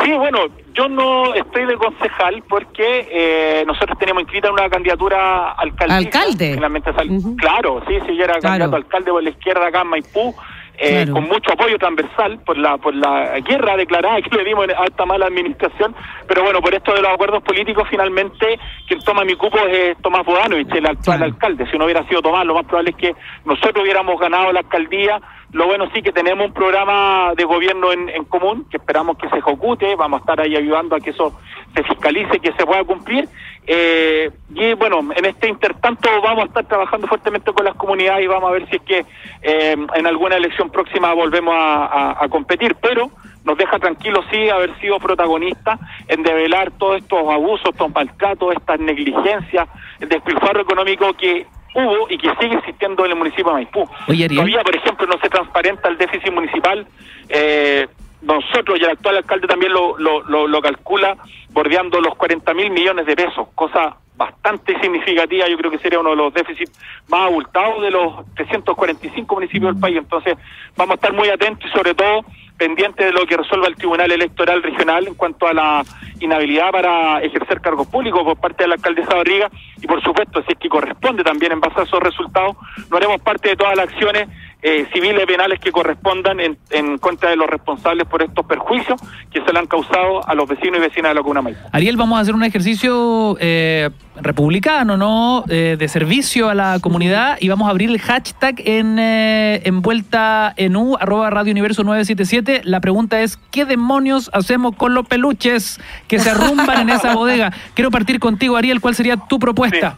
Sí, 0.04 0.12
bueno, 0.14 0.40
yo 0.74 0.90
no 0.90 1.34
estoy 1.36 1.66
de 1.66 1.76
concejal 1.78 2.44
porque 2.50 3.08
eh, 3.12 3.64
nosotros 3.66 3.98
tenemos 3.98 4.24
inscrita 4.24 4.52
una 4.52 4.68
candidatura 4.70 5.52
alcaldiza. 5.52 5.98
Alcalde. 5.98 6.54
Finalmente 6.56 6.92
sal-. 6.94 7.10
Claro, 7.38 7.82
sí, 7.88 7.94
sí, 8.06 8.16
yo 8.18 8.24
era 8.26 8.34
Claro. 8.40 8.42
candidato 8.42 8.76
a 8.76 8.78
alcalde 8.78 9.12
por 9.12 9.24
la 9.24 9.30
izquierda 9.30 9.68
acá 9.68 9.82
en 9.82 9.88
Maipú, 9.88 10.36
eh, 10.78 11.04
Claro. 11.06 11.14
con 11.14 11.24
mucho 11.28 11.54
apoyo 11.54 11.78
transversal 11.78 12.40
por 12.46 12.58
la 12.58 12.78
por 12.78 12.94
la 12.96 13.40
guerra 13.40 13.78
declarada 13.78 14.22
que 14.22 14.36
le 14.36 14.44
dimos 14.44 14.68
a 14.70 14.86
esta 14.86 15.06
mala 15.06 15.28
administración. 15.28 15.96
Pero 16.28 16.44
bueno, 16.44 16.62
por 16.62 16.74
esto 16.74 16.94
de 16.94 17.02
los 17.02 17.12
acuerdos 17.12 17.44
políticos, 17.44 17.88
finalmente 17.90 18.60
quien 18.88 19.00
toma 19.02 19.24
mi 19.24 19.36
cupo 19.36 19.58
es 19.68 19.98
Tomás 20.02 20.26
Bodanovich, 20.26 20.72
el 20.74 20.86
actual 20.86 21.18
Claro. 21.18 21.26
alcalde. 21.34 21.66
Si 21.72 21.78
no 21.78 21.86
hubiera 21.86 22.08
sido 22.08 22.22
Tomás, 22.22 22.46
lo 22.46 22.56
más 22.56 22.66
probable 22.66 22.92
es 22.92 22.96
que 22.98 23.16
nosotros 23.46 23.84
hubiéramos 23.84 24.20
ganado 24.20 24.52
la 24.52 24.60
alcaldía. 24.60 25.22
Lo 25.52 25.68
bueno 25.68 25.86
sí 25.94 26.02
que 26.02 26.12
tenemos 26.12 26.48
un 26.48 26.54
programa 26.54 27.32
de 27.38 27.46
gobierno 27.46 27.92
en, 27.94 28.10
en 28.10 28.26
común 28.26 28.66
que 28.70 28.78
esperamos 28.78 29.18
que 29.18 29.30
se 29.30 29.38
ejecute, 29.38 29.96
vamos 29.96 30.20
a 30.20 30.22
estar 30.22 30.42
ahí 30.42 30.56
ayudando 30.56 30.96
a 30.96 31.00
que 31.00 31.12
eso 31.12 31.40
se 31.74 31.84
fiscalice, 31.84 32.40
que 32.40 32.52
se 32.54 32.66
pueda 32.66 32.84
cumplir. 32.84 33.30
Eh, 33.67 34.30
y 34.54 34.73
bueno, 34.73 34.99
en 35.15 35.25
este 35.25 35.47
intertanto 35.47 36.10
vamos 36.21 36.43
a 36.43 36.47
estar 36.47 36.65
trabajando 36.65 37.08
fuertemente 37.08 37.51
con 37.51 37.65
las 37.65 37.75
comunidades 37.75 38.23
y 38.23 38.28
vamos 38.28 38.49
a 38.49 38.54
ver 38.54 38.69
si 38.69 38.75
es 38.75 38.82
que 38.84 39.06
eh, 39.41 39.75
en 39.95 40.08
alguna 40.08 40.36
elección 40.38 40.69
próxima 40.69 41.13
volvemos 41.13 41.54
a, 41.56 41.86
a- 41.86 42.23
a 42.25 42.30
competir, 42.30 42.75
pero 42.82 43.10
nos 43.43 43.58
deja 43.58 43.78
tranquilos 43.80 44.25
sí 44.32 44.49
haber 44.49 44.75
sido 44.80 44.99
protagonistas 44.99 45.80
en 46.08 46.23
develar 46.23 46.71
todos 46.71 46.97
estos 46.97 47.19
abusos, 47.28 47.69
estos 47.71 47.93
maltratos, 47.93 48.54
estas 48.56 48.80
negligencias, 48.80 49.67
el 49.99 50.10
despilfarro 50.10 50.62
económico 50.62 51.13
que 51.13 51.45
hubo 51.75 52.08
y 52.10 52.17
que 52.17 52.30
sigue 52.39 52.56
existiendo 52.56 53.04
en 53.06 53.12
el 53.12 53.17
municipio 53.17 53.47
de 53.47 53.54
Maipú. 53.54 53.88
Oye. 54.08 54.28
Todavía, 54.30 54.62
por 54.63 54.75
ejemplo, 54.75 55.06
no 55.08 55.19
se 55.19 55.30
transparenta 55.30 55.89
el 55.89 55.97
déficit 55.97 56.32
municipal. 56.32 56.88
Eh, 57.30 57.88
nosotros 58.21 58.80
y 58.80 58.84
el 58.84 58.91
actual 58.91 59.17
alcalde 59.17 59.47
también 59.47 59.73
lo, 59.73 59.97
lo, 59.97 60.47
lo, 60.47 60.62
calcula 60.62 61.17
bordeando 61.49 62.01
los 62.01 62.15
40 62.15 62.54
mil 62.54 62.69
millones 62.71 63.06
de 63.06 63.15
pesos, 63.15 63.47
cosa 63.56 63.97
bastante 64.15 64.80
significativa. 64.80 65.47
Yo 65.47 65.58
creo 65.58 65.71
que 65.71 65.80
sería 65.80 65.99
uno 65.99 66.12
de 66.12 66.15
los 66.15 66.34
déficits 66.34 66.71
más 67.08 67.28
abultados 67.28 67.82
de 67.82 67.91
los 67.91 68.25
345 68.36 69.36
municipios 69.36 69.73
del 69.73 69.82
país. 69.82 69.97
Entonces, 69.97 70.38
vamos 70.75 70.93
a 70.93 70.95
estar 70.95 71.13
muy 71.13 71.30
atentos 71.30 71.69
y, 71.69 71.78
sobre 71.78 71.93
todo, 71.93 72.25
pendientes 72.58 73.06
de 73.06 73.12
lo 73.12 73.25
que 73.25 73.38
resuelva 73.38 73.67
el 73.67 73.75
Tribunal 73.75 74.12
Electoral 74.12 74.63
Regional 74.63 75.08
en 75.08 75.15
cuanto 75.15 75.47
a 75.47 75.54
la 75.54 75.84
inhabilidad 76.19 76.71
para 76.71 77.21
ejercer 77.21 77.60
cargos 77.60 77.88
públicos 77.88 78.23
por 78.23 78.38
parte 78.38 78.63
de 78.63 78.69
la 78.69 78.75
alcaldesa 78.75 79.15
Barriga 79.15 79.49
y 79.82 79.88
por 79.88 80.01
supuesto 80.01 80.41
si 80.43 80.54
es 80.54 80.58
que 80.58 80.69
corresponde 80.69 81.23
también 81.23 81.51
en 81.51 81.60
base 81.60 81.82
a 81.82 81.84
esos 81.84 81.99
resultados 81.99 82.56
no 82.89 82.97
haremos 82.97 83.21
parte 83.21 83.49
de 83.49 83.56
todas 83.58 83.75
las 83.75 83.89
acciones 83.89 84.30
eh, 84.62 84.88
civiles 84.94 85.26
penales 85.26 85.60
que 85.60 85.72
correspondan 85.72 86.39
en, 86.39 86.58
en 86.72 86.98
contra 86.98 87.30
de 87.30 87.36
los 87.36 87.48
responsables 87.48 88.08
por 88.08 88.24
estos 88.24 88.46
perjuicios 88.46 89.00
que 89.32 89.41
se 89.44 89.54
le 89.54 89.60
han 89.60 89.68
causado 89.68 90.28
a 90.28 90.34
los 90.34 90.48
vecinos 90.48 90.78
y 90.78 90.82
vecinas 90.82 91.12
de 91.12 91.15
la 91.15 91.22
Comuna 91.22 91.41
Maipo. 91.41 91.60
Ariel, 91.72 91.98
vamos 91.98 92.18
a 92.18 92.22
hacer 92.22 92.34
un 92.34 92.44
ejercicio 92.44 93.38
eh, 93.39 93.89
republicano, 94.22 94.98
¿no? 94.98 95.44
Eh, 95.50 95.76
de 95.78 95.88
servicio 95.88 96.50
a 96.50 96.56
la 96.56 96.80
comunidad 96.80 97.38
y 97.39 97.50
vamos 97.50 97.68
a 97.68 97.72
abrir 97.72 97.89
el 97.89 98.00
hashtag 98.00 98.56
en, 98.65 98.98
eh, 98.98 99.62
en 99.65 99.82
vuelta 99.82 100.54
en 100.58 100.76
U, 100.76 100.98
arroba 101.00 101.30
Radio 101.30 101.52
Universo 101.52 101.84
977. 101.84 102.62
La 102.63 102.80
pregunta 102.80 103.22
es, 103.22 103.38
¿qué 103.52 103.65
demonios 103.65 104.30
hacemos 104.34 104.76
con 104.76 104.94
los 104.94 105.06
peluches 105.08 105.80
que 106.08 106.20
se 106.20 106.30
arrumban 106.32 106.82
en 106.82 106.89
esa 106.89 107.13
bodega? 107.13 107.52
Quiero 107.74 107.91
partir 107.91 108.20
contigo, 108.20 108.58
Ariel, 108.58 108.82
¿cuál 108.82 108.96
sería 108.96 109.18
tu 109.18 109.38
propuesta? 109.39 109.98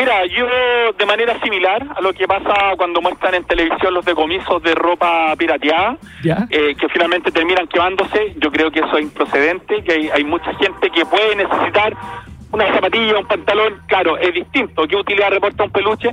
Mira, 0.00 0.24
yo 0.24 0.46
de 0.98 1.04
manera 1.04 1.38
similar 1.42 1.86
a 1.94 2.00
lo 2.00 2.14
que 2.14 2.26
pasa 2.26 2.74
cuando 2.78 3.02
muestran 3.02 3.34
en 3.34 3.44
televisión 3.44 3.92
los 3.92 4.02
decomisos 4.02 4.62
de 4.62 4.74
ropa 4.74 5.36
pirateada, 5.36 5.98
¿Ya? 6.22 6.46
eh, 6.48 6.74
que 6.74 6.88
finalmente 6.88 7.30
terminan 7.30 7.66
quemándose, 7.66 8.34
yo 8.38 8.50
creo 8.50 8.70
que 8.70 8.80
eso 8.80 8.96
es 8.96 9.02
improcedente, 9.02 9.84
que 9.84 9.92
hay, 9.92 10.08
hay 10.08 10.24
mucha 10.24 10.54
gente 10.54 10.88
que 10.88 11.04
puede 11.04 11.36
necesitar 11.36 11.94
una 12.50 12.72
zapatilla, 12.72 13.18
un 13.18 13.26
pantalón, 13.26 13.82
claro, 13.88 14.16
es 14.16 14.32
distinto. 14.32 14.88
¿Qué 14.88 14.96
utilidad 14.96 15.32
reporta 15.32 15.64
un 15.64 15.70
peluche? 15.70 16.08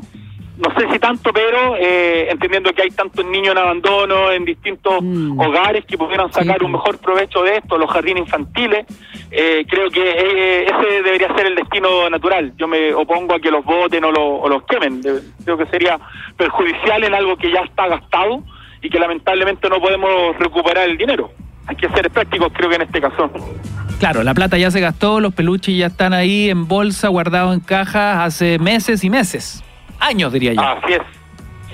No 0.58 0.74
sé 0.76 0.92
si 0.92 0.98
tanto, 0.98 1.32
pero 1.32 1.76
eh, 1.78 2.30
entendiendo 2.32 2.74
que 2.74 2.82
hay 2.82 2.90
tantos 2.90 3.24
niños 3.26 3.52
en 3.52 3.60
abandono 3.60 4.32
en 4.32 4.44
distintos 4.44 5.04
Mm. 5.04 5.40
hogares 5.40 5.86
que 5.86 5.98
pudieran 5.98 6.34
sacar 6.34 6.58
Sí. 6.58 6.66
un 6.66 6.72
mejor 6.72 6.98
provecho 6.98 7.44
de 7.44 7.58
esto, 7.58 7.78
los 7.78 7.92
jardines 7.92 8.24
infantiles, 8.24 8.86
eh, 9.30 9.66
creo 9.70 9.90
que 9.92 10.02
eh, 10.02 10.64
ese 10.66 11.04
debería 11.04 11.28
ser 11.36 11.46
el 11.46 11.56
destino 11.56 12.10
natural. 12.10 12.54
Yo 12.58 12.68
me 12.68 12.92
opongo 12.94 13.36
a 13.36 13.40
que 13.40 13.52
los 13.52 13.64
voten 13.64 14.04
o, 14.06 14.12
lo- 14.12 14.38
o 14.40 14.50
los 14.50 14.64
quemen. 14.64 15.02
Creo 15.46 15.58
que 15.58 15.68
sería 15.68 16.00
perjudicial 16.36 17.04
en 17.04 17.14
algo 17.14 17.38
que 17.38 17.52
ya 17.52 17.62
está 17.62 17.88
gastado 17.88 18.42
y 18.82 18.90
que 18.90 18.98
lamentablemente 19.00 19.70
no 19.70 19.80
podemos 19.80 20.36
recuperar 20.40 20.90
el 20.90 20.98
dinero. 20.98 21.32
Hay 21.68 21.76
que 21.76 21.88
ser 21.90 22.10
prácticos, 22.10 22.52
creo 22.54 22.70
que 22.70 22.78
en 22.78 22.82
este 22.84 23.00
caso. 23.02 23.30
Claro, 24.00 24.24
la 24.24 24.34
plata 24.34 24.58
ya 24.58 24.72
se 24.72 24.80
gastó, 24.80 25.20
los 25.20 25.34
peluches 25.34 25.76
ya 25.78 25.88
están 25.88 26.14
ahí 26.14 26.50
en 26.50 26.68
bolsa, 26.68 27.10
guardados 27.10 27.54
en 27.54 27.60
cajas 27.60 28.20
hace 28.26 28.58
meses 28.60 29.04
y 29.04 29.10
meses. 29.10 29.64
Años, 30.00 30.32
diría 30.34 30.54
yo. 30.54 30.62
Así 30.62 30.94
es. 30.94 31.02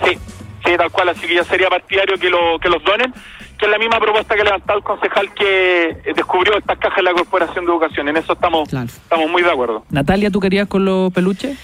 Sí, 0.03 0.17
sí, 0.65 0.71
tal 0.77 0.91
cual. 0.91 1.09
Así 1.09 1.27
que 1.27 1.35
yo 1.35 1.43
sería 1.43 1.69
partidario 1.69 2.17
que, 2.17 2.29
lo, 2.29 2.57
que 2.59 2.69
los 2.69 2.83
donen, 2.83 3.13
que 3.57 3.65
es 3.65 3.71
la 3.71 3.77
misma 3.77 3.99
propuesta 3.99 4.35
que 4.35 4.43
levantó 4.43 4.73
el 4.75 4.83
concejal 4.83 5.33
que 5.33 5.89
eh, 5.89 6.13
descubrió 6.15 6.57
estas 6.57 6.77
cajas 6.79 6.97
en 6.99 7.05
la 7.05 7.13
Corporación 7.13 7.65
de 7.65 7.71
Educación. 7.71 8.07
En 8.09 8.17
eso 8.17 8.33
estamos, 8.33 8.69
Claro. 8.69 8.87
estamos 8.87 9.29
muy 9.29 9.41
de 9.43 9.51
acuerdo. 9.51 9.85
Natalia, 9.89 10.29
¿tú 10.31 10.39
querías 10.39 10.67
con 10.67 10.83
los 10.85 11.11
peluches? 11.13 11.57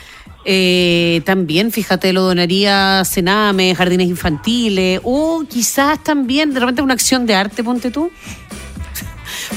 Eh, 0.45 1.22
también, 1.26 1.70
fíjate, 1.72 2.14
lo 2.14 2.22
donaría 2.22 3.03
Sename, 3.03 3.76
jardines 3.76 4.07
infantiles, 4.07 5.01
o 5.03 5.43
quizás 5.49 6.01
también 6.03 6.53
de 6.53 6.62
repente 6.62 6.82
una 6.82 6.93
acción 6.93 7.26
de 7.26 7.36
arte, 7.36 7.64
ponte 7.64 7.91
tú. 7.91 8.10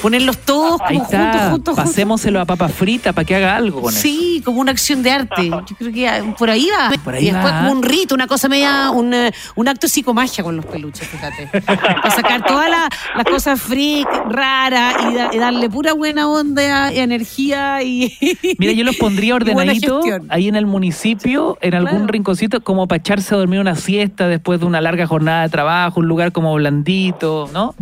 Ponerlos 0.01 0.38
todos 0.38 0.80
Ahí 0.80 0.97
como 0.97 1.05
juntos, 1.09 1.12
está. 1.24 1.32
juntos, 1.32 1.51
juntos. 1.51 1.76
Pasémoselo 1.76 2.40
a 2.40 2.45
papa 2.45 2.68
frita 2.68 3.12
para 3.12 3.24
que 3.24 3.34
haga 3.36 3.57
algo 3.57 3.82
con 3.82 3.93
eso. 3.93 4.01
Sí, 4.03 4.40
como 4.45 4.61
una 4.61 4.72
acción 4.72 5.03
de 5.03 5.11
arte. 5.11 5.49
Yo 5.51 5.76
creo 5.78 5.93
que 5.93 6.09
ah, 6.09 6.22
por 6.38 6.51
ahí 6.51 6.68
va. 6.70 6.90
Por 7.03 7.14
ahí 7.14 7.28
y 7.28 7.30
después 7.30 7.53
va. 7.53 7.59
como 7.61 7.72
un 7.72 7.82
rito, 7.82 8.14
una 8.14 8.26
cosa 8.26 8.49
media, 8.49 8.90
un, 8.90 9.12
eh, 9.14 9.32
un 9.55 9.68
acto 9.68 9.88
psicomagia 9.88 10.43
con 10.45 10.57
los 10.57 10.64
peluches, 10.66 11.07
fíjate. 11.09 11.47
Para 11.62 12.11
sacar 12.11 12.45
todas 12.45 12.68
las, 12.70 13.24
cosas 13.26 13.61
freak, 13.61 14.09
raras 14.28 14.95
y, 15.11 15.14
da- 15.14 15.30
y 15.32 15.38
darle 15.38 15.68
pura 15.70 15.93
buena 15.95 16.28
onda, 16.28 16.93
energía 16.93 17.82
y... 17.82 18.12
Mira, 18.59 18.72
yo 18.72 18.84
los 18.84 18.97
pondría 18.97 19.22
y 19.32 19.68
gestión. 19.68 20.26
ahí 20.30 20.49
en 20.49 20.57
el 20.57 20.66
municipio, 20.66 21.57
en 21.61 21.74
algún 21.74 21.93
Claro. 21.93 22.07
rinconcito, 22.09 22.61
como 22.62 22.86
para 22.88 22.99
echarse 22.99 23.34
a 23.34 23.38
dormir 23.38 23.61
una 23.61 23.76
siesta 23.76 24.26
después 24.28 24.61
de 24.61 24.66
una 24.66 24.80
larga 24.80 25.07
jornada 25.07 25.43
de 25.43 25.49
trabajo, 25.49 26.01
un 26.01 26.07
lugar 26.09 26.32
como 26.32 26.55
blandito, 26.55 27.49
¿no? 27.53 27.74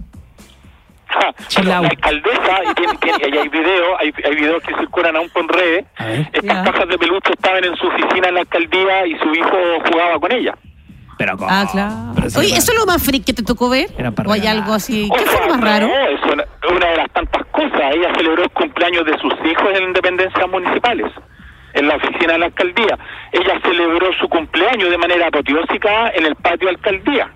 La 1.64 1.78
alcaldesa, 1.78 2.60
y, 2.70 2.74
tiene- 2.74 2.94
tiene- 2.98 3.36
y 3.36 3.38
hay 3.38 3.48
videos, 3.48 3.88
hay, 4.00 4.12
hay 4.24 4.34
videos 4.36 4.62
que 4.62 4.74
circulan 4.76 5.16
aún 5.16 5.28
por 5.30 5.46
redes, 5.54 5.84
estas 6.32 6.42
Ya. 6.44 6.62
cajas 6.64 6.88
de 6.88 6.98
peluche 6.98 7.32
estaban 7.32 7.64
en 7.64 7.76
su 7.76 7.86
oficina 7.86 8.28
en 8.28 8.34
la 8.34 8.40
alcaldía 8.40 9.06
y 9.06 9.18
su 9.18 9.34
hijo 9.34 9.56
jugaba 9.90 10.18
con 10.18 10.32
ella. 10.32 10.54
Pero 11.18 11.36
¿cómo? 11.36 11.50
Ah, 11.50 11.66
claro. 11.70 11.94
Pero 12.14 12.30
sí, 12.30 12.38
Oye, 12.38 12.56
¿eso 12.56 12.72
es 12.72 12.78
lo 12.78 12.86
más 12.86 13.02
freak 13.04 13.24
que 13.26 13.34
te 13.34 13.42
tocó 13.42 13.68
ver? 13.68 13.88
Era 13.98 14.10
para 14.10 14.28
¿O 14.28 14.32
hay 14.32 14.46
algo 14.46 14.72
así? 14.72 15.10
¿Qué 15.14 15.24
fue 15.26 15.46
lo 15.48 15.54
más 15.54 15.60
raro? 15.60 15.86
no, 15.88 15.94
es 16.08 16.20
una, 16.32 16.44
una 16.74 16.86
de 16.86 16.96
las 16.96 17.10
tantas 17.12 17.44
cosas. 17.52 17.80
Ella 17.94 18.08
celebró 18.16 18.42
el 18.42 18.50
cumpleaños 18.50 19.04
de 19.04 19.18
sus 19.18 19.34
hijos 19.44 19.68
en 19.76 19.82
independencias 19.82 20.48
municipales, 20.48 21.12
en 21.74 21.88
la 21.88 21.96
oficina 21.96 22.32
de 22.32 22.38
la 22.38 22.46
alcaldía. 22.46 22.98
Ella 23.32 23.60
celebró 23.62 24.06
su 24.18 24.28
cumpleaños 24.30 24.88
de 24.88 24.96
manera 24.96 25.26
apoteósica 25.26 26.08
en 26.14 26.24
el 26.24 26.36
patio 26.36 26.68
de 26.68 26.74
alcaldía, 26.76 27.30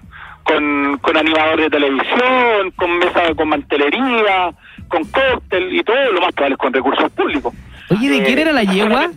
con, 0.44 0.98
con 0.98 1.16
animador 1.16 1.60
de 1.62 1.70
televisión, 1.70 2.70
con 2.76 2.98
mesa 2.98 3.34
con 3.34 3.48
mantelería, 3.48 4.50
con 4.88 5.02
cóctel 5.04 5.74
y 5.74 5.82
todo 5.82 6.12
lo 6.12 6.20
más 6.20 6.32
probable 6.32 6.56
con 6.56 6.72
recursos 6.72 7.10
públicos. 7.12 7.52
Oye, 7.90 8.08
¿de 8.08 8.18
Eh, 8.18 8.22
quién 8.24 8.38
era 8.38 8.52
la 8.52 8.62
yegua? 8.64 9.10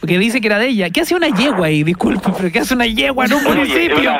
Porque 0.00 0.18
dice 0.18 0.40
que 0.40 0.46
era 0.46 0.58
de 0.58 0.68
ella. 0.68 0.90
¿Qué 0.90 1.00
hace 1.00 1.14
una 1.16 1.28
yegua 1.28 1.66
ahí? 1.66 1.82
Disculpe, 1.82 2.30
pero 2.36 2.52
¿qué 2.52 2.58
hace 2.60 2.74
una 2.74 2.86
yegua 2.86 3.24
en 3.26 3.32
un 3.34 3.38
Oye, 3.46 3.48
es 3.50 3.56
municipio? 3.56 4.12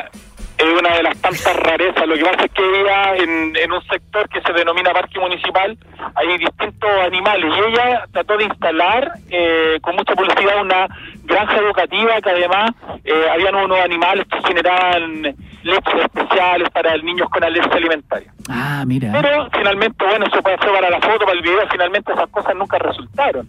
es 0.57 0.79
una 0.79 0.95
de 0.95 1.03
las 1.03 1.17
tantas 1.21 1.55
rarezas. 1.57 2.07
Lo 2.07 2.15
que 2.15 2.23
pasa 2.23 2.45
es 2.45 2.51
que 2.51 2.81
ella, 2.81 3.15
en, 3.17 3.55
en 3.57 3.71
un 3.71 3.81
sector 3.87 4.27
que 4.29 4.41
se 4.41 4.53
denomina 4.53 4.91
parque 4.93 5.19
municipal, 5.19 5.77
hay 6.15 6.37
distintos 6.37 6.89
animales 7.05 7.51
y 7.55 7.71
ella 7.73 8.05
trató 8.11 8.37
de 8.37 8.45
instalar 8.45 9.11
eh, 9.29 9.77
con 9.81 9.95
mucha 9.95 10.13
publicidad 10.15 10.61
una 10.61 10.87
granja 11.25 11.57
educativa 11.57 12.21
que 12.21 12.29
además 12.29 12.71
eh, 13.03 13.25
habían 13.31 13.55
unos 13.55 13.79
animales 13.79 14.25
que 14.31 14.39
generaban 14.47 15.21
leches 15.63 15.95
especiales 16.03 16.69
para 16.69 16.95
niños 16.97 17.27
con 17.29 17.43
alergia 17.43 17.73
alimentaria. 17.75 18.31
Ah, 18.49 18.83
mira. 18.85 19.11
Pero 19.11 19.49
finalmente, 19.51 20.05
bueno, 20.05 20.25
eso 20.27 20.41
puede 20.41 20.57
ser 20.59 20.71
para 20.71 20.89
la 20.89 20.99
foto, 21.01 21.19
para 21.25 21.33
el 21.33 21.41
video, 21.41 21.67
finalmente 21.71 22.13
esas 22.13 22.29
cosas 22.29 22.55
nunca 22.55 22.77
resultaron. 22.77 23.47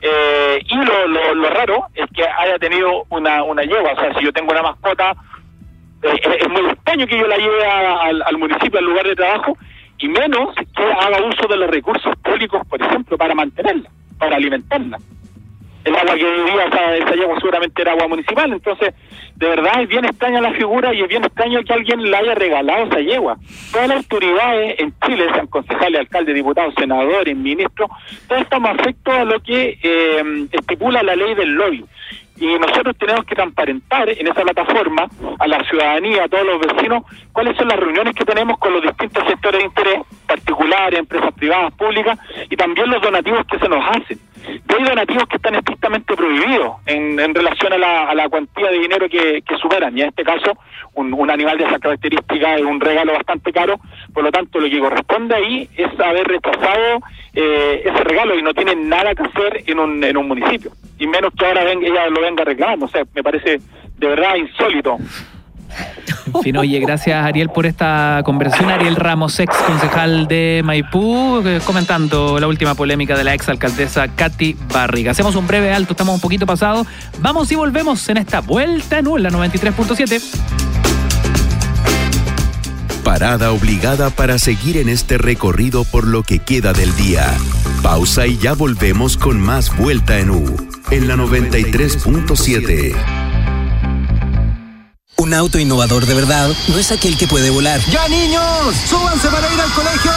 Eh, 0.00 0.58
y 0.68 0.74
lo, 0.76 1.06
lo, 1.06 1.34
lo 1.34 1.48
raro 1.50 1.86
es 1.94 2.06
que 2.12 2.24
haya 2.24 2.58
tenido 2.58 3.04
una, 3.10 3.44
una 3.44 3.62
yegua, 3.62 3.92
o 3.92 4.00
sea, 4.00 4.12
si 4.14 4.24
yo 4.24 4.32
tengo 4.32 4.50
una 4.50 4.62
mascota, 4.62 5.12
eh, 6.02 6.20
es- 6.40 6.48
muy 6.48 6.62
extraño 6.70 7.06
que 7.06 7.18
yo 7.18 7.26
la 7.28 7.36
lleve 7.36 7.64
a- 7.64 7.98
al, 8.00 8.22
al 8.22 8.36
municipio, 8.38 8.80
al 8.80 8.84
lugar 8.84 9.06
de 9.06 9.14
trabajo, 9.14 9.56
y 9.98 10.08
menos 10.08 10.52
que 10.56 10.82
haga 10.82 11.22
uso 11.24 11.46
de 11.46 11.56
los 11.56 11.70
recursos 11.70 12.12
públicos, 12.16 12.66
por 12.68 12.82
ejemplo, 12.82 13.16
para 13.16 13.32
mantenerla, 13.36 13.88
para 14.18 14.34
alimentarla. 14.34 14.98
El 15.84 15.96
agua 15.96 16.14
que 16.14 16.24
vivía 16.24 16.64
esa, 16.64 16.96
esa 16.96 17.14
yegua 17.14 17.36
seguramente 17.40 17.82
era 17.82 17.92
agua 17.92 18.08
municipal, 18.08 18.52
entonces 18.52 18.94
de 19.34 19.48
verdad 19.48 19.82
es 19.82 19.88
bien 19.88 20.04
extraña 20.04 20.40
la 20.40 20.52
figura 20.52 20.94
y 20.94 21.00
es 21.00 21.08
bien 21.08 21.24
extraño 21.24 21.64
que 21.64 21.72
alguien 21.72 22.02
le 22.02 22.16
haya 22.16 22.34
regalado 22.34 22.84
esa 22.84 23.00
yegua. 23.00 23.36
Todas 23.72 23.88
las 23.88 23.96
autoridades 23.98 24.78
en 24.78 24.94
Chile, 25.04 25.26
sean 25.34 25.48
concejales, 25.48 26.00
alcaldes, 26.00 26.34
diputados, 26.34 26.74
senadores, 26.78 27.36
ministros, 27.36 27.90
todos 28.28 28.42
estamos 28.42 28.70
afectos 28.78 29.14
a 29.14 29.24
lo 29.24 29.40
que 29.40 29.78
eh, 29.82 30.46
estipula 30.52 31.02
la 31.02 31.16
ley 31.16 31.34
del 31.34 31.54
lobby. 31.54 31.84
Y 32.36 32.46
nosotros 32.58 32.96
tenemos 32.98 33.24
que 33.24 33.34
transparentar 33.34 34.08
en 34.08 34.26
esa 34.26 34.42
plataforma 34.42 35.06
a 35.38 35.46
la 35.46 35.62
ciudadanía, 35.64 36.24
a 36.24 36.28
todos 36.28 36.44
los 36.44 36.60
vecinos, 36.60 37.04
cuáles 37.32 37.56
son 37.56 37.68
las 37.68 37.78
reuniones 37.78 38.14
que 38.14 38.24
tenemos 38.24 38.58
con 38.58 38.72
los 38.72 38.82
distintos 38.82 39.24
sectores 39.28 39.60
de 39.60 39.66
interés, 39.66 40.00
particulares, 40.26 40.98
empresas 40.98 41.32
privadas, 41.34 41.72
públicas, 41.74 42.18
y 42.48 42.56
también 42.56 42.90
los 42.90 43.02
donativos 43.02 43.46
que 43.46 43.58
se 43.58 43.68
nos 43.68 43.84
hacen. 43.84 44.18
Y 44.48 44.74
hay 44.74 44.84
donativos 44.84 45.26
que 45.26 45.36
están 45.36 45.54
estrictamente 45.54 46.14
prohibidos 46.16 46.76
en, 46.86 47.34
relación 47.34 47.72
a 47.72 48.14
la, 48.14 48.28
cuantía 48.28 48.70
de 48.70 48.78
dinero 48.78 49.08
que, 49.08 49.42
que 49.42 49.56
superan. 49.58 49.96
Y 49.96 50.02
en 50.02 50.08
este 50.08 50.24
caso, 50.24 50.56
un, 50.94 51.30
animal 51.30 51.58
de 51.58 51.64
esa 51.64 51.78
característica 51.78 52.56
es 52.56 52.62
un 52.62 52.80
regalo 52.80 53.12
bastante 53.12 53.52
caro. 53.52 53.78
Por 54.12 54.24
lo 54.24 54.30
tanto, 54.30 54.58
lo 54.58 54.68
que 54.68 54.78
corresponde 54.78 55.34
ahí 55.34 55.68
es 55.76 55.88
haber 56.00 56.26
rechazado 56.26 57.00
eh, 57.34 57.82
ese 57.84 58.04
regalo 58.04 58.38
y 58.38 58.42
no 58.42 58.52
tienen 58.52 58.88
nada 58.88 59.14
que 59.14 59.22
hacer 59.22 59.64
en 59.66 59.78
un, 59.78 60.02
en 60.04 60.16
un 60.16 60.28
municipio. 60.28 60.72
Y 60.98 61.06
menos 61.06 61.32
que 61.38 61.46
ahora 61.46 61.64
venga, 61.64 61.86
ella 61.86 62.08
lo 62.08 62.20
venga 62.20 62.44
reclamando. 62.44 62.86
O 62.86 62.88
sea, 62.88 63.04
me 63.14 63.22
parece 63.22 63.60
de 63.98 64.06
verdad 64.06 64.36
insólito. 64.36 64.98
En 66.26 66.42
fin, 66.42 66.56
oye, 66.56 66.78
gracias 66.80 67.24
Ariel 67.24 67.50
por 67.50 67.66
esta 67.66 68.22
conversación. 68.24 68.70
Ariel 68.70 68.96
Ramos, 68.96 69.38
ex 69.40 69.54
concejal 69.56 70.28
de 70.28 70.62
Maipú, 70.64 71.42
eh, 71.44 71.60
comentando 71.64 72.38
la 72.38 72.46
última 72.46 72.74
polémica 72.74 73.16
de 73.16 73.24
la 73.24 73.34
ex 73.34 73.48
alcaldesa 73.48 74.08
Katy 74.08 74.56
Barriga. 74.72 75.12
Hacemos 75.12 75.36
un 75.36 75.46
breve 75.46 75.72
alto, 75.72 75.92
estamos 75.92 76.14
un 76.14 76.20
poquito 76.20 76.46
pasados. 76.46 76.86
Vamos 77.20 77.50
y 77.52 77.56
volvemos 77.56 78.08
en 78.08 78.16
esta 78.16 78.40
vuelta 78.40 78.98
en 78.98 79.08
U, 79.08 79.18
la 79.18 79.30
93.7. 79.30 80.20
Parada 83.04 83.52
obligada 83.52 84.10
para 84.10 84.38
seguir 84.38 84.76
en 84.76 84.88
este 84.88 85.18
recorrido 85.18 85.84
por 85.84 86.06
lo 86.06 86.22
que 86.22 86.38
queda 86.38 86.72
del 86.72 86.94
día. 86.96 87.26
Pausa 87.82 88.26
y 88.26 88.38
ya 88.38 88.54
volvemos 88.54 89.16
con 89.16 89.40
más 89.40 89.76
Vuelta 89.76 90.18
en 90.18 90.30
U, 90.30 90.44
en 90.90 91.08
la 91.08 91.16
93.7. 91.16 93.31
Un 95.22 95.34
auto 95.34 95.60
innovador 95.60 96.04
de 96.04 96.14
verdad 96.14 96.50
no 96.66 96.78
es 96.78 96.90
aquel 96.90 97.16
que 97.16 97.28
puede 97.28 97.48
volar, 97.48 97.80
¡Ya 97.88 98.08
niños! 98.08 98.42
¡Súbanse 98.90 99.28
para 99.28 99.54
ir 99.54 99.60
al 99.60 99.70
colegio! 99.70 100.10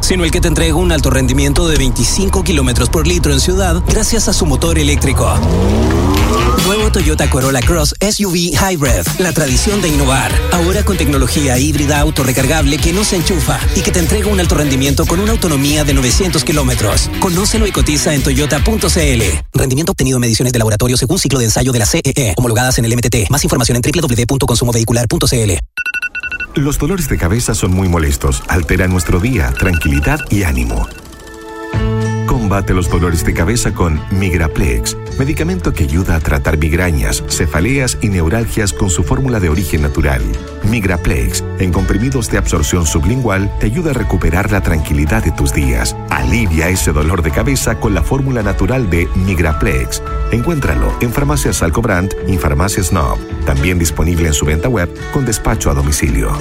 sino 0.00 0.22
el 0.22 0.30
que 0.30 0.40
te 0.40 0.46
entrega 0.46 0.76
un 0.76 0.92
alto 0.92 1.10
rendimiento 1.10 1.66
de 1.66 1.76
25 1.76 2.44
kilómetros 2.44 2.88
por 2.88 3.08
litro 3.08 3.32
en 3.32 3.40
ciudad 3.40 3.82
gracias 3.88 4.28
a 4.28 4.32
su 4.32 4.46
motor 4.46 4.78
eléctrico. 4.78 5.28
Toyota 6.90 7.28
Corolla 7.30 7.60
Cross 7.60 7.94
SUV 8.00 8.52
Hybrid, 8.52 9.06
la 9.18 9.32
tradición 9.32 9.80
de 9.80 9.88
innovar. 9.88 10.32
Ahora 10.52 10.84
con 10.84 10.96
tecnología 10.96 11.58
híbrida 11.58 12.00
autorrecargable 12.00 12.78
que 12.78 12.92
no 12.92 13.04
se 13.04 13.16
enchufa 13.16 13.58
y 13.76 13.80
que 13.82 13.90
te 13.90 13.98
entrega 13.98 14.28
un 14.28 14.40
alto 14.40 14.54
rendimiento 14.54 15.06
con 15.06 15.20
una 15.20 15.32
autonomía 15.32 15.84
de 15.84 15.94
900 15.94 16.44
kilómetros. 16.44 17.10
Conócelo 17.20 17.66
y 17.66 17.72
cotiza 17.72 18.14
en 18.14 18.22
toyota.cl. 18.22 19.22
Rendimiento 19.52 19.92
obtenido 19.92 20.16
en 20.16 20.20
mediciones 20.20 20.52
de 20.52 20.58
laboratorio 20.58 20.96
según 20.96 21.18
ciclo 21.18 21.38
de 21.38 21.46
ensayo 21.46 21.72
de 21.72 21.78
la 21.78 21.86
CEE, 21.86 22.34
homologadas 22.36 22.78
en 22.78 22.84
el 22.84 22.96
MTT. 22.96 23.30
Más 23.30 23.44
información 23.44 23.76
en 23.76 23.82
www.consumovehicular.cl. 23.82 25.52
Los 26.54 26.78
dolores 26.78 27.08
de 27.08 27.18
cabeza 27.18 27.54
son 27.54 27.72
muy 27.72 27.88
molestos, 27.88 28.42
alteran 28.48 28.90
nuestro 28.90 29.20
día, 29.20 29.52
tranquilidad 29.52 30.20
y 30.30 30.42
ánimo. 30.42 30.88
Combate 32.28 32.74
los 32.74 32.90
dolores 32.90 33.24
de 33.24 33.32
cabeza 33.32 33.72
con 33.72 33.98
Migraplex, 34.10 34.98
medicamento 35.18 35.72
que 35.72 35.84
ayuda 35.84 36.14
a 36.14 36.20
tratar 36.20 36.58
migrañas, 36.58 37.24
cefaleas 37.26 37.96
y 38.02 38.10
neuralgias 38.10 38.74
con 38.74 38.90
su 38.90 39.02
fórmula 39.02 39.40
de 39.40 39.48
origen 39.48 39.80
natural. 39.80 40.20
Migraplex, 40.64 41.42
en 41.58 41.72
comprimidos 41.72 42.30
de 42.30 42.36
absorción 42.36 42.84
sublingual, 42.84 43.50
te 43.60 43.66
ayuda 43.66 43.92
a 43.92 43.94
recuperar 43.94 44.52
la 44.52 44.60
tranquilidad 44.60 45.24
de 45.24 45.32
tus 45.32 45.54
días. 45.54 45.96
Alivia 46.10 46.68
ese 46.68 46.92
dolor 46.92 47.22
de 47.22 47.30
cabeza 47.30 47.80
con 47.80 47.94
la 47.94 48.02
fórmula 48.02 48.42
natural 48.42 48.90
de 48.90 49.08
Migraplex. 49.14 50.02
Encuéntralo 50.30 50.92
en 51.00 51.10
farmacias 51.10 51.62
Alcobrand 51.62 52.14
y 52.26 52.36
farmacias 52.36 52.88
Snob. 52.88 53.18
También 53.46 53.78
disponible 53.78 54.28
en 54.28 54.34
su 54.34 54.44
venta 54.44 54.68
web 54.68 54.94
con 55.14 55.24
despacho 55.24 55.70
a 55.70 55.74
domicilio. 55.74 56.36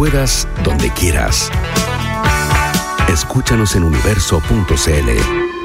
Puedas, 0.00 0.48
donde 0.64 0.88
quieras. 0.94 1.50
Escúchanos 3.12 3.76
en 3.76 3.84
universo.cl. 3.84 5.59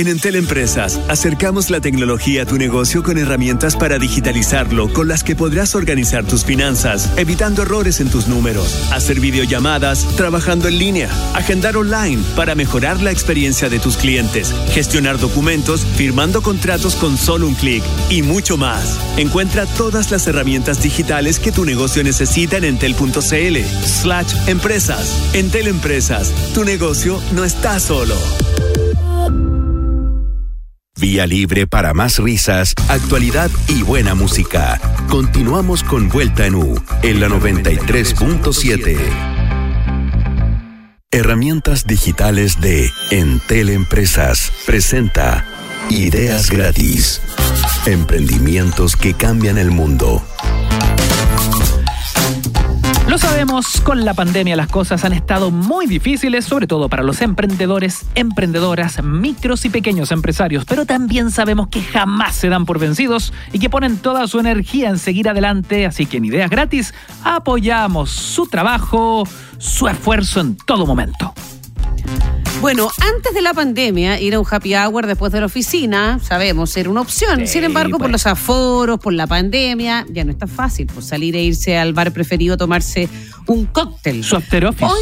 En 0.00 0.08
Entel 0.08 0.36
Empresas, 0.36 0.98
acercamos 1.08 1.68
la 1.68 1.82
tecnología 1.82 2.44
a 2.44 2.46
tu 2.46 2.56
negocio 2.56 3.02
con 3.02 3.18
herramientas 3.18 3.76
para 3.76 3.98
digitalizarlo, 3.98 4.90
con 4.94 5.08
las 5.08 5.22
que 5.22 5.36
podrás 5.36 5.74
organizar 5.74 6.24
tus 6.24 6.42
finanzas, 6.42 7.10
evitando 7.18 7.60
errores 7.60 8.00
en 8.00 8.08
tus 8.08 8.26
números, 8.26 8.90
hacer 8.92 9.20
videollamadas, 9.20 10.06
trabajando 10.16 10.68
en 10.68 10.78
línea, 10.78 11.10
agendar 11.34 11.76
online 11.76 12.22
para 12.34 12.54
mejorar 12.54 13.02
la 13.02 13.10
experiencia 13.10 13.68
de 13.68 13.78
tus 13.78 13.98
clientes, 13.98 14.54
gestionar 14.70 15.18
documentos, 15.18 15.84
firmando 15.84 16.40
contratos 16.40 16.96
con 16.96 17.18
solo 17.18 17.46
un 17.46 17.54
clic 17.54 17.84
y 18.08 18.22
mucho 18.22 18.56
más. 18.56 18.98
Encuentra 19.18 19.66
todas 19.66 20.10
las 20.10 20.26
herramientas 20.26 20.82
digitales 20.82 21.38
que 21.38 21.52
tu 21.52 21.66
negocio 21.66 22.02
necesita 22.02 22.56
en 22.56 22.64
entel.cl 22.64 23.58
slash 23.84 24.32
empresas. 24.46 25.34
Entel 25.34 25.68
Empresas, 25.68 26.32
tu 26.54 26.64
negocio 26.64 27.20
no 27.34 27.44
está 27.44 27.78
solo. 27.78 28.16
Vía 31.00 31.26
libre 31.26 31.66
para 31.66 31.94
más 31.94 32.18
risas, 32.18 32.74
actualidad 32.88 33.50
y 33.68 33.82
buena 33.82 34.14
música. 34.14 34.78
Continuamos 35.08 35.82
con 35.82 36.10
Vuelta 36.10 36.44
en 36.44 36.54
U 36.54 36.78
en 37.02 37.20
la 37.20 37.28
93.7. 37.28 38.98
Herramientas 41.10 41.86
digitales 41.86 42.60
de 42.60 42.90
Entel 43.10 43.70
Empresas 43.70 44.52
presenta 44.66 45.46
Ideas 45.88 46.50
gratis. 46.50 47.22
Emprendimientos 47.86 48.94
que 48.94 49.14
cambian 49.14 49.56
el 49.56 49.70
mundo. 49.70 50.22
Lo 53.10 53.18
sabemos, 53.18 53.80
con 53.80 54.04
la 54.04 54.14
pandemia 54.14 54.54
las 54.54 54.68
cosas 54.68 55.04
han 55.04 55.12
estado 55.12 55.50
muy 55.50 55.88
difíciles, 55.88 56.44
sobre 56.44 56.68
todo 56.68 56.88
para 56.88 57.02
los 57.02 57.22
emprendedores, 57.22 58.06
emprendedoras, 58.14 59.02
micros 59.02 59.64
y 59.64 59.68
pequeños 59.68 60.12
empresarios, 60.12 60.64
pero 60.64 60.86
también 60.86 61.32
sabemos 61.32 61.66
que 61.66 61.82
jamás 61.82 62.36
se 62.36 62.48
dan 62.48 62.66
por 62.66 62.78
vencidos 62.78 63.32
y 63.52 63.58
que 63.58 63.68
ponen 63.68 63.96
toda 63.96 64.28
su 64.28 64.38
energía 64.38 64.90
en 64.90 64.98
seguir 64.98 65.28
adelante, 65.28 65.86
así 65.86 66.06
que 66.06 66.18
en 66.18 66.26
Ideas 66.26 66.50
Gratis 66.50 66.94
apoyamos 67.24 68.10
su 68.12 68.46
trabajo, 68.46 69.24
su 69.58 69.88
esfuerzo 69.88 70.38
en 70.38 70.56
todo 70.56 70.86
momento. 70.86 71.34
Bueno, 72.70 72.90
antes 73.00 73.32
de 73.32 73.40
la 73.40 73.54
pandemia, 73.54 74.20
ir 74.20 74.34
a 74.34 74.38
un 74.40 74.46
happy 74.48 74.74
hour 74.74 75.06
después 75.06 75.32
de 75.32 75.40
la 75.40 75.46
oficina, 75.46 76.18
sabemos, 76.22 76.76
era 76.76 76.90
una 76.90 77.00
opción. 77.00 77.40
Sí, 77.40 77.54
Sin 77.54 77.64
embargo, 77.64 77.92
por 77.92 78.00
pues. 78.00 78.12
los 78.12 78.26
aforos, 78.26 79.00
por 79.00 79.14
la 79.14 79.26
pandemia, 79.26 80.04
ya 80.10 80.24
no 80.24 80.32
es 80.32 80.38
tan 80.38 80.48
fácil 80.48 80.86
pues, 80.92 81.06
salir 81.06 81.34
e 81.36 81.42
irse 81.42 81.78
al 81.78 81.94
bar 81.94 82.12
preferido 82.12 82.54
a 82.54 82.56
tomarse 82.58 83.08
un 83.46 83.64
cóctel. 83.64 84.22
Su 84.22 84.36
after 84.36 84.66
office. 84.66 84.84
Hoy, 84.84 85.00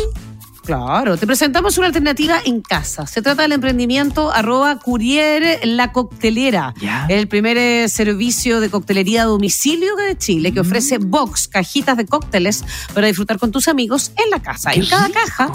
claro, 0.64 1.16
te 1.16 1.26
presentamos 1.26 1.76
una 1.78 1.88
alternativa 1.88 2.38
en 2.44 2.60
casa. 2.60 3.08
Se 3.08 3.22
trata 3.22 3.42
del 3.42 3.50
emprendimiento 3.52 4.30
arroba 4.32 4.78
Courier 4.78 5.58
La 5.64 5.90
Coctelera. 5.90 6.74
El 7.08 7.26
primer 7.26 7.56
eh, 7.58 7.88
servicio 7.88 8.60
de 8.60 8.70
coctelería 8.70 9.22
a 9.22 9.26
domicilio 9.26 9.96
de 9.96 10.16
Chile 10.16 10.52
Mm. 10.52 10.54
que 10.54 10.60
ofrece 10.60 10.98
box, 10.98 11.48
cajitas 11.48 11.96
de 11.96 12.06
cócteles 12.06 12.64
para 12.94 13.08
disfrutar 13.08 13.38
con 13.40 13.50
tus 13.50 13.66
amigos 13.66 14.12
en 14.24 14.30
la 14.30 14.40
casa. 14.40 14.70
Qué 14.70 14.78
en 14.80 14.86
cada 14.86 15.08
rico. 15.08 15.18
caja 15.26 15.52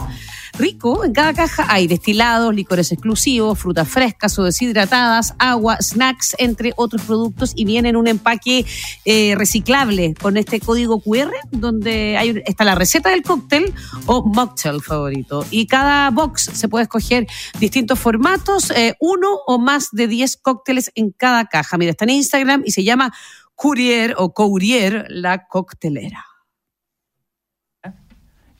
rico. 0.58 1.04
En 1.04 1.14
cada 1.14 1.34
caja 1.34 1.66
hay 1.70 1.88
destilados, 1.88 2.54
licores 2.54 2.92
exclusivos, 2.92 3.60
frutas 3.60 3.88
frescas 3.88 4.38
o 4.40 4.44
deshidratadas, 4.44 5.34
agua, 5.40 5.78
snacks, 5.82 6.36
entre 6.40 6.74
otros 6.76 7.02
productos 7.04 7.54
y 7.56 7.66
viene 7.66 7.90
en 7.90 7.96
un 7.96 8.08
empaque 8.08 8.66
eh, 9.06 9.36
reciclable 9.36 10.14
con 10.14 10.38
este 10.38 10.60
código 10.60 11.00
QR 11.02 11.32
donde 11.52 12.18
hay, 12.18 12.42
está 12.46 12.64
la 12.64 12.76
receta 12.76 13.10
del 13.10 13.24
cóctel 13.24 13.74
o 14.06 14.24
mocktail 14.24 14.82
favorito. 14.82 15.46
Y 15.50 15.68
cada 15.68 16.10
box 16.10 16.50
se 16.54 16.68
puede 16.68 16.84
escoger 16.84 17.28
distintos 17.60 18.00
formatos, 18.00 18.72
eh, 18.72 18.96
uno 19.00 19.40
o 19.48 19.60
más 19.60 19.90
de 19.92 20.08
10 20.08 20.38
cócteles 20.38 20.92
en 20.96 21.12
cada 21.12 21.46
caja. 21.46 21.78
Mira, 21.78 21.92
está 21.92 22.06
en 22.06 22.12
Instagram 22.12 22.64
y 22.66 22.72
se 22.72 22.84
llama 22.84 23.14
Courier 23.56 24.16
o 24.18 24.34
Courier 24.34 25.06
la 25.10 25.48
coctelera. 25.48 26.26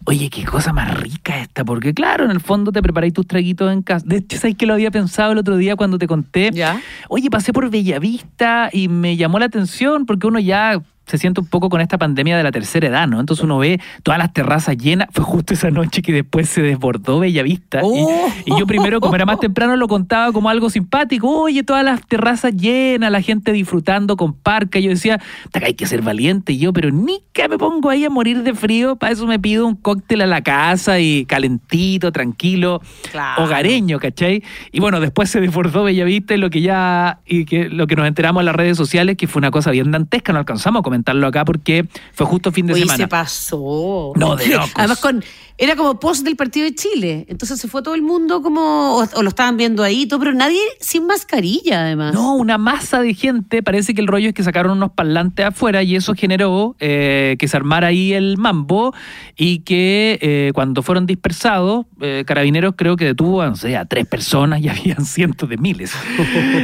Oye, 0.06 0.30
qué 0.30 0.44
cosa 0.44 0.74
más 0.74 1.00
rica 1.00 1.40
esta, 1.40 1.64
porque 1.64 1.94
claro, 1.94 2.26
en 2.26 2.32
el 2.32 2.42
fondo 2.42 2.72
te 2.72 2.82
preparáis 2.82 3.14
tus 3.14 3.26
traguitos 3.26 3.72
en 3.72 3.82
casa. 3.82 4.06
De 4.06 4.18
hecho, 4.18 4.38
¿sabes 4.38 4.58
que 4.58 4.66
lo 4.66 4.74
había 4.74 4.92
pensado 4.92 5.32
el 5.32 5.38
otro 5.38 5.56
día 5.56 5.76
cuando 5.76 5.98
te 5.98 6.08
conté? 6.08 6.52
¿Ya? 6.52 6.82
Oye, 7.08 7.30
pasé 7.30 7.54
por 7.54 7.70
Bellavista 7.70 8.70
y 8.74 8.90
me 8.90 9.16
llamó 9.16 9.40
la 9.40 9.46
atención 9.46 10.06
porque 10.06 10.28
uno 10.28 10.40
ya 10.40 10.82
se 11.06 11.18
siente 11.18 11.42
un 11.42 11.48
poco 11.48 11.70
con 11.70 11.82
esta 11.82 11.98
pandemia 11.98 12.38
de 12.38 12.44
la 12.44 12.52
tercera 12.52 12.88
edad, 12.88 13.08
¿no? 13.08 13.20
Entonces 13.20 13.44
uno 13.44 13.58
ve 13.58 13.80
todas 14.04 14.18
las 14.18 14.32
terrazas 14.34 14.78
llenas. 14.78 15.08
Fue 15.12 15.24
justo 15.24 15.54
esa 15.54 15.70
noche 15.70 16.02
que 16.02 16.14
después 16.14 16.50
se 16.50 16.62
desbordó 16.62 17.20
Bellavista. 17.20 17.82
Oh. 17.84 18.30
Y, 18.46 18.58
yo 18.58 18.66
primero, 18.66 19.02
como 19.02 19.16
era 19.16 19.26
más 19.26 19.40
temprano, 19.40 19.76
lo 19.76 19.88
contaba 19.88 20.32
como 20.32 20.50
algo 20.50 20.70
simpático. 20.70 21.30
Oye, 21.30 21.64
todas 21.64 21.84
las 21.84 22.06
terrazas 22.08 22.56
llenas, 22.56 23.12
la 23.12 23.22
gente 23.22 23.52
disfrutando 23.52 24.16
con 24.16 24.34
parca. 24.34 24.80
Yo 24.80 24.90
decía, 24.90 25.20
"Ta, 25.52 25.60
hay 25.64 25.74
que 25.74 25.86
ser 25.86 26.02
valiente. 26.02 26.54
Y 26.54 26.58
yo, 26.60 26.74
pero 26.74 26.90
ni 26.92 27.22
que 27.34 27.48
me 27.50 27.58
pongo 27.58 27.90
ahí 27.90 28.06
a 28.06 28.10
morir 28.10 28.44
de 28.44 28.54
frío. 28.54 28.96
Para 28.96 29.12
eso 29.14 29.28
me 29.28 29.40
pido 29.40 29.68
un 29.68 29.76
cóctel 29.76 30.22
a 30.22 30.28
la 30.28 30.42
casa 30.42 31.00
y 31.00 31.26
calentito, 31.26 32.12
tranquilo, 32.12 32.82
Claro. 33.12 33.44
hogareño, 33.44 34.00
¿cachai? 34.00 34.44
Y 34.72 34.80
bueno, 34.80 35.00
después 35.00 35.30
se 35.30 35.42
desbordó 35.42 35.84
Bellavista 35.84 36.34
y 36.34 36.38
lo 36.38 36.50
que 36.50 36.62
ya, 36.62 37.20
y 37.26 37.46
que 37.46 37.70
lo 37.70 37.88
que 37.88 37.96
nos 37.96 38.08
enteramos 38.08 38.42
en 38.42 38.46
las 38.46 38.56
redes 38.56 38.78
sociales, 38.78 39.18
que 39.18 39.28
fue 39.28 39.40
una 39.40 39.52
cosa 39.52 39.72
bien 39.72 39.92
dantesca, 39.92 40.32
no 40.34 40.40
alcanzamos 40.40 40.80
a 40.80 40.84
comentarlo 40.94 41.26
acá 41.28 41.44
porque 41.44 41.88
fue 42.14 42.26
justo 42.28 42.52
fin 42.52 42.68
de 42.68 42.74
Oye, 42.74 42.84
semana. 42.84 42.98
se 43.04 43.08
pasó. 43.08 44.14
No, 44.16 44.36
de 44.36 44.48
locos. 44.48 44.72
Además, 44.76 45.00
con, 45.00 45.24
era 45.58 45.76
como 45.76 46.00
post 46.00 46.24
del 46.24 46.36
partido 46.36 46.66
de 46.66 46.76
Chile. 46.76 47.26
Entonces 47.30 47.60
se 47.60 47.68
fue 47.68 47.82
todo 47.82 47.96
el 47.96 48.02
mundo 48.04 48.42
como, 48.42 48.98
o, 48.98 49.06
o 49.16 49.22
lo 49.24 49.30
estaban 49.30 49.58
viendo 49.58 49.82
ahí, 49.84 50.06
todo, 50.06 50.20
pero 50.20 50.34
nadie 50.34 50.60
sin 50.80 51.06
mascarilla, 51.08 51.82
además. 51.82 52.14
No, 52.14 52.36
una 52.36 52.58
masa 52.58 53.02
de 53.02 53.14
gente. 53.16 53.64
Parece 53.64 53.94
que 53.94 54.02
el 54.02 54.08
rollo 54.08 54.30
es 54.30 54.34
que 54.36 54.44
sacaron 54.44 54.78
unos 54.78 54.92
parlantes 54.92 55.46
afuera 55.46 55.82
y 55.84 55.96
eso 55.96 56.14
generó 56.16 56.76
eh, 56.80 57.36
que 57.40 57.48
se 57.48 57.58
armara 57.58 57.88
ahí 57.88 58.14
el 58.14 58.38
mambo 58.38 58.94
y 59.36 59.60
que 59.60 60.20
eh, 60.22 60.52
cuando 60.54 60.82
fueron 60.84 61.06
dispersados, 61.08 61.86
eh, 62.02 62.24
Carabineros 62.28 62.76
creo 62.78 62.96
que 62.98 63.06
detuvo 63.06 63.44
no 63.44 63.56
sé, 63.56 63.76
a 63.78 63.86
tres 63.86 64.06
personas 64.06 64.62
y 64.62 64.70
habían 64.70 65.06
cientos 65.06 65.50
de 65.50 65.58
miles. 65.58 65.92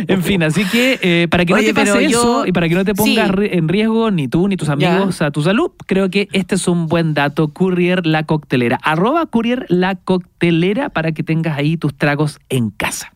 en 0.08 0.24
fin, 0.24 0.44
así 0.44 0.66
que 0.66 1.28
para 1.30 1.46
que 1.46 1.54
no 1.54 1.60
te 1.60 1.74
pase 1.74 1.92
pero 1.94 2.02
yo- 2.02 2.20
eso 2.20 2.46
y 2.48 2.52
para 2.52 2.68
que 2.70 2.76
no 2.76 2.86
te 2.86 2.94
pongas 2.96 3.30
Sí. 3.30 3.48
en 3.52 3.68
riesgo 3.68 4.12
ni 4.12 4.19
tú 4.28 4.48
ni 4.48 4.58
tus 4.58 4.70
amigos 4.70 5.22
a 5.22 5.32
tu 5.32 5.42
salud, 5.42 5.72
creo 5.86 6.10
que 6.10 6.28
este 6.34 6.56
es 6.56 6.68
un 6.68 6.88
buen 6.88 7.14
dato. 7.14 7.48
Courier 7.50 8.06
La 8.06 8.24
Coctelera. 8.26 8.80
Arroba 8.84 9.26
Courier 9.28 9.66
La 9.70 9.96
Coctelera 9.96 10.90
para 10.90 11.12
que 11.12 11.24
tengas 11.24 11.58
ahí 11.58 11.78
tus 11.78 11.96
tragos 11.96 12.40
en 12.50 12.70
casa. 12.72 13.14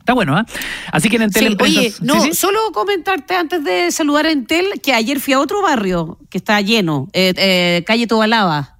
Está 0.00 0.14
bueno, 0.14 0.36
¿ah? 0.36 0.46
Así 0.92 1.08
que 1.08 1.16
en 1.16 1.22
Entel 1.22 1.42
Sí, 1.42 1.52
Empresas- 1.52 1.76
oye, 1.78 1.90
¿sí, 1.90 1.98
no, 2.02 2.20
sí? 2.22 2.32
solo 2.34 2.58
comentarte 2.72 3.36
antes 3.36 3.62
de 3.64 3.92
saludar 3.92 4.26
a 4.26 4.30
Entel 4.32 4.80
que 4.82 4.92
ayer 4.94 5.20
fui 5.20 5.34
a 5.34 5.40
otro 5.40 5.62
barrio 5.62 6.18
que 6.30 6.38
está 6.38 6.60
lleno, 6.60 7.08
eh, 7.12 7.32
eh, 7.36 7.84
calle 7.86 8.06
Tobalaba. 8.06 8.76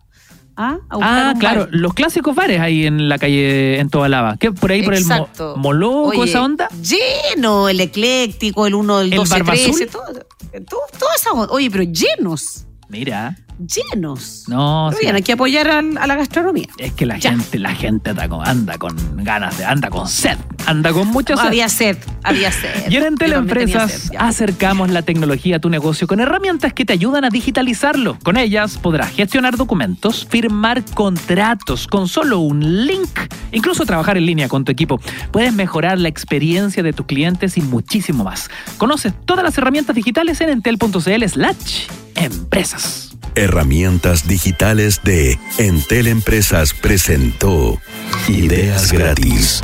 ¿Ah? 0.56 0.76
Ah, 0.90 1.34
claro, 1.38 1.60
bar. 1.60 1.68
los 1.72 1.94
clásicos 1.94 2.34
bares 2.34 2.60
ahí 2.60 2.84
en 2.84 3.08
la 3.08 3.16
calle 3.18 3.78
en 3.80 3.88
Tobalaba. 3.88 4.36
¿Qué? 4.38 4.52
Por 4.52 4.70
ahí, 4.72 4.82
por 4.82 4.92
el. 4.94 5.06
Mo- 5.06 5.28
Moloco, 5.56 6.08
Oye, 6.08 6.24
esa 6.30 6.42
onda. 6.42 6.68
Lleno, 6.82 7.68
el 7.70 7.80
ecléctico, 7.80 8.66
el 8.66 8.74
1, 8.74 9.00
el 9.00 9.12
¿El 9.12 9.18
12, 9.20 9.30
Barba 9.30 9.52
13, 9.54 9.70
Azul? 9.70 9.86
todo, 9.86 10.26
todo, 10.68 10.82
toda 10.98 11.14
esa. 11.14 11.32
Oye, 11.32 11.70
pero 11.70 11.84
llenos. 11.84 12.66
Mira. 12.88 13.36
Llenos. 13.66 14.44
No, 14.48 14.86
Pero 14.90 14.98
sí. 15.00 15.04
bien, 15.06 15.16
hay 15.16 15.22
que 15.22 15.32
apoyar 15.32 15.68
al- 15.68 15.98
a, 15.98 16.06
la 16.06 16.14
gastronomía. 16.16 16.68
Es 16.78 16.92
que 16.92 17.06
la 17.06 17.18
Ya. 17.18 17.30
gente, 17.32 17.58
la 17.58 17.74
gente 17.74 18.10
anda 18.10 18.28
con, 18.28 18.46
anda 18.46 18.78
con 18.78 18.96
ganas 19.24 19.58
de, 19.58 19.64
anda 19.64 19.90
con 19.90 20.08
sed, 20.08 20.36
anda 20.66 20.92
con 20.92 21.08
mucha 21.08 21.36
sed. 21.36 21.44
Había 21.46 21.68
sed, 21.68 21.96
había 22.22 22.50
sed. 22.52 22.90
Y 22.90 22.96
en 22.96 23.16
Teleempresas 23.16 23.92
sed, 23.92 24.16
acercamos 24.18 24.90
la 24.90 25.02
tecnología 25.02 25.56
a 25.56 25.58
tu 25.58 25.68
negocio 25.70 26.06
con 26.06 26.20
herramientas 26.20 26.72
que 26.72 26.84
te 26.84 26.92
ayudan 26.92 27.24
a 27.24 27.30
digitalizarlo. 27.30 28.18
Con 28.22 28.36
ellas 28.36 28.78
podrás 28.78 29.10
gestionar 29.10 29.56
documentos, 29.56 30.26
firmar 30.28 30.84
contratos 30.94 31.86
con 31.86 32.08
solo 32.08 32.38
un 32.40 32.86
link, 32.86 33.10
incluso 33.52 33.84
trabajar 33.84 34.16
en 34.16 34.26
línea 34.26 34.48
con 34.48 34.64
tu 34.64 34.72
equipo. 34.72 35.00
Puedes 35.32 35.52
mejorar 35.52 35.98
la 35.98 36.08
experiencia 36.08 36.82
de 36.82 36.92
tus 36.92 37.06
clientes 37.06 37.56
y 37.56 37.62
muchísimo 37.62 38.24
más. 38.24 38.50
Conoce 38.78 39.10
todas 39.10 39.44
las 39.44 39.56
herramientas 39.58 39.94
digitales 39.96 40.40
en 40.40 40.48
entel.cl 40.50 41.24
slash 41.28 41.86
empresas. 42.16 43.09
Herramientas 43.34 44.26
digitales 44.26 45.00
de 45.04 45.38
Entel 45.58 46.06
Empresas 46.08 46.74
presentó 46.74 47.80
Ideas 48.28 48.92
gratis. 48.92 49.60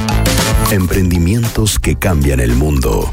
Emprendimientos 0.71 1.79
que 1.79 1.97
cambian 1.97 2.41
el 2.41 2.55
mundo. 2.55 3.13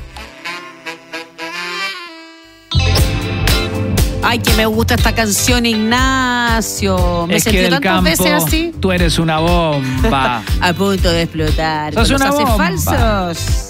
Ay, 4.26 4.39
que 4.39 4.54
me 4.54 4.66
gusta 4.66 4.95
esta 4.95 5.14
canción, 5.14 5.66
Ignacio. 5.66 7.28
Me 7.28 7.36
es 7.36 7.43
que 7.43 7.51
sentí 7.51 7.58
del 7.64 7.70
tantas 7.72 7.91
campo 7.91 8.10
veces 8.10 8.43
así. 8.43 8.74
tú 8.80 8.91
eres 8.91 9.20
una 9.20 9.39
bomba. 9.39 10.41
A 10.62 10.74
punto 10.74 11.12
de 11.12 11.24
explotar. 11.24 11.93
Sos 11.93 12.10
una 12.12 12.32
bomba. 12.32 12.58
falsos. 12.58 13.62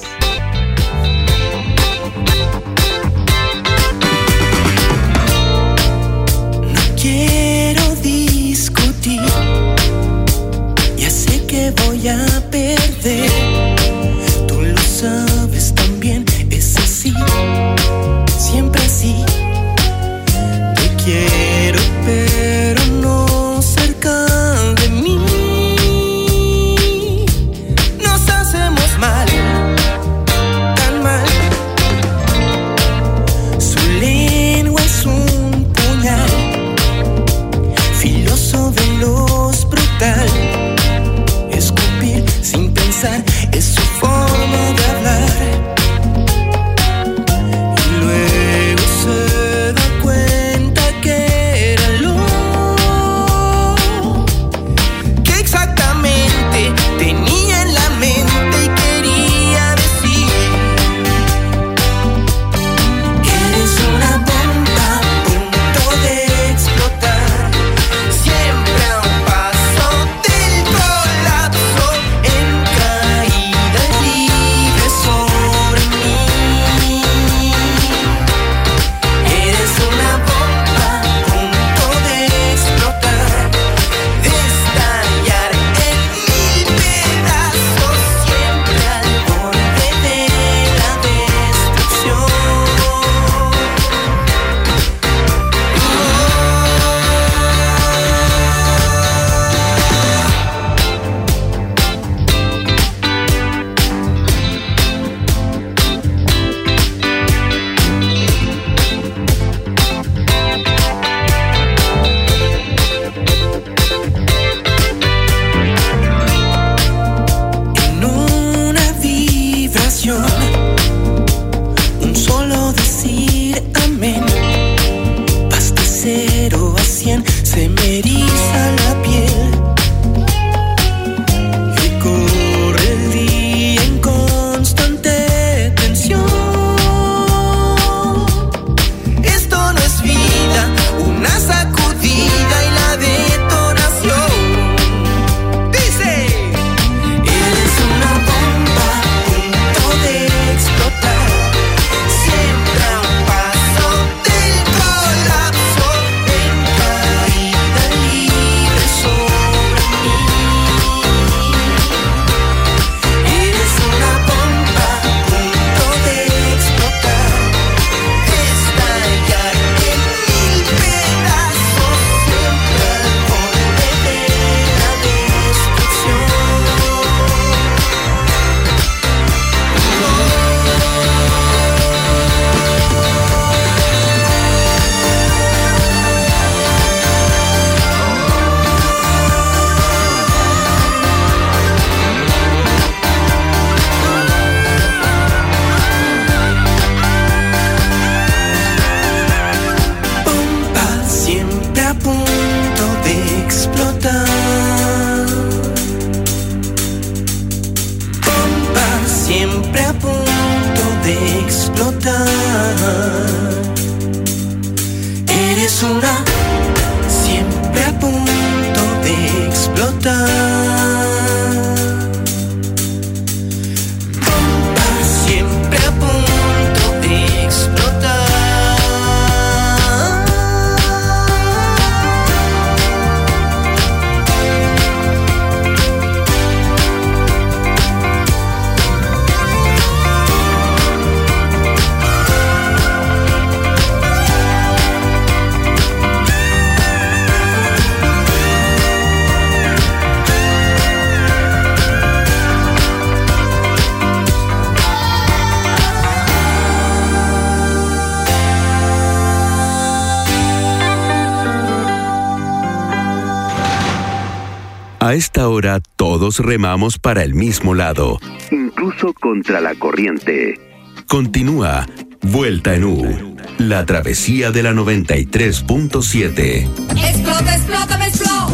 Todos 266.34 266.46
remamos 266.46 266.98
para 266.98 267.24
el 267.24 267.34
mismo 267.36 267.74
lado, 267.76 268.20
incluso 268.52 269.14
contra 269.14 269.62
la 269.62 269.76
corriente. 269.76 270.60
Continúa 271.08 271.86
Vuelta 272.22 272.74
en 272.76 272.84
U, 272.86 273.36
la 273.60 273.86
travesía 273.86 274.52
de 274.52 274.64
la 274.64 274.72
93.7. 274.74 276.68
Explota, 276.96 277.56
explota, 277.56 277.98
me 277.98 278.08
explota. 278.08 278.48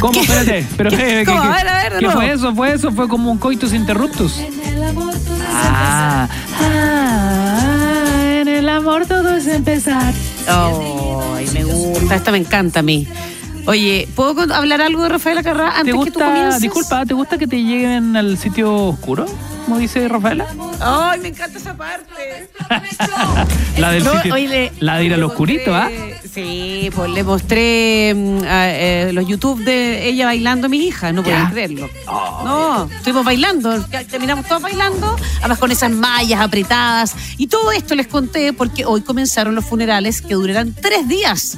¿Cómo? 0.00 0.20
Espérate. 0.22 0.66
Pero, 0.76 0.90
¿Qué? 0.90 1.20
eh, 1.20 1.24
¿Cómo? 1.24 1.40
¿qué- 1.42 1.48
A 1.48 1.52
ver, 1.52 1.68
a 1.68 1.82
ver, 1.84 1.92
de 1.94 1.98
¿Qué 2.00 2.10
fue 2.10 2.32
eso? 2.32 2.54
¿Fue 2.54 2.74
eso? 2.74 2.90
¿Fue 2.92 3.08
como 3.08 3.30
un 3.30 3.38
coitus 3.38 3.72
interruptus? 3.72 4.40
Ah, 5.48 6.28
ah, 6.60 8.38
en 8.42 8.48
el 8.48 8.68
amor 8.68 9.06
todo 9.06 9.36
es 9.36 9.46
empezar. 9.46 10.12
Ay, 10.48 11.46
me 11.54 11.64
gusta. 11.64 12.16
Esta 12.16 12.30
me 12.32 12.38
encanta 12.38 12.80
a 12.80 12.82
mí. 12.82 13.06
Oye, 13.66 14.03
¿puedo 14.14 14.54
hablar 14.54 14.80
algo 14.82 15.02
de 15.02 15.08
Rafaela 15.08 15.42
Carrá 15.42 15.72
¿Te 15.72 15.80
antes 15.80 15.94
que 16.04 16.10
tú 16.10 16.20
comiences? 16.20 16.60
disculpa, 16.60 17.04
¿te 17.06 17.14
gusta 17.14 17.38
que 17.38 17.46
te 17.46 17.56
lleguen 17.62 18.16
al 18.16 18.38
sitio 18.38 18.74
oscuro? 18.74 19.26
Como 19.64 19.78
dice 19.78 20.06
Rafaela. 20.08 20.46
Ay, 20.80 21.20
me 21.20 21.28
encanta 21.28 21.58
esa 21.58 21.74
parte. 21.74 22.48
La 23.78 23.90
del 23.90 24.04
No, 24.04 24.12
sitio. 24.12 24.34
oye, 24.34 24.72
la 24.80 24.98
de 24.98 25.04
ir 25.06 25.14
al 25.14 25.22
oscurito, 25.22 25.74
¿ah? 25.74 25.88
Sí, 26.32 26.90
pues 26.94 27.10
le 27.10 27.24
mostré 27.24 28.12
mm, 28.14 28.38
a, 28.46 28.70
eh, 28.70 29.10
los 29.14 29.26
YouTube 29.26 29.64
de 29.64 30.06
ella 30.08 30.26
bailando 30.26 30.66
a 30.66 30.68
mi 30.68 30.78
hija, 30.86 31.12
no 31.12 31.22
podían 31.22 31.50
creerlo. 31.50 31.88
No, 32.06 32.88
estuvimos 32.94 33.24
bailando, 33.24 33.82
terminamos 34.10 34.46
todos 34.46 34.60
bailando, 34.62 35.16
además 35.40 35.58
con 35.58 35.72
esas 35.72 35.90
mallas 35.90 36.40
apretadas. 36.40 37.14
Y 37.38 37.46
todo 37.46 37.72
esto 37.72 37.94
les 37.94 38.06
conté 38.06 38.52
porque 38.52 38.84
hoy 38.84 39.00
comenzaron 39.00 39.54
los 39.54 39.64
funerales 39.64 40.20
que 40.22 40.34
durarán 40.34 40.74
tres 40.74 41.08
días 41.08 41.56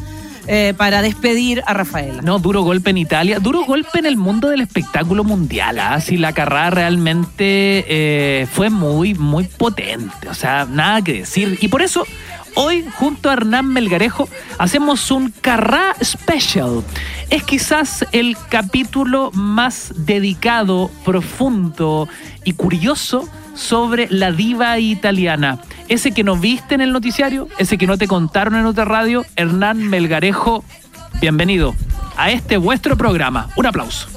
eh, 0.49 0.75
para 0.77 1.03
despedir 1.03 1.63
a 1.67 1.75
Rafaela. 1.75 2.23
No, 2.23 2.39
duro 2.39 2.63
golpe 2.63 2.91
en 2.91 2.99
Italia, 2.99 3.41
duro 3.41 3.65
golpe 3.65 3.99
en 3.99 4.07
el 4.07 4.17
mundo 4.17 4.49
del 4.49 4.61
espectáculo 4.61 5.25
mundial. 5.25 5.79
¿ah? 5.79 5.99
La 6.11 6.33
carrera 6.33 6.71
realmente 6.71 7.85
eh, 7.89 8.47
fue 8.51 8.71
muy, 8.71 9.15
muy 9.15 9.45
potente. 9.45 10.29
O 10.29 10.35
sea, 10.35 10.67
nada 10.71 11.03
que 11.03 11.15
decir. 11.15 11.59
Y 11.61 11.69
por 11.69 11.83
eso, 11.83 12.07
hoy, 12.55 12.85
junto 12.95 13.29
a 13.29 13.33
Hernán 13.33 13.73
Melgarejo, 13.73 14.29
hacemos 14.59 15.11
un 15.11 15.33
Carrá 15.33 15.97
Special. 16.03 16.85
Es 17.29 17.43
quizás 17.43 18.07
el 18.13 18.37
capítulo 18.49 19.31
más 19.33 19.93
dedicado, 19.97 20.91
profundo 21.05 22.09
y 22.45 22.53
curioso 22.53 23.29
sobre 23.57 24.07
la 24.11 24.31
diva 24.33 24.79
italiana. 24.79 25.59
Ese 25.89 26.13
que 26.13 26.23
no 26.25 26.37
viste 26.37 26.75
en 26.75 26.81
el 26.81 26.93
noticiario, 26.93 27.49
ese 27.59 27.79
que 27.79 27.87
no 27.87 27.97
te 27.99 28.07
contaron 28.07 28.55
en 28.57 28.67
otra 28.67 28.85
radio, 28.85 29.25
Hernán 29.37 29.79
Melgarejo, 29.89 30.65
bienvenido 31.21 31.75
a 32.17 32.31
este 32.31 32.57
vuestro 32.57 32.97
programa. 32.97 33.49
Un 33.57 33.67
aplauso. 33.67 34.09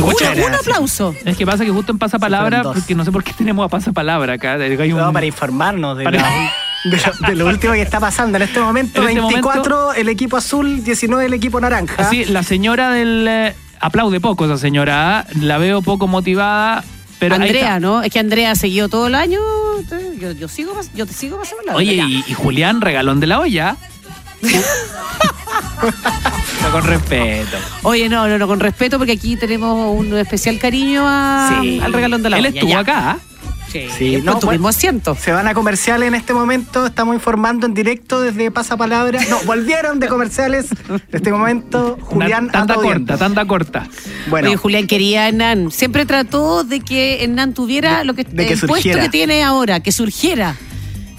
Un 0.00 0.54
aplauso. 0.54 1.14
Es 1.24 1.36
que 1.36 1.46
pasa 1.46 1.64
que 1.64 1.70
justo 1.70 1.92
en 1.92 1.98
pasapalabra, 1.98 2.62
porque 2.62 2.94
no 2.94 3.04
sé 3.04 3.12
por 3.12 3.22
qué 3.22 3.32
tenemos 3.32 3.64
a 3.64 3.68
pasapalabra 3.68 4.34
acá. 4.34 4.54
Hay 4.54 4.92
un- 4.92 4.98
No, 4.98 5.12
para 5.12 5.26
informarnos 5.26 5.96
de, 5.98 6.04
Para- 6.04 6.20
la- 6.20 6.52
de 6.84 6.96
lo, 6.96 7.28
de 7.28 7.34
lo 7.36 7.46
último 7.46 7.72
que 7.74 7.82
está 7.82 8.00
pasando. 8.00 8.36
En 8.36 8.42
este 8.42 8.60
momento, 8.60 9.02
En 9.02 9.08
este 9.08 9.20
24 9.20 9.94
el 9.94 10.08
equipo 10.08 10.36
azul, 10.36 10.82
19 10.82 11.26
el 11.26 11.32
equipo 11.34 11.60
naranja. 11.60 12.02
Así, 12.02 12.24
la 12.24 12.42
señora 12.42 12.90
del... 12.90 13.26
eh, 13.28 13.54
aplaude 13.80 14.20
poco 14.20 14.46
esa 14.46 14.58
señora, 14.58 15.20
¿ah? 15.20 15.26
la 15.40 15.58
veo 15.58 15.80
poco 15.82 16.06
motivada, 16.08 16.82
pero 17.30 17.42
Andrea. 17.42 17.80
¿no? 17.80 18.02
Es 18.02 18.10
que 18.12 18.18
Andrea 18.18 18.54
siguió 18.54 18.88
todo 18.88 19.06
el 19.08 19.14
año. 19.14 19.40
Yo, 20.20 20.32
yo 20.32 20.48
sigo, 20.48 20.72
yo 20.94 21.06
te 21.06 21.12
sigo 21.12 21.38
pasando 21.38 21.62
la 21.66 21.74
Oye, 21.76 21.94
y, 21.94 22.24
y 22.26 22.34
Julián, 22.34 22.80
regalón 22.80 23.20
de 23.20 23.26
la 23.26 23.40
olla. 23.40 23.76
Pero 26.60 26.72
con 26.72 26.84
respeto. 26.84 27.56
Oye, 27.82 28.08
no, 28.08 28.26
no, 28.28 28.38
no, 28.38 28.46
con 28.46 28.60
respeto, 28.60 28.98
porque 28.98 29.12
aquí 29.12 29.36
tenemos 29.36 29.94
un 29.96 30.16
especial 30.16 30.58
cariño 30.58 31.04
a- 31.06 31.58
Sí. 31.60 31.80
al 31.82 31.92
regalón 31.92 32.22
de 32.22 32.30
la 32.30 32.38
Él 32.38 32.46
olla, 32.46 32.54
estuvo 32.54 32.70
ya. 32.70 32.78
acá. 32.80 33.10
¿ah? 33.10 33.18
Sí, 33.74 33.88
Sí, 34.16 34.22
no, 34.22 34.34
tu 34.38 34.46
bueno. 34.46 34.52
mismo 34.52 34.68
asiento. 34.68 35.14
Se 35.16 35.32
van 35.32 35.48
a 35.48 35.54
comerciales 35.54 36.06
en 36.08 36.14
este 36.14 36.32
momento, 36.32 36.86
estamos 36.86 37.14
informando 37.14 37.66
en 37.66 37.74
directo 37.74 38.20
desde 38.20 38.50
Pasapalabra. 38.50 39.20
No, 39.28 39.38
volvieron 39.46 39.98
de 40.00 40.08
comerciales. 40.08 40.66
En 40.88 41.00
este 41.12 41.32
momento, 41.32 41.98
Julián 42.02 42.44
Una 42.44 42.52
tanda 42.52 42.74
corta, 42.74 43.16
tanda 43.18 43.44
corta. 43.46 43.88
Bueno, 44.30 44.48
Oye, 44.48 44.56
Julián 44.56 44.86
quería 44.86 45.24
a 45.24 45.28
Hernán. 45.28 45.70
Siempre 45.70 46.06
trató 46.06 46.62
de 46.64 46.80
que 46.80 47.24
Hernán 47.24 47.54
tuviera 47.54 48.04
lo 48.04 48.14
que, 48.14 48.24
de 48.24 48.46
que 48.46 48.52
el 48.54 48.60
puesto 48.60 48.98
que 48.98 49.08
tiene 49.08 49.42
ahora, 49.42 49.80
que 49.80 49.90
surgiera. 49.92 50.54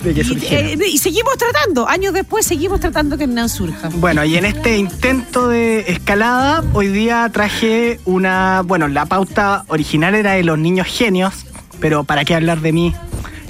de 0.03 0.14
que 0.14 0.22
Y, 0.22 0.24
surgiera. 0.24 0.68
eh, 0.70 0.78
y 0.93 0.97
seguimos 0.97 1.38
tratando, 1.38 1.88
años 1.89 2.14
después 2.14 2.45
seguimos 2.45 2.80
tratando 2.80 3.18
que 3.18 3.24
Hernán 3.26 3.49
surja. 3.49 3.89
Bueno, 3.95 4.24
y 4.24 4.36
en 4.38 4.45
este 4.45 4.78
intento 4.78 5.47
de 5.49 5.80
escalada, 5.88 6.64
hoy 6.74 6.88
día 6.88 7.30
traje 7.34 7.99
una. 8.06 8.62
Bueno, 8.66 8.88
la 8.88 9.06
pauta 9.06 9.66
original 9.68 10.16
era 10.16 10.34
de 10.34 10.43
los 10.43 10.58
niños 10.60 10.88
genios, 10.88 11.45
pero 11.86 12.04
¿para 12.04 12.26
qué 12.26 12.34
hablar 12.34 12.62
de 12.62 12.72
mí? 12.72 12.96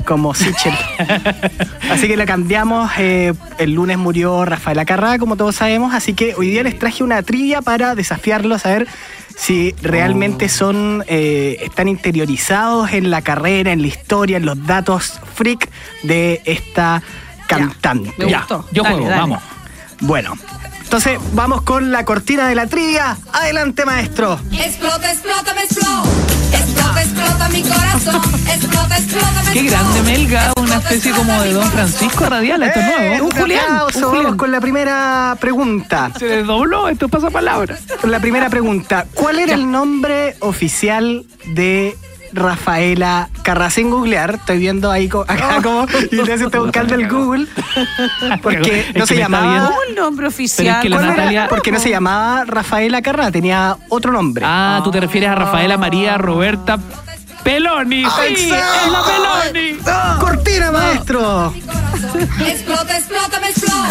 Como 0.05 0.33
Sichel. 0.35 0.73
así 1.89 2.05
que 2.09 2.17
la 2.17 2.25
cambiamos. 2.25 2.91
eh, 2.97 3.33
el 3.59 3.71
lunes 3.73 3.97
murió 3.97 4.43
Rafaela 4.43 4.83
Carrá, 4.83 5.17
como 5.19 5.37
todos 5.37 5.55
sabemos. 5.55 5.93
Así 5.93 6.13
que 6.13 6.35
hoy 6.35 6.49
día 6.49 6.61
les 6.61 6.77
traje 6.77 7.01
una 7.01 7.23
trivia 7.23 7.61
para 7.61 7.95
desafiarlos 7.95 8.65
a 8.65 8.71
ver 8.71 8.87
si 9.37 9.73
realmente 9.81 10.49
son 10.49 11.05
eh, 11.07 11.59
están 11.61 11.87
interiorizados 11.87 12.91
en 12.91 13.09
la 13.09 13.21
carrera, 13.21 13.71
en 13.71 13.79
la 13.81 13.87
historia, 13.87 14.35
en 14.35 14.45
los 14.45 14.65
datos 14.67 15.21
freak 15.33 15.69
de 16.03 16.41
esta 16.43 17.01
cantante. 17.47 18.11
me 18.17 18.29
Ya, 18.29 18.39
gustó. 18.39 18.65
yo 18.73 18.83
Dale, 18.83 18.95
juego, 18.95 19.09
dale. 19.11 19.21
vamos. 19.21 19.43
Bueno, 20.01 20.33
entonces 20.85 21.19
vamos 21.33 21.61
con 21.63 21.91
la 21.91 22.05
cortina 22.05 22.47
de 22.47 22.55
la 22.55 22.67
trivia. 22.67 23.17
Adelante, 23.33 23.85
maestro. 23.85 24.39
Explota, 24.51 25.11
explota, 25.11 25.53
me 25.53 25.61
explota. 25.63 26.03
Explota, 26.53 27.01
explota 27.01 27.49
mi 27.49 27.61
corazón. 27.63 28.21
Explota, 28.47 28.97
explota, 28.97 29.43
me 29.45 29.51
Qué 29.53 29.61
grande 29.63 30.01
Melga, 30.03 30.53
una 30.57 30.75
especie 30.77 31.11
como 31.11 31.41
de 31.41 31.53
Don 31.53 31.69
Francisco 31.71 32.25
Radial, 32.29 32.63
esto 32.63 32.79
es 32.79 32.85
Eh, 32.85 33.07
nuevo. 33.09 33.25
un 33.25 33.31
Julián. 33.31 33.65
Vamos 34.01 34.35
con 34.35 34.51
la 34.51 34.61
primera 34.61 35.37
pregunta. 35.39 36.11
Se 36.17 36.25
desdobló, 36.27 36.87
esto 36.87 37.09
pasa 37.09 37.29
palabra. 37.29 37.77
La 38.03 38.19
primera 38.19 38.49
pregunta. 38.49 39.05
¿Cuál 39.13 39.39
era 39.39 39.53
el 39.53 39.69
nombre 39.69 40.35
oficial 40.39 41.25
de 41.47 41.97
Rafaela 42.35 43.29
Carrá? 43.41 43.69
Sin 43.69 43.89
googlear, 43.89 44.35
estoy 44.35 44.59
viendo 44.59 44.91
ahí 44.91 45.07
co- 45.09 45.25
acá 45.27 45.61
como 45.63 45.85
y 46.11 46.15
se 46.25 46.33
está 46.33 46.59
buscando 46.59 46.95
el 46.95 47.07
Google. 47.09 47.47
Porque 48.41 48.91
no 48.95 49.05
se 49.05 49.15
llamaba. 49.17 49.49
viendo. 49.49 49.67
¿Cómo 49.69 49.81
el 49.89 49.95
nombre 49.95 50.27
oficial? 50.27 50.65
Pero 50.65 50.77
es 50.77 50.81
que 50.83 50.89
la 50.89 50.95
¿Cuál 50.97 51.05
era? 51.09 51.15
Natalia- 51.23 51.47
Porque 51.49 51.71
no 51.71 51.79
se 51.79 51.89
llamaba 51.89 52.43
Rafaela 52.45 53.01
Carrá, 53.01 53.31
tenía 53.31 53.77
otro 53.89 54.11
nombre. 54.11 54.43
Ah, 54.47 54.81
tú 54.83 54.91
te 54.91 54.99
refieres 54.99 55.29
a 55.29 55.35
Rafaela 55.35 55.77
María 55.77 56.17
Roberta 56.17 56.77
Peloni. 57.43 58.03
Sí, 58.05 58.49
es 58.51 58.91
la 58.91 59.03
Peloni. 59.03 59.77
¡Cortina, 60.19 60.71
maestro! 60.71 61.53
Explota, 62.47 62.97
explota, 62.97 63.39
me 63.39 63.49
explota. 63.49 63.89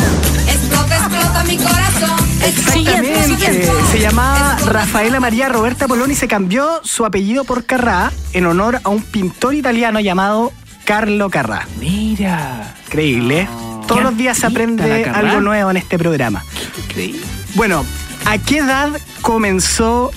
Explota, 0.49 0.97
explota 0.97 1.45
mi 1.45 1.57
corazón. 1.57 2.24
Exactamente. 2.45 3.25
siguiente. 3.25 3.69
Se 3.91 4.01
llamaba 4.01 4.57
Rafaela 4.67 5.19
María 5.19 5.49
Roberta 5.49 5.89
Poloni 5.89 6.13
y 6.13 6.17
se 6.17 6.29
cambió 6.29 6.81
su 6.85 7.05
apellido 7.07 7.45
por 7.45 7.65
Carrá 7.65 8.13
en 8.33 8.47
honor 8.47 8.81
a 8.85 8.89
un 8.91 9.03
pintor 9.03 9.55
italiano 9.55 10.01
llamado 10.01 10.53
Carlo 10.85 11.31
Carrá. 11.31 11.67
Mira. 11.81 12.75
Increíble. 12.87 13.43
¿eh? 13.43 13.49
Todos 13.87 14.03
los 14.03 14.17
días 14.17 14.39
se 14.39 14.47
aprende 14.47 15.05
algo 15.07 15.41
nuevo 15.41 15.71
en 15.71 15.79
este 15.79 15.99
programa. 15.99 16.45
Increíble. 16.85 17.23
Bueno, 17.55 17.85
¿a 18.27 18.39
qué 18.39 18.59
edad 18.59 18.91
comenzó 19.23 20.11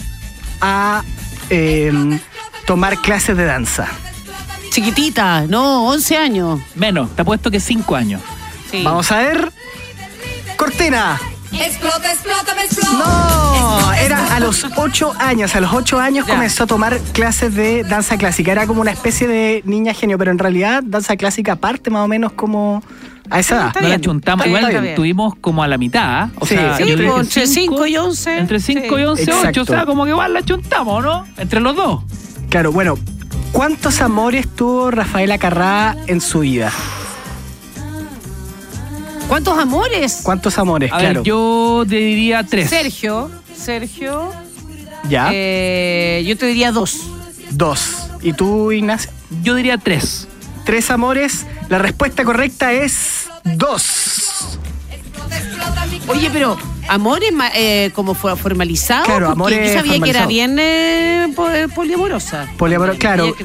a 0.60 1.04
eh, 1.50 2.20
tomar 2.66 3.02
clases 3.02 3.38
de 3.38 3.46
danza? 3.46 3.88
Chiquitita, 4.70 5.46
no, 5.48 5.88
11 5.88 6.18
años. 6.18 6.60
Menos, 6.76 7.16
te 7.16 7.22
apuesto 7.22 7.50
que 7.50 7.60
cinco 7.60 7.96
años. 7.96 8.22
Sí. 8.70 8.84
Vamos 8.84 9.12
a 9.12 9.20
ver. 9.20 9.52
Cortina. 10.58 11.20
Explota, 11.52 12.12
explota, 12.12 12.56
me 12.56 12.62
explota. 12.64 12.92
No, 12.98 13.94
era 13.94 14.36
a 14.36 14.40
los 14.40 14.66
8 14.76 15.14
años. 15.20 15.56
A 15.56 15.62
los 15.62 15.74
8 15.74 16.00
años 16.00 16.26
Ya. 16.28 16.34
comenzó 16.34 16.64
a 16.64 16.68
tomar 16.68 17.00
clases 17.14 17.56
de 17.56 17.84
danza 17.84 18.18
clásica. 18.18 18.52
Era 18.52 18.68
como 18.68 18.82
una 18.82 18.92
especie 18.92 19.28
de 19.28 19.62
niña 19.66 19.94
genio, 19.94 20.18
pero 20.18 20.32
en 20.32 20.40
realidad 20.40 20.84
danza 20.86 21.16
clásica 21.16 21.56
parte 21.56 21.90
más 21.90 22.04
o 22.04 22.08
menos 22.08 22.32
como 22.34 22.84
a 23.30 23.40
esa 23.40 23.56
edad. 23.56 23.76
No 23.82 23.88
la 23.88 24.00
chuntamos. 24.00 24.46
está 24.46 24.60
Igual 24.60 24.82
bien. 24.84 24.96
tuvimos 24.96 25.36
como 25.40 25.64
a 25.64 25.68
la 25.68 25.78
mitad. 25.78 26.04
¿ah? 26.24 26.30
O 26.40 26.46
Sí, 26.46 26.56
sea, 26.56 26.78
sí, 26.78 26.84
pues, 26.84 27.20
entre 27.28 27.48
cinco 27.48 27.86
y 27.88 27.98
once. 27.98 28.38
Entre 28.38 28.60
5 28.60 28.96
Sí. 28.96 29.02
y 29.02 29.06
11, 29.06 29.24
Exacto. 29.24 29.50
8. 29.50 29.62
O 29.62 29.66
sea, 29.66 29.86
como 29.86 30.04
que 30.06 30.12
igual 30.12 30.34
la 30.34 30.44
chuntamos, 30.44 31.04
¿no? 31.04 31.26
Entre 31.38 31.60
los 31.60 31.76
dos. 31.76 32.04
Claro, 32.50 32.72
bueno, 32.72 32.96
¿cuántos 33.52 34.02
amores 34.02 34.48
tuvo 34.56 34.92
Rafaela 34.92 35.38
Carrá 35.38 35.96
en 36.08 36.22
su 36.22 36.40
vida? 36.42 36.72
¿Cuántos 39.28 39.58
amores? 39.58 40.20
¿Cuántos 40.24 40.58
amores? 40.58 40.92
A 40.92 40.98
claro. 41.00 41.16
ver, 41.16 41.24
yo 41.24 41.84
te 41.88 41.96
diría 41.98 42.44
tres. 42.46 42.70
Sergio, 42.70 43.30
Sergio, 43.56 44.32
Ya. 45.10 45.30
eh, 45.34 46.24
yo 46.26 46.38
te 46.38 46.46
diría 46.46 46.72
dos. 46.72 47.02
Dos. 47.52 48.10
¿Y 48.22 48.34
tú, 48.34 48.72
Ignacio? 48.72 49.12
Yo 49.44 49.56
diría 49.56 49.78
tres. 49.78 50.28
Tres 50.66 50.90
amores. 50.92 51.46
La 51.70 51.78
respuesta 51.78 52.24
correcta 52.24 52.72
es 52.72 53.28
dos. 53.44 54.60
Oye, 56.08 56.30
pero 56.32 56.58
Amor 56.90 57.22
es 57.22 57.34
ma- 57.34 57.52
eh, 57.54 57.92
como 57.94 58.14
fue 58.14 58.34
formalizado. 58.38 59.04
Claro, 59.04 59.34
porque 59.38 59.56
amor 59.56 59.68
Yo 59.68 59.74
sabía 59.74 60.00
que 60.00 60.10
era 60.10 60.22
formalizado. 60.22 60.28
bien 60.30 60.58
eh, 60.58 61.26
eh, 61.54 61.68
poliamorosa. 61.76 62.48
Poliamoro- 62.58 62.98
claro. 62.98 63.36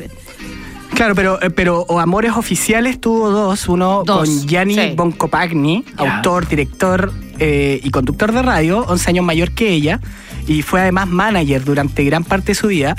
Claro, 1.02 1.16
pero, 1.16 1.42
eh, 1.42 1.50
pero 1.50 1.80
o 1.88 1.98
Amores 1.98 2.30
Oficiales 2.36 3.00
tuvo 3.00 3.30
dos. 3.30 3.68
Uno 3.68 4.04
Dos, 4.06 4.28
con 4.28 4.46
Gianni 4.46 4.74
sí. 4.76 4.92
Boncopagni, 4.94 5.84
autor, 5.96 6.46
director 6.46 7.12
eh, 7.40 7.80
y 7.82 7.90
conductor 7.90 8.30
de 8.30 8.40
radio, 8.40 8.84
11 8.86 9.10
años 9.10 9.24
mayor 9.24 9.50
que 9.50 9.70
ella. 9.70 9.98
Y 10.46 10.62
fue 10.62 10.80
además 10.80 11.08
manager 11.08 11.64
durante 11.64 12.04
gran 12.04 12.22
parte 12.22 12.52
de 12.52 12.54
su 12.54 12.68
vida. 12.68 12.94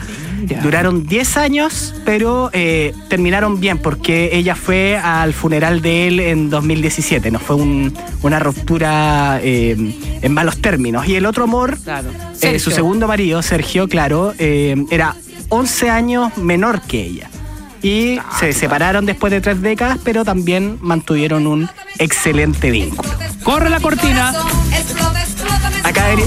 Duraron 0.62 1.06
10 1.08 1.38
años, 1.38 1.95
pero 2.04 2.49
eh, 2.51 2.93
terminaron 3.08 3.62
bien 3.62 3.78
porque 3.78 4.32
ella 4.34 4.56
fue 4.56 4.97
al 4.97 5.32
funeral 5.34 5.82
de 5.82 6.08
él 6.10 6.20
en 6.20 6.49
2017. 6.49 7.32
No 7.32 7.39
fue 7.39 7.56
un- 7.56 7.93
una 8.22 8.38
ruptura 8.39 9.39
eh, 9.41 9.78
en 10.22 10.34
malos 10.34 10.58
términos. 10.62 11.08
Y 11.08 11.16
el 11.16 11.26
otro 11.26 11.45
amor, 11.45 11.78
Claro. 11.82 12.10
su 12.60 12.70
segundo 12.70 13.08
marido, 13.08 13.41
Sergio, 13.41 13.88
claro, 13.88 14.34
era 14.38 15.16
11 15.47 15.89
años 15.89 16.38
menor 16.38 16.82
que 16.82 17.01
ella. 17.01 17.30
Y 17.84 18.18
se 18.40 18.54
separaron 18.54 19.06
después 19.06 19.30
de 19.32 19.42
tres 19.42 19.62
décadas, 19.62 20.00
pero 20.04 20.24
también 20.24 20.78
mantuvieron 20.82 21.46
un 21.46 21.70
excelente 22.00 22.72
vínculo. 22.72 23.10
Corre 23.44 23.70
la 23.70 23.82
cortina. 23.82 24.34
Acá 25.84 26.06
debería, 26.06 26.26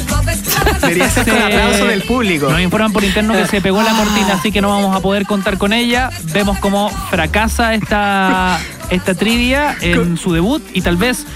debería 0.80 1.08
ser 1.08 1.28
con 1.28 1.38
aplauso 1.40 1.86
del 1.86 2.02
público. 2.02 2.50
Nos 2.50 2.60
informan 2.60 2.92
por 2.92 3.04
interno 3.04 3.34
que 3.34 3.46
se 3.46 3.60
pegó 3.60 3.80
la 3.80 3.92
cortina, 3.92 4.34
así 4.34 4.50
que 4.50 4.60
no 4.60 4.70
vamos 4.70 4.96
a 4.96 5.00
poder 5.00 5.24
contar 5.24 5.56
con 5.56 5.72
ella. 5.72 6.10
Vemos 6.32 6.58
cómo 6.58 6.90
fracasa 7.10 7.74
esta, 7.74 8.58
esta 8.90 9.14
trivia 9.14 9.76
en 9.80 10.16
su 10.16 10.32
debut 10.32 10.62
y 10.72 10.80
tal 10.80 10.96
vez 10.96 11.26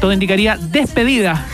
todo 0.00 0.12
indicaría 0.12 0.56
despedida 0.56 1.46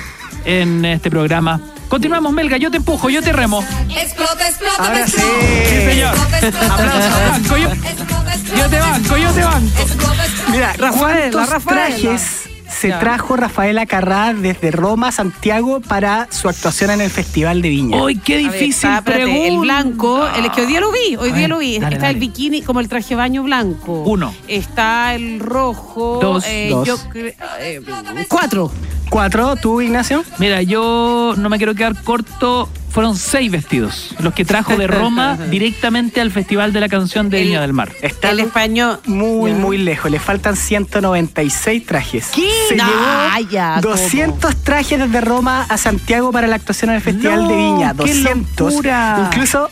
en 0.45 0.85
este 0.85 1.11
programa. 1.11 1.61
Continuamos, 1.89 2.33
Melga, 2.33 2.57
yo 2.59 2.71
te 2.71 2.77
empujo, 2.77 3.09
yo 3.09 3.23
te 3.23 3.33
remo. 3.33 3.65
Explota, 3.89 4.47
explota, 4.49 4.83
me 4.83 4.89
Ahora 4.89 5.07
sí. 5.07 5.17
Sí, 5.17 5.77
señor. 5.91 6.15
Explota, 6.15 6.49
explota, 6.49 7.29
Banco, 7.31 7.57
yo, 7.57 7.69
explota, 7.71 8.35
explota, 8.35 8.59
yo 8.59 8.69
te 8.71 8.79
banco, 8.81 9.17
yo 9.17 9.31
te 9.33 9.45
banco. 9.45 9.83
explota, 9.83 10.25
explota. 10.27 10.51
Mira, 10.51 10.75
¿cuántos 10.79 11.49
Rafaela. 11.51 11.97
trajes 11.97 12.43
se 12.69 12.89
Ya. 12.89 12.99
trajo 13.01 13.35
Rafaela 13.37 13.87
Carrá 13.87 14.35
desde 14.35 14.71
Roma 14.71 15.09
a 15.09 15.13
Santiago 15.13 15.81
para 15.81 16.29
su 16.31 16.51
actuación 16.51 16.91
en 16.91 17.01
el 17.01 17.11
Festival 17.11 17.63
de 17.63 17.71
Viña? 17.71 18.03
¡Uy, 18.03 18.19
qué 18.19 18.35
ver, 18.35 18.45
difícil 18.53 18.69
está, 18.91 18.99
espérate, 18.99 19.23
pregunta! 19.25 19.49
El 19.49 19.59
blanco, 19.59 20.29
el 20.37 20.51
que 20.53 20.61
hoy 20.61 20.67
día 20.67 20.81
lo 20.81 20.93
vi, 20.93 21.17
hoy 21.17 21.31
A 21.31 21.33
día 21.33 21.41
ver, 21.45 21.49
lo 21.49 21.59
vi. 21.59 21.79
dale, 21.79 21.97
está 21.97 22.11
el 22.11 22.17
bikini 22.17 22.61
como 22.61 22.81
el 22.81 22.89
traje 22.89 23.15
baño 23.15 23.43
blanco. 23.45 24.03
Uno. 24.03 24.35
Está 24.47 25.15
el 25.15 25.41
rojo. 25.41 26.19
Dos. 26.21 26.45
eh, 26.47 26.69
Dos. 26.71 26.87
yo 26.87 26.99
eh, 27.15 27.81
cuatro. 28.29 28.71
¿Cuatro? 29.11 29.57
¿Tú, 29.57 29.81
Ignacio? 29.81 30.25
Mira, 30.39 30.63
yo 30.63 31.35
no 31.37 31.49
me 31.49 31.57
quiero 31.57 31.75
quedar 31.75 31.95
corto. 32.03 32.69
Fueron 32.91 33.17
seis 33.17 33.51
vestidos 33.51 34.15
los 34.21 34.33
que 34.35 34.45
trajo 34.45 34.77
de 34.77 34.87
Roma 34.87 35.37
directamente 35.51 36.21
al 36.21 36.31
Festival 36.31 36.73
de 36.73 36.81
la 36.81 36.89
Canción 36.89 37.29
de 37.31 37.41
El- 37.41 37.47
Viña 37.49 37.61
del 37.61 37.73
Mar. 37.73 37.91
Está 38.03 38.31
el 38.31 38.41
español. 38.41 38.99
muy, 39.07 39.53
muy 39.53 39.79
lejos. 39.79 40.11
Le 40.11 40.19
faltan 40.19 40.57
196 40.57 41.85
trajes. 41.87 42.27
¿Qué? 42.35 42.49
Se 42.69 42.77
No, 42.77 42.85
llevó 42.87 43.51
ya, 43.51 43.81
200 43.81 44.57
trajes 44.65 44.99
desde 44.99 45.21
Roma 45.21 45.67
a 45.69 45.77
Santiago 45.77 46.33
para 46.33 46.47
la 46.49 46.57
actuación 46.57 46.91
en 46.91 46.97
el 46.97 47.03
Festival 47.03 47.43
No, 47.45 47.49
de 47.49 47.57
Viña. 47.57 47.91
qué 47.93 47.97
200. 48.15 48.73
locura. 48.73 49.29
Incluso 49.31 49.69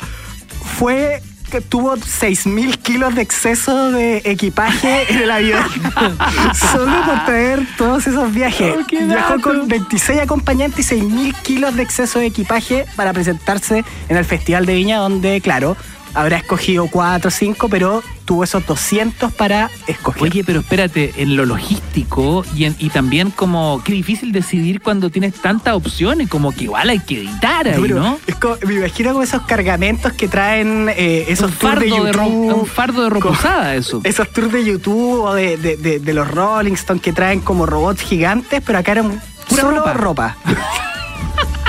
fue 0.79 1.23
que 1.57 1.63
tuvo 1.63 1.97
6.000 1.97 2.77
kilos 2.83 3.15
de 3.15 3.23
exceso 3.23 3.91
de 3.91 4.21
equipaje 4.25 5.07
en 5.11 5.23
el 5.23 5.31
avión. 5.31 5.65
Solo 6.73 7.03
por 7.07 7.25
traer 7.25 7.67
todos 7.79 8.07
esos 8.07 8.33
viajes. 8.35 8.77
Oh, 8.79 9.07
Viajó 9.07 9.41
con 9.41 9.67
26 9.67 10.21
acompañantes 10.21 10.93
y 10.93 10.97
6.000 10.97 11.35
kilos 11.43 11.75
de 11.77 11.83
exceso 11.83 12.19
de 12.19 12.27
equipaje 12.27 12.85
para 12.95 13.15
presentarse 13.15 13.85
en 14.11 14.17
el 14.19 14.25
Festival 14.27 14.67
de 14.67 14.75
Viña, 14.75 14.99
donde, 14.99 15.41
claro, 15.41 15.79
habrá 16.17 16.39
escogido 16.39 16.89
4 16.91 17.29
o 17.29 17.31
5, 17.31 17.69
pero 17.69 18.03
tuvo 18.25 18.43
esos 18.43 18.67
200 18.67 19.33
para 19.33 19.71
escoger. 19.87 20.23
Oye, 20.25 20.43
pero 20.45 20.61
espérate, 20.61 21.13
en 21.19 21.37
lo 21.37 21.47
logístico 21.47 22.45
y, 22.57 22.65
en- 22.65 22.75
y 22.81 22.91
también 22.91 23.31
como 23.31 23.81
qué 23.85 23.93
difícil 23.93 24.33
decidir 24.33 24.81
cuando 24.81 25.11
tienes 25.11 25.35
tantas 25.35 25.75
opciones, 25.75 26.29
como 26.29 26.51
que 26.53 26.65
igual 26.65 26.89
hay 26.91 26.99
que 26.99 27.21
editar 27.21 27.69
ahí, 27.69 27.81
¿no? 27.83 28.19
es 28.27 28.35
como- 28.37 28.57
me 28.67 28.75
imagino 28.75 29.13
como 29.13 29.23
esos 29.23 29.43
cargamentos 29.43 30.13
que 30.15 30.27
traen 30.27 30.89
eh, 30.97 31.27
esos 31.29 31.53
Un 31.53 31.57
tours 31.59 31.81
de 31.81 31.89
YouTube. 31.91 32.55
un 32.61 32.67
fardo 32.67 33.09
de 33.09 33.19
usada, 33.29 33.75
eso. 33.77 34.01
Esos 34.03 34.29
tours 34.33 34.51
de 34.53 34.65
YouTube 34.65 35.21
o 35.23 35.35
de, 35.35 35.57
de- 35.57 35.77
de- 35.77 35.99
de 36.01 36.15
los 36.15 36.29
Rolling 36.29 36.73
Stones 36.73 37.03
que 37.03 37.13
traen 37.13 37.41
como 37.41 37.67
robots 37.67 38.01
gigantes, 38.03 38.61
pero 38.67 38.79
acá 38.79 38.93
eran 38.93 39.21
Pura 39.49 39.63
solo 39.63 39.77
ropa. 39.79 39.93
ropa. 39.93 40.37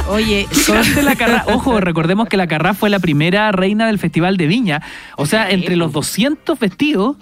Oye, 0.09 0.47
la 1.03 1.15
Carrá. 1.15 1.45
Ojo, 1.53 1.79
recordemos 1.79 2.27
que 2.27 2.37
la 2.37 2.47
Carrá 2.47 2.73
fue 2.73 2.89
la 2.89 2.99
primera 2.99 3.51
reina 3.51 3.87
del 3.87 3.99
Festival 3.99 4.37
de 4.37 4.47
Viña. 4.47 4.81
O 5.17 5.25
sea, 5.25 5.49
entre 5.49 5.75
los 5.75 5.91
200 5.91 6.57
vestidos, 6.59 7.17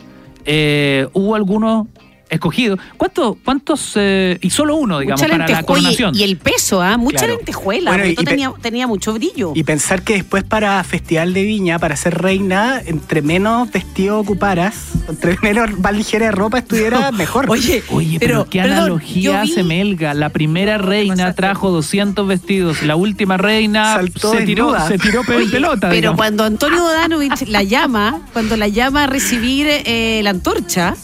eh, 0.45 1.07
hubo 1.13 1.35
algunos 1.35 1.87
escogidos. 2.29 2.79
¿Cuántos? 2.97 3.37
cuántos 3.43 3.91
eh, 3.95 4.37
y 4.41 4.49
solo 4.49 4.75
uno, 4.75 4.99
digamos, 4.99 5.21
mucha 5.21 5.31
para 5.37 5.47
la 5.47 5.63
coronación. 5.63 6.15
Y 6.15 6.23
el 6.23 6.37
peso, 6.37 6.81
¿ah? 6.81 6.97
Mucha 6.97 7.19
Claro. 7.19 7.35
lentejuela. 7.37 7.91
Bueno, 7.91 8.05
y- 8.07 8.15
tenía, 8.15 8.51
tenía 8.61 8.87
mucho 8.87 9.13
brillo. 9.13 9.51
Y 9.55 9.63
pensar 9.63 10.01
que 10.03 10.13
después 10.15 10.43
para 10.43 10.83
Festival 10.83 11.33
de 11.33 11.43
Viña, 11.43 11.79
para 11.79 11.95
ser 11.95 12.15
reina, 12.21 12.81
entre 12.85 13.21
menos 13.21 13.71
vestido 13.71 14.19
ocuparas, 14.19 14.75
entre 15.07 15.37
menos 15.41 15.79
más 15.79 15.93
ligera 15.93 16.25
de 16.27 16.31
ropa 16.31 16.57
estuviera, 16.59 17.11
mejor. 17.13 17.49
Oye, 17.49 17.83
Oye, 17.89 18.17
pero, 18.19 18.47
qué 18.49 18.59
perdón, 18.61 18.77
analogía 18.77 19.41
hace 19.41 19.63
Melga. 19.63 20.13
La 20.13 20.29
primera 20.29 20.77
reina 20.77 21.33
trajo 21.33 21.71
200 21.71 22.27
vestidos. 22.27 22.81
La 22.83 22.95
última 22.95 23.37
reina 23.37 23.93
Saltó 23.95 24.31
se 24.33 24.41
tiró, 24.45 24.75
se 24.87 24.97
tiró 24.97 25.21
Oye, 25.21 25.47
pelota. 25.49 25.87
Pero 25.89 25.93
digamos. 25.95 26.17
cuando 26.17 26.43
Antonio 26.43 26.81
Bodanovich 26.81 27.47
la 27.47 27.63
llama, 27.63 28.21
cuando 28.33 28.57
la 28.57 28.67
llama 28.67 29.03
a 29.03 29.07
recibir 29.07 29.67
eh, 29.69 30.21
la 30.23 30.31
antorcha, 30.31 30.95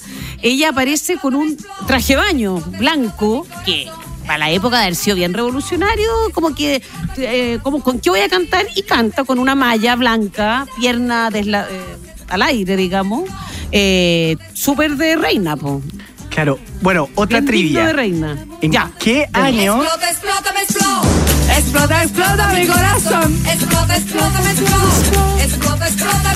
ella 0.41 0.69
aparece 0.69 1.17
con 1.17 1.35
un 1.35 1.57
traje 1.87 2.13
de 2.13 2.17
baño 2.17 2.55
blanco 2.79 3.45
que 3.65 3.87
para 4.25 4.37
la 4.37 4.49
época 4.51 4.77
de 4.77 4.83
haber 4.83 4.95
sido 4.95 5.15
bien 5.15 5.33
revolucionario, 5.33 6.09
como 6.33 6.53
que, 6.55 6.81
eh, 7.17 7.59
como 7.63 7.81
con 7.83 7.99
qué 7.99 8.09
voy 8.11 8.19
a 8.21 8.29
cantar 8.29 8.65
y 8.75 8.83
canta 8.83 9.23
con 9.23 9.39
una 9.39 9.55
malla 9.55 9.95
blanca, 9.95 10.67
pierna 10.79 11.29
desla- 11.31 11.67
eh, 11.69 11.81
al 12.29 12.41
aire, 12.43 12.75
digamos, 12.77 13.29
eh, 13.71 14.37
súper 14.53 14.95
de 14.95 15.15
reina, 15.17 15.57
po. 15.57 15.81
Claro. 16.29 16.59
Bueno, 16.81 17.09
otra 17.15 17.41
Bien 17.41 17.51
digno 17.51 17.67
trivia. 17.81 17.87
de 17.87 17.93
reina. 17.93 18.45
¿En 18.61 18.71
Ya. 18.71 18.89
qué 18.99 19.27
año? 19.33 19.81
Explota, 19.83 20.09
explota, 20.11 20.53
me 20.53 20.61
explota. 20.61 21.57
Explota, 21.57 22.03
explota 22.03 22.53
mi 22.53 22.67
corazón. 22.67 23.37
Explota, 23.51 23.97
explota, 23.97 24.41
me 24.41 24.51
explota. 24.51 25.43
Explota, 25.43 25.87
explota. 25.87 26.30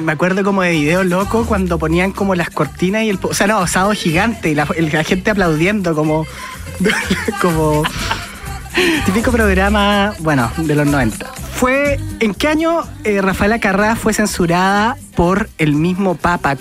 Me 0.00 0.12
acuerdo 0.12 0.42
como 0.42 0.62
de 0.62 0.70
video 0.72 1.04
loco 1.04 1.44
cuando 1.46 1.78
ponían 1.78 2.12
como 2.12 2.34
las 2.34 2.50
cortinas 2.50 3.02
y 3.04 3.10
el... 3.10 3.18
O 3.22 3.34
sea, 3.34 3.46
no, 3.46 3.66
sábado 3.66 3.92
gigante 3.92 4.50
y 4.50 4.54
la, 4.54 4.66
el- 4.76 4.90
la 4.92 5.04
gente 5.04 5.30
aplaudiendo 5.30 5.94
como... 5.94 6.26
como... 7.40 7.82
Típico 9.06 9.30
programa, 9.32 10.14
bueno, 10.20 10.50
de 10.56 10.74
los 10.74 10.86
90. 10.86 11.26
Fue... 11.54 12.00
¿En 12.20 12.34
qué 12.34 12.48
año 12.48 12.82
eh, 13.04 13.20
Rafaela 13.22 13.58
Carrá 13.60 13.96
fue 13.96 14.12
censurada 14.12 14.96
por 15.16 15.48
el 15.58 15.72
mismo 15.74 16.14
Papa, 16.16 16.56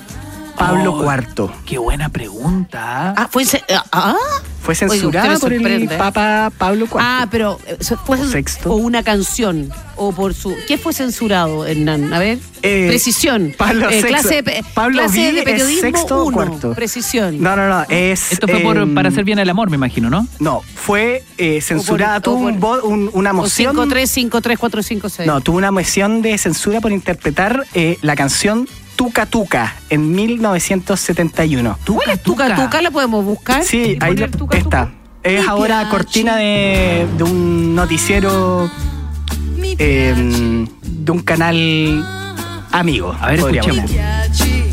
Pablo 0.58 0.94
Oh. 0.94 1.04
IV? 1.14 1.50
Qué 1.66 1.78
buena 1.78 2.10
pregunta. 2.10 3.14
Ah, 3.16 3.28
fue. 3.30 3.44
ese- 3.44 3.64
ah, 3.92 4.16
Fue 4.68 4.76
censurada 4.76 5.34
usted 5.36 5.40
por 5.42 5.54
el 5.54 5.60
sorprende. 5.62 5.98
Papa 5.98 6.52
Pablo 6.58 6.86
IV. 6.86 6.98
Ah, 7.00 7.28
pero 7.32 7.58
eh, 7.66 7.78
fue 8.06 8.18
Sexto. 8.18 8.72
o 8.74 8.76
una 8.76 9.02
canción 9.02 9.70
o 9.96 10.12
por 10.12 10.34
su 10.34 10.54
¿Qué 10.68 10.78
fue 10.78 10.92
censurado, 10.94 11.66
Hernán? 11.66 12.14
A 12.14 12.20
ver. 12.20 12.38
Eh, 12.64 12.86
precisión. 12.90 13.54
Pablo 13.58 13.90
Eh, 13.90 13.94
sexto. 14.02 14.08
clase 14.10 14.42
de, 14.42 14.66
Pablo 14.74 15.00
clase 15.00 15.18
Vi 15.18 15.32
de 15.32 15.40
es 15.40 15.46
periodismo 15.46 15.82
sexto 15.82 16.18
o 16.18 16.26
uno, 16.26 16.36
cuarto. 16.36 16.74
Precisión. 16.74 17.42
No, 17.42 17.56
no, 17.56 17.70
no, 17.70 17.86
es... 17.88 18.34
Esto 18.34 18.48
fue 18.48 18.60
por, 18.60 18.78
em, 18.78 18.94
para 18.94 19.08
hacer 19.10 19.24
bien 19.24 19.40
el 19.40 19.50
amor, 19.50 19.70
me 19.70 19.76
imagino, 19.76 20.10
¿no? 20.10 20.28
No, 20.40 20.62
fue 20.76 21.24
eh, 21.38 21.62
censurada, 21.62 22.20
tuvo 22.20 22.36
un 22.48 22.62
un- 22.84 23.10
una 23.14 23.32
moción... 23.32 23.74
5 23.74 23.88
3 23.88 24.12
5 24.12 24.42
3 24.42 24.60
4 24.60 24.84
5 24.84 25.10
6. 25.10 25.28
No, 25.28 25.40
tuvo 25.42 25.58
una 25.60 25.72
moción 25.72 26.22
de 26.22 26.38
censura 26.38 26.82
por 26.82 26.92
interpretar 26.92 27.66
eh, 27.74 27.98
la 28.02 28.16
canción 28.18 28.68
Tuca 28.98 29.26
Tuca 29.28 29.76
en 29.90 30.12
1971. 30.12 31.78
¿Cuál 31.86 32.10
es 32.10 32.24
Tuca 32.24 32.56
Tuca? 32.56 32.82
¿La 32.82 32.92
podemos 32.92 33.24
buscar? 33.24 33.64
Sí, 33.64 33.98
¿Y 34.00 34.04
ahí 34.04 34.16
Tuca 34.16 34.58
está. 34.58 34.86
Tuca? 34.88 34.92
Es 35.24 35.42
Mi 35.42 35.48
ahora 35.48 35.88
cortina 35.90 36.36
de, 36.36 37.08
de 37.18 37.24
un 37.24 37.76
noticiero 37.76 38.70
eh, 39.78 40.66
de 40.82 41.12
un 41.12 41.20
canal 41.20 42.06
amigo. 42.72 43.16
A 43.20 43.28
ver, 43.28 43.40
escuchemos. 43.40 43.92
decir. 43.92 44.67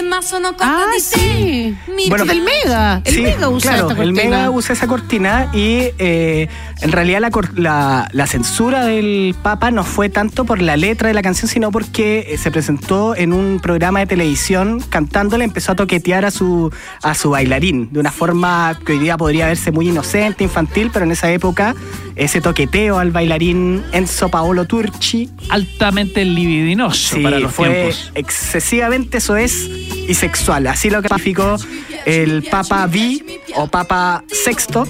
Tanto, 0.00 0.02
tanto, 0.02 0.02
ah. 0.02 0.02
Sembra 0.02 0.02
incredibile 0.02 0.02
ma 0.02 0.16
ma 0.16 0.22
sono 0.22 0.54
Ah, 0.60 0.86
sí. 0.98 1.76
Bueno, 2.08 2.24
del 2.24 2.42
Mega. 2.42 3.02
El 3.04 3.14
Sí, 3.14 3.22
Mega 3.22 3.48
usa 3.48 3.70
claro, 3.72 3.88
esta 3.90 4.02
el 4.02 4.08
cortina. 4.12 4.36
Mega 4.36 4.50
usa 4.50 4.72
esa 4.74 4.86
cortina 4.86 5.50
y 5.52 5.88
eh, 5.98 6.48
en 6.82 6.92
realidad 6.92 7.20
la, 7.20 7.30
la- 7.54 8.08
la 8.12 8.26
censura 8.26 8.84
del 8.84 9.34
Papa 9.42 9.70
no 9.70 9.84
fue 9.84 10.08
tanto 10.08 10.44
por 10.44 10.60
la 10.62 10.76
letra 10.76 11.08
de 11.08 11.14
la 11.14 11.22
canción, 11.22 11.48
sino 11.48 11.70
porque 11.70 12.26
eh, 12.30 12.38
se 12.38 12.50
presentó 12.50 13.14
en 13.16 13.32
un 13.32 13.60
programa 13.60 14.00
de 14.00 14.06
televisión 14.06 14.80
cantándola, 14.88 15.44
empezó 15.44 15.72
a 15.72 15.76
toquetear 15.76 16.24
a 16.24 16.30
su, 16.30 16.72
a 17.02 17.14
su 17.14 17.30
bailarín 17.30 17.92
de 17.92 18.00
una 18.00 18.12
forma 18.12 18.78
que 18.84 18.92
hoy 18.92 18.98
día 18.98 19.16
podría 19.16 19.46
verse 19.46 19.72
muy 19.72 19.88
inocente, 19.88 20.44
infantil, 20.44 20.90
pero 20.92 21.04
en 21.04 21.12
esa 21.12 21.30
época 21.30 21.74
ese 22.14 22.40
toqueteo 22.40 22.98
al 22.98 23.10
bailarín 23.10 23.82
Enzo 23.92 24.28
Paolo 24.30 24.64
Turchi 24.64 25.28
Altamente 25.50 26.24
libidinoso 26.24 27.16
Sí, 27.16 27.22
para 27.22 27.38
los 27.38 27.52
fue 27.52 27.68
tiempos. 27.68 28.10
excesivamente 28.14 29.20
soez 29.20 29.68
y 30.08 30.14
sexual. 30.14 30.66
Así 30.66 30.90
lo 30.90 31.02
calificó 31.02 31.56
el 32.04 32.42
Papa 32.44 32.86
V 32.86 33.40
o 33.56 33.66
Papa 33.66 34.24
Sexto. 34.28 34.86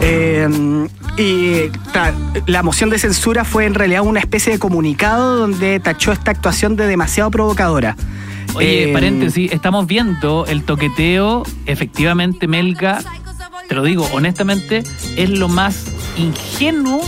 Eh, 0.00 0.48
y 1.18 1.70
la 2.46 2.62
moción 2.62 2.90
de 2.90 2.98
censura 2.98 3.44
fue 3.44 3.66
en 3.66 3.74
realidad 3.74 4.02
una 4.02 4.20
especie 4.20 4.52
de 4.52 4.58
comunicado 4.58 5.36
donde 5.36 5.78
tachó 5.80 6.12
esta 6.12 6.30
actuación 6.30 6.76
de 6.76 6.86
demasiado 6.86 7.30
provocadora. 7.30 7.96
Oye, 8.54 8.90
Eh, 8.90 8.92
paréntesis, 8.92 9.52
estamos 9.52 9.86
viendo 9.86 10.46
el 10.46 10.64
toqueteo, 10.64 11.42
efectivamente, 11.66 12.46
Melga, 12.46 13.00
te 13.68 13.74
lo 13.74 13.82
digo 13.82 14.08
honestamente, 14.12 14.82
es 15.16 15.30
lo 15.30 15.48
más 15.48 15.86
ingenuo 16.16 17.02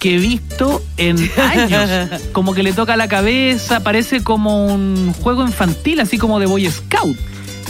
que 0.00 0.14
he 0.14 0.18
visto 0.18 0.82
en 0.96 1.30
años. 1.38 2.10
Como 2.32 2.54
que 2.54 2.64
le 2.64 2.72
toca 2.72 2.96
la 2.96 3.06
cabeza, 3.06 3.80
parece 3.80 4.22
como 4.22 4.66
un 4.66 5.12
juego 5.12 5.42
infantil, 5.42 6.00
así 6.00 6.18
como 6.18 6.40
de 6.40 6.46
Boy 6.46 6.68
Scout. 6.70 7.16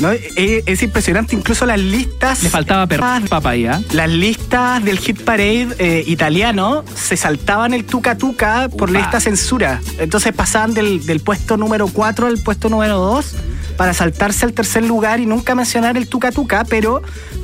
¿no? 0.01 0.11
Es, 0.13 0.29
es 0.37 0.83
impresionante, 0.83 1.35
incluso 1.35 1.67
las 1.67 1.79
listas. 1.79 2.43
Le 2.43 2.49
faltaba 2.49 2.87
¿ah? 3.69 3.81
Las 3.93 4.09
listas 4.09 4.83
del 4.85 4.99
hit 4.99 5.23
parade 5.23 5.69
eh, 5.79 6.05
italiano 6.07 6.85
se 6.95 7.17
saltaban 7.17 7.75
el 7.75 7.85
tuca 7.85 8.17
tuca 8.17 8.69
por 8.69 8.95
esta 8.97 9.21
censura. 9.21 9.81
Entonces 9.99 10.33
pasaban 10.33 10.73
del, 10.73 11.05
del 11.05 11.21
puesto 11.21 11.57
número 11.57 11.89
4 11.89 12.29
al 12.29 12.39
puesto 12.39 12.69
número 12.69 12.99
2 12.99 13.35
para 13.77 13.93
saltarse 13.93 14.45
al 14.45 14.53
tercer 14.53 14.85
lugar 14.85 15.21
y 15.21 15.27
nunca 15.27 15.55
mencionar 15.55 15.97
el 15.97 16.09
tuca 16.09 16.31
tuca, 16.33 16.65
pero 16.65 17.03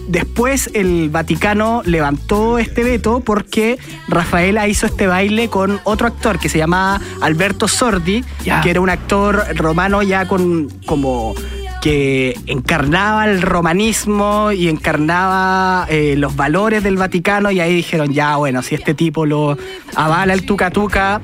después 0.08 0.70
el 0.74 1.10
Vaticano 1.10 1.82
levantó 1.84 2.58
este 2.58 2.84
veto 2.84 3.20
porque 3.20 3.78
Rafaela 4.08 4.68
hizo 4.68 4.86
este 4.86 5.06
baile 5.06 5.48
con 5.48 5.80
otro 5.84 6.06
actor 6.06 6.38
que 6.38 6.48
se 6.48 6.58
llamaba 6.58 7.00
Alberto 7.20 7.68
Sordi, 7.68 8.24
que 8.62 8.70
era 8.70 8.80
un 8.80 8.90
actor 8.90 9.44
romano 9.56 10.02
ya 10.02 10.26
con 10.26 10.68
como 10.86 11.34
que 11.82 12.36
encarnaba 12.46 13.26
el 13.26 13.42
romanismo 13.42 14.50
y 14.50 14.68
encarnaba 14.68 15.86
eh, 15.88 16.14
los 16.16 16.34
valores 16.34 16.82
del 16.82 16.96
Vaticano 16.96 17.50
y 17.50 17.60
ahí 17.60 17.74
dijeron, 17.74 18.12
ya 18.12 18.36
bueno, 18.36 18.62
si 18.62 18.74
este 18.74 18.94
tipo 18.94 19.24
lo 19.24 19.56
avala 19.94 20.34
el 20.34 20.44
tuca 20.46 20.70
tuca, 20.70 21.20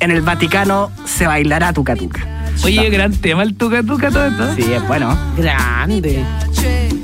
en 0.00 0.10
el 0.10 0.22
Vaticano 0.22 0.90
se 1.04 1.26
bailará 1.26 1.72
tuca 1.72 1.94
tuca. 1.94 2.37
Oye, 2.64 2.90
gran 2.90 3.12
tema 3.12 3.42
el 3.42 3.54
tuca 3.56 3.82
tuca 3.82 4.10
todo 4.10 4.26
esto. 4.26 4.54
Sí, 4.56 4.72
es 4.72 4.86
bueno. 4.86 5.16
Grande. 5.36 6.24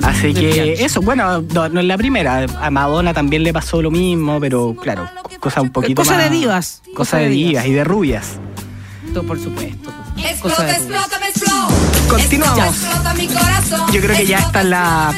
Así 0.03 0.35
que 0.35 0.85
eso, 0.85 1.01
bueno, 1.01 1.41
no, 1.41 1.69
no 1.69 1.81
es 1.81 1.87
la 1.87 1.97
primera. 1.97 2.45
A 2.61 2.71
Madonna 2.71 3.15
también 3.15 3.43
le 3.43 3.53
pasó 3.53 3.81
lo 3.81 3.91
mismo, 3.91 4.39
pero 4.39 4.77
claro, 4.81 5.09
cosa 5.41 5.63
un 5.63 5.71
poquito 5.71 6.03
Cosa 6.03 6.17
más... 6.17 6.25
de 6.25 6.31
divas. 6.31 6.83
Cosa 6.95 7.19
de 7.19 7.29
divas 7.29 7.67
y 7.67 7.73
de 7.73 7.85
rubias. 7.85 8.39
Todo, 9.13 9.25
por 9.25 9.39
supuesto. 9.41 9.91
Cosa 10.15 10.31
Explota, 10.31 10.73
explota, 10.73 11.19
me 11.21 11.29
explota. 11.29 11.75
Continuamos. 12.09 12.77
Yo 13.93 14.01
creo 14.01 14.17
que 14.17 14.27
ya 14.27 14.39
esta 14.39 14.61
es 14.61 14.67
la, 14.67 15.15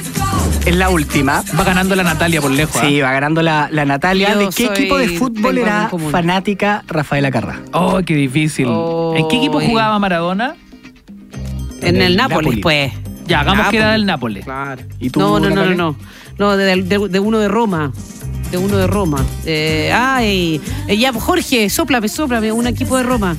es 0.67 0.77
la 0.77 0.89
última. 0.91 1.43
Va 1.59 1.65
ganando 1.65 1.95
la 1.97 2.03
Natalia 2.03 2.41
por 2.41 2.51
lejos. 2.51 2.81
Sí, 2.81 3.01
¿ah? 3.01 3.07
va 3.07 3.13
ganando 3.13 3.43
la, 3.43 3.69
la 3.71 3.85
Natalia. 3.85 4.33
Yo 4.35 4.39
¿De 4.41 4.49
qué 4.55 4.67
equipo 4.67 4.99
de 4.99 5.09
fútbol 5.09 5.59
era 5.59 5.91
fanática 6.11 6.83
Rafaela 6.87 7.31
Carrá? 7.31 7.61
Oh, 7.73 8.01
qué 8.05 8.15
difícil. 8.15 8.67
¿En 9.17 9.29
qué 9.29 9.37
equipo 9.39 9.61
jugaba 9.61 9.99
Maradona? 9.99 10.57
En 11.83 11.97
el 11.97 12.03
el 12.03 12.17
Nápoles, 12.17 12.45
Napoli. 12.47 12.61
pues. 12.63 12.93
Ya, 13.27 13.41
hagamos 13.41 13.69
que 13.69 13.77
era 13.79 13.93
del 13.93 14.07
Nápoles. 14.07 14.45
Claro. 14.45 14.83
¿Y 15.01 15.11
tú, 15.11 15.21
no, 15.21 15.41
no, 15.41 15.51
no, 15.51 15.65
no, 15.67 15.75
no. 15.75 15.97
No, 16.39 16.57
de, 16.57 16.83
de- 16.83 17.09
de 17.09 17.21
uno 17.21 17.39
de 17.39 17.49
Roma. 17.49 17.93
De 18.51 18.59
uno 18.59 18.77
de 18.77 18.87
Roma. 18.87 19.25
Eh, 19.45 19.93
ay, 19.93 20.61
eh, 20.87 20.97
ya, 20.97 21.13
Jorge, 21.13 21.69
sóplame, 21.71 22.09
sóplame, 22.09 22.53
un 22.53 22.67
equipo 22.67 22.97
de 22.97 23.03
Roma. 23.03 23.37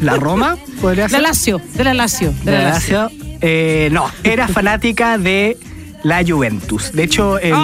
¿La 0.00 0.16
Roma? 0.16 0.56
¿Podría 0.80 1.08
ser? 1.08 1.20
la 1.20 1.28
Lazio, 1.28 1.60
de 1.74 1.84
la 1.84 1.94
Lazio. 1.94 2.32
De 2.44 2.50
¿De 2.50 2.52
la 2.52 2.58
la 2.64 2.68
Lazio. 2.70 3.02
Lazio? 3.04 3.18
Eh, 3.40 3.88
no, 3.92 4.10
era 4.24 4.48
fanática 4.48 5.18
de 5.18 5.56
la 6.02 6.24
Juventus. 6.26 6.92
De 6.92 7.02
hecho, 7.04 7.38
el, 7.38 7.54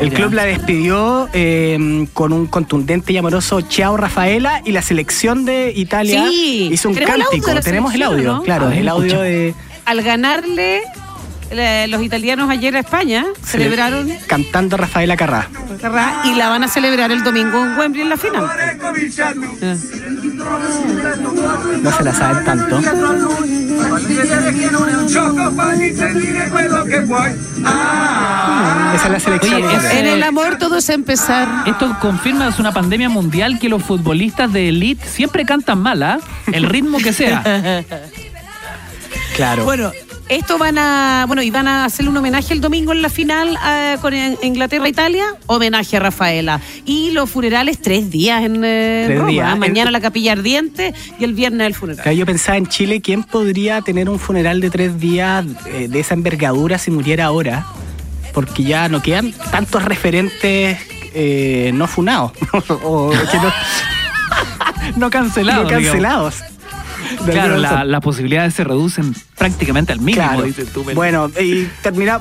el 0.00 0.12
club 0.12 0.32
la 0.32 0.44
despidió 0.44 1.28
eh, 1.32 2.06
con 2.12 2.32
un 2.32 2.46
contundente 2.46 3.12
y 3.12 3.16
amoroso 3.16 3.60
Ciao 3.62 3.96
Rafaela 3.96 4.62
y 4.64 4.72
la 4.72 4.82
selección 4.82 5.44
de 5.44 5.72
Italia 5.74 6.26
Sí, 6.28 6.68
hizo 6.72 6.88
un 6.88 6.98
el 6.98 7.04
cántico. 7.04 7.50
Tenemos 7.62 7.94
el 7.94 8.02
audio, 8.02 8.34
¿no? 8.34 8.42
claro, 8.42 8.68
ver, 8.68 8.78
el 8.78 8.88
audio 8.88 9.06
escucha. 9.06 9.22
de 9.22 9.54
Al 9.84 10.02
ganarle 10.02 10.82
los 11.50 12.02
italianos 12.02 12.50
ayer 12.50 12.76
a 12.76 12.80
España, 12.80 13.24
celebraron 13.42 14.10
cantando 14.26 14.76
Rafaela 14.76 15.16
Carrá. 15.16 15.48
Carrá, 15.80 16.22
y 16.24 16.34
la 16.34 16.48
van 16.48 16.64
a 16.64 16.68
celebrar 16.68 17.10
el 17.10 17.22
domingo 17.22 17.64
en 17.64 17.78
Wembley 17.78 18.02
en 18.02 18.08
la 18.08 18.16
final. 18.16 18.48
Eh. 19.60 19.76
No 21.82 21.92
se 21.92 22.04
la 22.04 22.14
saben 22.14 22.44
tanto. 22.44 22.78
Esa 28.94 29.06
es 29.06 29.10
la 29.10 29.20
selección. 29.20 29.64
Oye, 29.64 30.00
En 30.00 30.06
el 30.06 30.22
amor 30.22 30.58
todo 30.58 30.78
es 30.78 30.88
empezar. 30.88 31.64
Esto 31.66 31.96
confirma 32.00 32.48
es 32.48 32.58
una 32.58 32.72
pandemia 32.72 33.08
mundial 33.08 33.58
que 33.58 33.68
los 33.68 33.82
futbolistas 33.82 34.52
de 34.52 34.68
elite 34.68 35.06
siempre 35.06 35.44
cantan 35.44 35.80
mal, 35.80 36.02
¿ah? 36.02 36.18
El 36.52 36.64
ritmo 36.64 36.98
que 36.98 37.12
sea. 37.12 37.84
Claro. 39.36 39.62
Bueno, 39.62 39.92
esto 40.28 40.58
van 40.58 40.76
a, 40.78 41.24
bueno, 41.26 41.42
y 41.42 41.50
van 41.50 41.66
a 41.68 41.84
hacerle 41.86 42.10
un 42.10 42.16
homenaje 42.18 42.52
el 42.52 42.60
domingo 42.60 42.92
en 42.92 43.00
la 43.02 43.08
final 43.08 43.58
eh, 43.66 43.96
con 44.00 44.12
Inglaterra-Italia, 44.42 45.24
homenaje 45.46 45.96
a 45.96 46.00
Rafaela. 46.00 46.60
Y 46.84 47.12
los 47.12 47.30
funerales 47.30 47.80
tres 47.80 48.10
días 48.10 48.44
en 48.44 48.62
eh, 48.64 49.04
Tres 49.06 49.18
Roma. 49.18 49.30
días. 49.30 49.58
Mañana 49.58 49.88
El- 49.88 49.92
la 49.92 50.00
capilla 50.00 50.32
ardiente 50.32 50.92
y 51.18 51.24
el 51.24 51.34
viernes 51.34 51.66
el 51.66 51.74
funeral. 51.74 52.14
Yo 52.16 52.26
pensaba 52.26 52.58
en 52.58 52.66
Chile, 52.66 53.00
¿quién 53.00 53.22
podría 53.24 53.80
tener 53.82 54.08
un 54.10 54.18
funeral 54.18 54.60
de 54.60 54.70
tres 54.70 55.00
días 55.00 55.44
eh, 55.66 55.88
de 55.88 56.00
esa 56.00 56.14
envergadura 56.14 56.78
si 56.78 56.90
muriera 56.90 57.24
ahora? 57.26 57.66
Porque 58.34 58.62
ya 58.64 58.88
no 58.88 59.00
quedan 59.02 59.32
tantos 59.50 59.82
referentes 59.84 60.78
eh, 61.14 61.70
no 61.74 61.86
funados. 61.86 62.32
o 62.84 63.12
no, 63.12 63.52
No 64.96 65.10
cancelados. 65.10 65.64
no 65.64 65.70
cancelados. 65.70 66.34
Claro, 67.24 67.54
alguna 67.54 67.72
la- 67.72 67.84
las 67.84 68.00
posibilidades 68.00 68.54
se 68.54 68.64
reducen 68.64 69.14
prácticamente 69.36 69.92
al 69.92 70.00
mínimo, 70.00 70.24
Claro. 70.26 70.42
dices 70.42 70.68
tú. 70.72 70.84
Bueno, 70.94 71.30
y 71.40 71.64
termina. 71.82 72.20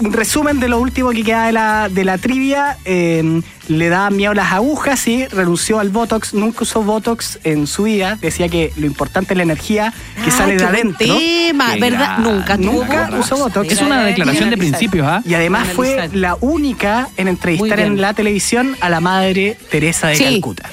Un 0.00 0.12
resumen 0.12 0.60
de 0.60 0.68
lo 0.68 0.78
último 0.78 1.10
que 1.10 1.24
queda 1.24 1.46
de 1.46 1.52
la, 1.52 1.88
de 1.90 2.04
la 2.04 2.18
trivia. 2.18 2.76
eh, 2.84 3.42
le 3.66 3.88
daban 3.88 4.14
miedo 4.16 4.32
las 4.32 4.52
agujas 4.52 5.06
y 5.08 5.26
renunció 5.26 5.80
al 5.80 5.88
Botox. 5.90 6.34
Nunca 6.34 6.60
usó 6.62 6.82
Botox 6.84 7.40
en 7.42 7.66
su 7.66 7.82
vida. 7.82 8.16
Decía 8.20 8.48
que 8.48 8.72
lo 8.76 8.86
importante 8.86 9.34
es 9.34 9.36
la 9.36 9.42
energía 9.42 9.92
que 10.14 10.26
Ay, 10.26 10.30
sale 10.30 10.56
de 10.56 10.64
adentro. 10.64 11.16
tema, 11.18 11.74
¿verdad? 11.80 12.18
Nunca 12.20 12.56
Nunca 12.56 13.10
usó 13.18 13.36
Botox. 13.38 13.72
es 13.72 13.82
una 13.82 14.04
declaración 14.04 14.50
de 14.50 14.56
principios, 14.56 15.04
¿ah? 15.04 15.20
Y 15.26 15.34
además 15.34 15.66
fue 15.74 16.08
la 16.12 16.36
única 16.40 17.08
en 17.16 17.26
entrevistar 17.26 17.80
en 17.80 18.00
la 18.00 18.14
televisión 18.14 18.76
a 18.80 18.88
la 18.90 19.00
madre 19.00 19.58
Teresa 19.68 20.06
de 20.08 20.14
Sí. 20.16 20.24
Calcuta. 20.24 20.70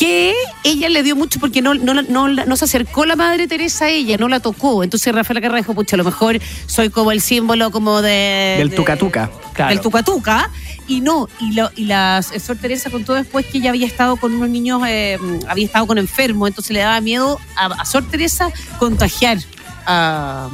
Que 0.00 0.34
ella 0.64 0.88
le 0.88 1.02
dio 1.02 1.14
mucho 1.14 1.38
porque 1.38 1.60
no, 1.60 1.74
no, 1.74 1.92
no, 1.92 2.28
no 2.28 2.56
se 2.56 2.64
acercó 2.64 3.04
la 3.04 3.16
madre 3.16 3.46
Teresa 3.46 3.84
a 3.84 3.88
ella, 3.90 4.16
no 4.16 4.28
la 4.28 4.40
tocó. 4.40 4.82
Entonces 4.82 5.14
Rafael 5.14 5.42
Carrera 5.42 5.58
dijo, 5.58 5.74
pucha, 5.74 5.96
a 5.96 5.98
lo 5.98 6.04
mejor 6.04 6.38
soy 6.64 6.88
como 6.88 7.12
el 7.12 7.20
símbolo 7.20 7.70
como 7.70 8.00
de... 8.00 8.54
Del 8.58 8.70
de- 8.70 8.76
tuca 8.76 8.96
tuca. 8.96 9.30
Claro. 9.52 9.68
Del 9.68 9.80
tuca 9.82 10.02
tuca. 10.02 10.50
Y 10.88 11.02
no, 11.02 11.28
y, 11.38 11.52
lo, 11.52 11.70
y 11.76 11.84
la 11.84 12.22
Sor 12.22 12.56
Teresa 12.56 12.88
contó 12.90 13.12
después 13.12 13.44
que 13.44 13.58
ella 13.58 13.68
había 13.70 13.86
estado 13.86 14.16
con 14.16 14.32
unos 14.34 14.48
niños, 14.48 14.80
eh, 14.88 15.18
había 15.46 15.66
estado 15.66 15.86
con 15.86 15.98
enfermos, 15.98 16.48
entonces 16.48 16.72
le 16.72 16.80
daba 16.80 16.98
miedo 17.02 17.38
a, 17.56 17.66
a 17.66 17.84
Sor 17.84 18.04
Teresa 18.10 18.50
contagiar 18.78 19.36
a, 19.86 20.48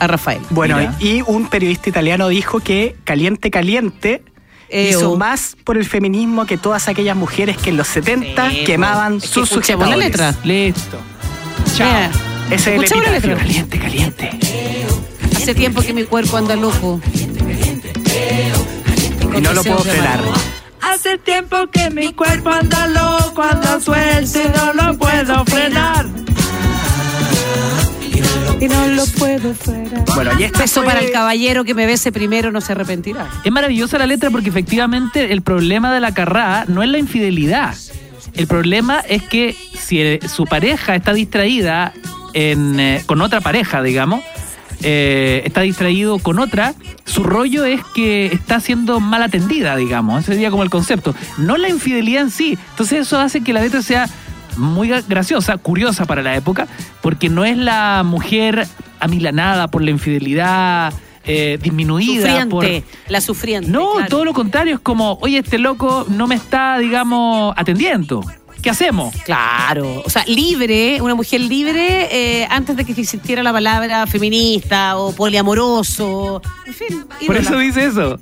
a 0.00 0.06
Rafael. 0.08 0.40
Bueno, 0.50 0.76
Mira. 0.76 0.96
y 0.98 1.22
un 1.22 1.48
periodista 1.48 1.88
italiano 1.88 2.26
dijo 2.28 2.58
que 2.60 2.96
Caliente 3.04 3.50
Caliente. 3.52 4.24
Hizo 4.72 5.16
más 5.16 5.56
por 5.64 5.76
el 5.76 5.84
feminismo 5.84 6.46
que 6.46 6.56
todas 6.56 6.88
aquellas 6.88 7.16
mujeres 7.16 7.56
que 7.56 7.70
en 7.70 7.76
los 7.76 7.88
70 7.88 8.50
Sí, 8.50 8.64
quemaban 8.64 9.16
es 9.16 9.22
que 9.22 9.28
sus 9.28 9.50
escuchemos 9.50 9.88
la 9.88 9.96
letra. 9.96 10.34
Listo. 10.44 10.98
Chao. 11.76 11.86
Mira, 11.86 12.10
Ese 12.50 12.76
es 12.76 12.92
el 12.92 13.00
letra. 13.12 13.36
Caliente, 13.36 13.78
caliente. 13.78 14.30
Hace 15.36 15.54
tiempo 15.54 15.82
que 15.82 15.92
mi 15.92 16.04
cuerpo 16.04 16.36
anda 16.36 16.56
loco. 16.56 17.00
Y 19.36 19.40
no 19.40 19.52
lo 19.52 19.62
puedo 19.62 19.78
frenar. 19.80 20.20
Hace 20.80 21.18
tiempo 21.18 21.56
que 21.72 21.90
mi 21.90 22.12
cuerpo 22.12 22.50
anda 22.50 22.86
loco, 22.86 23.42
anda 23.42 23.80
suelto 23.80 24.38
y 24.40 24.48
no 24.48 24.72
lo 24.74 24.98
puedo 24.98 25.44
frenar. 25.46 26.06
Y 28.60 28.68
no 28.68 28.88
lo 28.88 29.04
puedo 29.18 29.54
fuera. 29.54 30.04
Bueno, 30.14 30.30
y 30.38 30.44
este 30.44 30.64
Eso 30.64 30.82
fue- 30.82 30.92
para 30.92 31.00
el 31.00 31.10
caballero 31.10 31.64
que 31.64 31.74
me 31.74 31.86
bese 31.86 32.12
primero 32.12 32.50
no 32.52 32.60
se 32.60 32.72
arrepentirá. 32.72 33.28
Es 33.44 33.52
maravillosa 33.52 33.98
la 33.98 34.06
letra 34.06 34.30
porque 34.30 34.48
efectivamente 34.50 35.32
el 35.32 35.42
problema 35.42 35.92
de 35.92 36.00
la 36.00 36.12
carrá 36.14 36.64
no 36.68 36.82
es 36.82 36.88
la 36.88 36.98
infidelidad. 36.98 37.74
El 38.34 38.46
problema 38.46 39.00
es 39.00 39.22
que 39.22 39.54
si 39.78 40.18
su 40.28 40.44
pareja 40.46 40.94
está 40.94 41.12
distraída 41.12 41.92
en, 42.34 42.78
eh, 42.80 43.02
con 43.06 43.20
otra 43.20 43.40
pareja, 43.40 43.82
digamos, 43.82 44.22
eh, 44.84 45.42
está 45.44 45.60
distraído 45.60 46.18
con 46.18 46.38
otra, 46.38 46.74
su 47.04 47.22
rollo 47.22 47.64
es 47.64 47.80
que 47.94 48.26
está 48.26 48.58
siendo 48.58 49.00
mal 49.00 49.22
atendida, 49.22 49.76
digamos. 49.76 50.22
Ese 50.24 50.32
sería 50.32 50.50
como 50.50 50.62
el 50.62 50.70
concepto. 50.70 51.14
No 51.38 51.56
la 51.56 51.68
infidelidad 51.68 52.22
en 52.22 52.30
sí. 52.30 52.58
Entonces 52.70 53.06
eso 53.06 53.20
hace 53.20 53.42
que 53.42 53.52
la 53.52 53.60
letra 53.60 53.82
sea 53.82 54.08
muy 54.56 54.88
gra- 54.88 55.04
graciosa, 55.06 55.56
curiosa 55.58 56.04
para 56.04 56.22
la 56.22 56.34
época, 56.36 56.66
porque 57.00 57.28
no 57.28 57.44
es 57.44 57.56
la 57.56 58.02
mujer 58.04 58.66
amilanada 59.00 59.68
por 59.68 59.82
la 59.82 59.90
infidelidad, 59.90 60.92
eh, 61.24 61.58
disminuida 61.62 62.46
por... 62.48 62.66
La 63.08 63.20
sufriente. 63.20 63.70
No, 63.70 63.92
claro. 63.92 64.08
todo 64.08 64.24
lo 64.24 64.32
contrario, 64.32 64.74
es 64.74 64.80
como, 64.80 65.18
oye, 65.20 65.38
este 65.38 65.58
loco 65.58 66.04
no 66.08 66.26
me 66.26 66.34
está, 66.34 66.78
digamos, 66.78 67.54
atendiendo. 67.56 68.22
¿Qué 68.62 68.70
hacemos? 68.70 69.14
Claro, 69.24 70.02
o 70.04 70.08
sea, 70.10 70.24
libre, 70.26 71.00
una 71.02 71.16
mujer 71.16 71.40
libre 71.40 72.08
eh, 72.12 72.46
antes 72.48 72.76
de 72.76 72.84
que 72.84 72.92
existiera 72.92 73.42
la 73.42 73.52
palabra 73.52 74.06
feminista 74.06 74.96
o 74.98 75.12
poliamoroso. 75.12 76.40
En 76.66 76.72
fin, 76.74 77.04
Por 77.26 77.36
eso 77.36 77.58
dice 77.58 77.86
eso. 77.86 78.20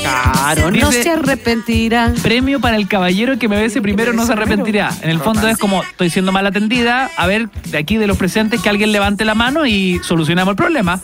Claro, 0.00 0.70
no 0.70 0.88
Dice- 0.90 1.02
se 1.02 1.10
arrepentirá. 1.10 2.12
Premio 2.22 2.60
para 2.60 2.76
el 2.76 2.86
caballero 2.86 3.38
que 3.38 3.48
me 3.48 3.60
bese 3.60 3.82
primero 3.82 4.12
no 4.12 4.24
se 4.24 4.32
arrepentirá. 4.32 4.92
En 5.02 5.10
el 5.10 5.18
fondo 5.18 5.48
es 5.48 5.58
como, 5.58 5.82
estoy 5.82 6.10
siendo 6.10 6.30
mal 6.30 6.46
atendida, 6.46 7.10
a 7.16 7.26
ver, 7.26 7.48
de 7.50 7.78
aquí 7.78 7.96
de 7.96 8.06
los 8.06 8.16
presentes 8.16 8.60
que 8.62 8.68
alguien 8.68 8.92
levante 8.92 9.24
la 9.24 9.34
mano 9.34 9.66
y 9.66 10.00
solucionamos 10.04 10.52
el 10.52 10.56
problema. 10.56 11.00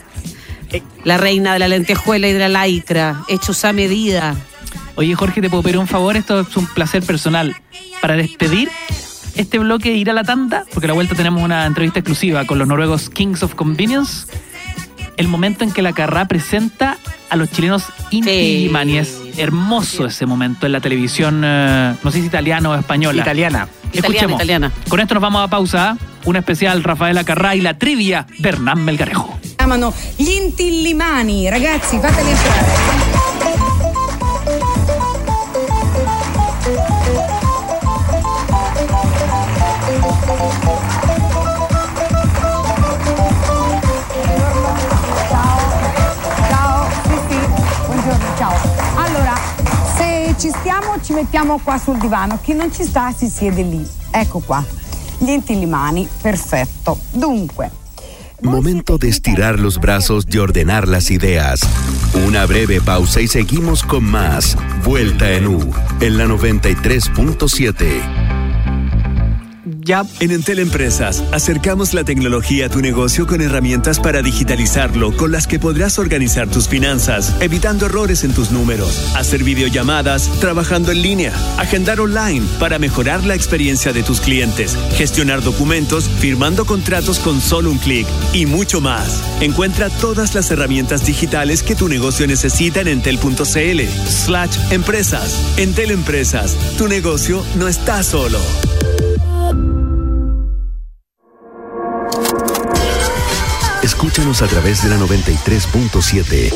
La 1.03 1.17
reina 1.17 1.51
de 1.53 1.59
la 1.59 1.67
lentejuela 1.67 2.27
y 2.29 2.33
de 2.33 2.39
la 2.39 2.49
laicra, 2.49 3.23
hechos 3.27 3.65
a 3.65 3.73
medida. 3.73 4.35
Oye, 4.95 5.15
Jorge, 5.15 5.41
¿te 5.41 5.49
puedo 5.49 5.63
pedir 5.63 5.77
un 5.77 5.87
favor? 5.87 6.15
Esto 6.17 6.41
es 6.41 6.57
un 6.57 6.67
placer 6.67 7.03
personal. 7.03 7.55
Para 8.01 8.15
despedir 8.15 8.69
este 9.35 9.59
bloque 9.59 9.93
ir 9.93 10.09
a 10.09 10.13
la 10.13 10.23
tanda, 10.23 10.65
porque 10.73 10.87
a 10.87 10.89
la 10.89 10.93
vuelta 10.93 11.15
tenemos 11.15 11.41
una 11.41 11.65
entrevista 11.65 11.99
exclusiva 11.99 12.45
con 12.45 12.59
los 12.59 12.67
noruegos 12.67 13.09
Kings 13.09 13.43
of 13.43 13.55
Convenience. 13.55 14.27
El 15.17 15.27
momento 15.27 15.63
en 15.63 15.71
que 15.71 15.81
la 15.81 15.93
Carrá 15.93 16.25
presenta 16.25 16.97
a 17.29 17.35
los 17.35 17.49
chilenos 17.51 17.85
Inti. 18.09 18.69
Es 18.97 19.19
hermoso 19.37 20.05
ese 20.05 20.25
momento 20.25 20.65
en 20.65 20.71
la 20.71 20.81
televisión, 20.81 21.41
eh, 21.45 21.95
no 22.03 22.11
sé 22.11 22.19
si 22.19 22.25
italiana 22.25 22.69
o 22.69 22.75
española. 22.75 23.21
Italiana. 23.21 23.67
Escuchemos. 23.93 24.35
italiana. 24.35 24.71
Con 24.89 24.99
esto 24.99 25.13
nos 25.13 25.21
vamos 25.21 25.43
a 25.43 25.47
pausa. 25.47 25.97
Una 26.23 26.39
especial 26.39 26.83
Rafaela 26.83 27.23
Carrá 27.23 27.55
y 27.55 27.61
la 27.61 27.77
trivia 27.77 28.27
de 28.37 28.49
Hernán 28.49 28.83
Melgarejo. 28.83 29.39
chiamano 29.57 29.93
gli. 30.17 31.49
Ragazzi, 31.49 31.99
fateli 31.99 32.31
entrare. 32.31 33.00
Mettiamo 51.21 51.59
qua 51.59 51.77
sul 51.77 51.97
divano, 51.97 52.39
chi 52.41 52.53
non 52.53 52.73
ci 52.73 52.83
sta 52.83 53.13
si 53.15 53.27
siede 53.29 53.61
lì. 53.61 53.87
Ecco 54.09 54.39
qua. 54.39 54.65
Gli 55.19 55.29
intillimani, 55.29 56.07
perfetto. 56.19 56.99
Dunque, 57.11 57.79
Momento 58.41 58.97
de 58.97 59.07
estirar 59.07 59.59
los 59.59 59.77
brazos 59.77 60.25
y 60.27 60.39
ordenar 60.39 60.87
las 60.87 61.11
ideas. 61.11 61.59
Una 62.25 62.47
breve 62.47 62.81
pausa 62.81 63.21
y 63.21 63.27
seguimos 63.27 63.83
con 63.83 64.03
más. 64.03 64.57
Vuelta 64.83 65.31
en 65.31 65.45
U, 65.45 65.71
en 65.99 66.17
la 66.17 66.25
93.7. 66.25 68.20
En 70.19 70.31
Entel 70.31 70.59
Empresas, 70.59 71.23
acercamos 71.31 71.95
la 71.95 72.03
tecnología 72.03 72.67
a 72.67 72.69
tu 72.69 72.81
negocio 72.81 73.25
con 73.25 73.41
herramientas 73.41 73.99
para 73.99 74.21
digitalizarlo, 74.21 75.15
con 75.17 75.31
las 75.31 75.47
que 75.47 75.57
podrás 75.57 75.97
organizar 75.97 76.47
tus 76.47 76.67
finanzas, 76.67 77.35
evitando 77.39 77.87
errores 77.87 78.23
en 78.23 78.31
tus 78.33 78.51
números, 78.51 79.11
hacer 79.15 79.43
videollamadas, 79.43 80.29
trabajando 80.39 80.91
en 80.91 81.01
línea, 81.01 81.33
agendar 81.57 81.99
online 81.99 82.45
para 82.59 82.77
mejorar 82.77 83.23
la 83.23 83.33
experiencia 83.33 83.91
de 83.91 84.03
tus 84.03 84.21
clientes, 84.21 84.77
gestionar 84.97 85.41
documentos, 85.41 86.07
firmando 86.07 86.65
contratos 86.65 87.17
con 87.17 87.41
solo 87.41 87.71
un 87.71 87.79
clic 87.79 88.05
y 88.33 88.45
mucho 88.45 88.81
más. 88.81 89.23
Encuentra 89.41 89.89
todas 89.89 90.35
las 90.35 90.51
herramientas 90.51 91.05
digitales 91.05 91.63
que 91.63 91.75
tu 91.75 91.87
negocio 91.87 92.27
necesita 92.27 92.81
en 92.81 92.87
entel.cl 92.87 93.81
slash 94.07 94.57
empresas. 94.71 95.57
Entel 95.57 95.89
Empresas, 95.89 96.55
tu 96.77 96.87
negocio 96.87 97.43
no 97.57 97.67
está 97.67 98.03
solo. 98.03 98.39
Escúchanos 104.21 104.43
a 104.43 104.47
través 104.47 104.83
de 104.83 104.89
la 104.89 104.97
93.7. 104.97 106.53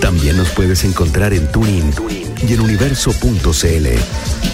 También 0.00 0.36
nos 0.36 0.50
puedes 0.50 0.82
encontrar 0.82 1.32
en 1.32 1.46
Tuning 1.52 1.92
y 2.48 2.54
en 2.54 2.60
universo.cl. 2.60 4.51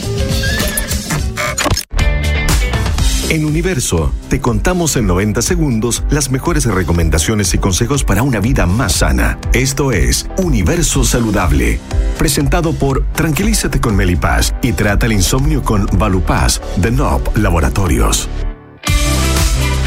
En 3.31 3.45
Universo, 3.45 4.11
te 4.31 4.41
contamos 4.41 4.97
en 4.97 5.07
90 5.07 5.43
segundos 5.43 6.03
las 6.09 6.31
mejores 6.31 6.65
recomendaciones 6.65 7.53
y 7.53 7.59
consejos 7.59 8.03
para 8.03 8.23
una 8.23 8.41
vida 8.41 8.65
más 8.65 8.95
sana. 8.95 9.39
Esto 9.53 9.93
es 9.93 10.27
Universo 10.39 11.05
Saludable. 11.05 11.79
Presentado 12.17 12.73
por 12.73 13.05
Tranquilízate 13.13 13.83
con 13.83 13.97
Melipaz 13.97 14.55
y 14.63 14.73
trata 14.73 15.05
el 15.05 15.13
insomnio 15.13 15.63
con 15.63 15.87
Valupaz 15.99 16.63
de 16.79 16.91
NOP 16.91 17.37
Laboratorios. 17.37 18.31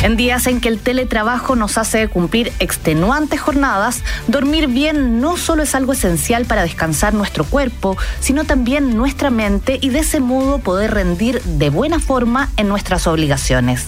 En 0.03 0.17
días 0.17 0.47
en 0.47 0.61
que 0.61 0.67
el 0.67 0.79
teletrabajo 0.79 1.55
nos 1.55 1.77
hace 1.77 2.07
cumplir 2.07 2.51
extenuantes 2.57 3.39
jornadas, 3.39 4.03
dormir 4.27 4.67
bien 4.67 5.21
no 5.21 5.37
solo 5.37 5.61
es 5.61 5.75
algo 5.75 5.93
esencial 5.93 6.45
para 6.45 6.63
descansar 6.63 7.13
nuestro 7.13 7.43
cuerpo, 7.43 7.95
sino 8.19 8.43
también 8.43 8.97
nuestra 8.97 9.29
mente 9.29 9.77
y 9.79 9.89
de 9.89 9.99
ese 9.99 10.19
modo 10.19 10.57
poder 10.57 10.95
rendir 10.95 11.39
de 11.43 11.69
buena 11.69 11.99
forma 11.99 12.49
en 12.57 12.67
nuestras 12.67 13.05
obligaciones. 13.05 13.85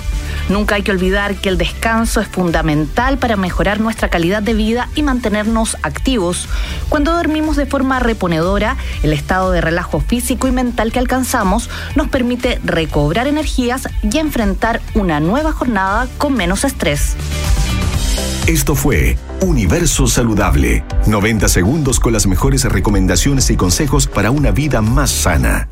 Nunca 0.49 0.75
hay 0.75 0.83
que 0.83 0.91
olvidar 0.91 1.35
que 1.35 1.49
el 1.49 1.57
descanso 1.57 2.21
es 2.21 2.27
fundamental 2.27 3.17
para 3.17 3.35
mejorar 3.35 3.79
nuestra 3.79 4.09
calidad 4.09 4.41
de 4.41 4.53
vida 4.53 4.89
y 4.95 5.03
mantenernos 5.03 5.77
activos. 5.83 6.47
Cuando 6.89 7.13
dormimos 7.13 7.55
de 7.55 7.65
forma 7.65 7.99
reponedora, 7.99 8.77
el 9.03 9.13
estado 9.13 9.51
de 9.51 9.61
relajo 9.61 10.01
físico 10.01 10.47
y 10.47 10.51
mental 10.51 10.91
que 10.91 10.99
alcanzamos 10.99 11.69
nos 11.95 12.09
permite 12.09 12.59
recobrar 12.63 13.27
energías 13.27 13.87
y 14.01 14.17
enfrentar 14.17 14.81
una 14.95 15.19
nueva 15.19 15.53
jornada 15.53 16.07
con 16.17 16.33
menos 16.33 16.63
estrés. 16.63 17.15
Esto 18.47 18.75
fue 18.75 19.17
Universo 19.39 20.05
Saludable. 20.07 20.83
90 21.07 21.47
segundos 21.47 21.99
con 22.01 22.11
las 22.11 22.27
mejores 22.27 22.65
recomendaciones 22.65 23.49
y 23.49 23.55
consejos 23.55 24.07
para 24.07 24.31
una 24.31 24.51
vida 24.51 24.81
más 24.81 25.11
sana. 25.11 25.69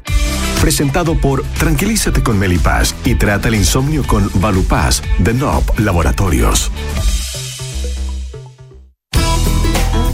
Presentado 0.61 1.15
por 1.15 1.41
Tranquilízate 1.57 2.21
con 2.21 2.37
Melipaz 2.37 2.93
y 3.03 3.15
trata 3.15 3.47
el 3.47 3.55
insomnio 3.55 4.03
con 4.05 4.29
Valupaz 4.35 5.01
de 5.17 5.33
NOP 5.33 5.79
Laboratorios. 5.79 6.71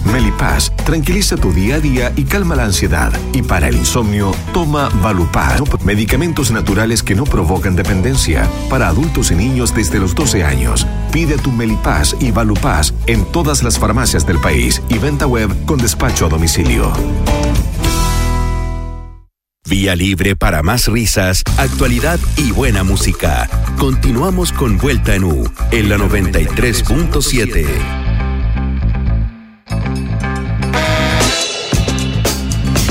Melipaz 0.06 0.72
tranquiliza 0.86 1.36
tu 1.36 1.52
día 1.52 1.76
a 1.76 1.80
día 1.82 2.14
y 2.16 2.24
calma 2.24 2.56
la 2.56 2.64
ansiedad. 2.64 3.12
Y 3.34 3.42
para 3.42 3.68
el 3.68 3.76
insomnio, 3.76 4.32
toma 4.54 4.90
Valupaz, 5.04 5.62
medicamentos 5.84 6.50
naturales 6.50 7.04
que 7.04 7.14
no 7.14 7.26
provocan 7.26 7.76
dependencia. 7.76 8.50
Para 8.70 8.88
adultos 8.88 9.32
y 9.32 9.36
niños 9.36 9.76
desde 9.76 10.00
los 10.00 10.16
12 10.16 10.46
años. 10.46 10.88
Pide 11.12 11.38
tu 11.38 11.52
Melipaz 11.52 12.16
y 12.22 12.32
Valupaz 12.32 12.94
en 13.06 13.26
todas 13.26 13.64
las 13.64 13.78
farmacias 13.78 14.26
del 14.26 14.40
país 14.40 14.82
y 14.88 14.98
venta 14.98 15.28
web 15.28 15.50
con 15.66 15.78
despacho 15.78 16.26
a 16.26 16.30
domicilio. 16.30 16.94
Vía 19.68 19.96
libre 19.96 20.36
para 20.36 20.64
más 20.64 20.88
risas, 20.88 21.44
actualidad 21.58 22.20
y 22.38 22.52
buena 22.52 22.84
música. 22.84 23.50
Continuamos 23.78 24.52
con 24.54 24.78
Vuelta 24.78 25.14
en 25.16 25.26
U, 25.26 25.44
en 25.72 25.90
la 25.90 25.98
93.7. 25.98 27.66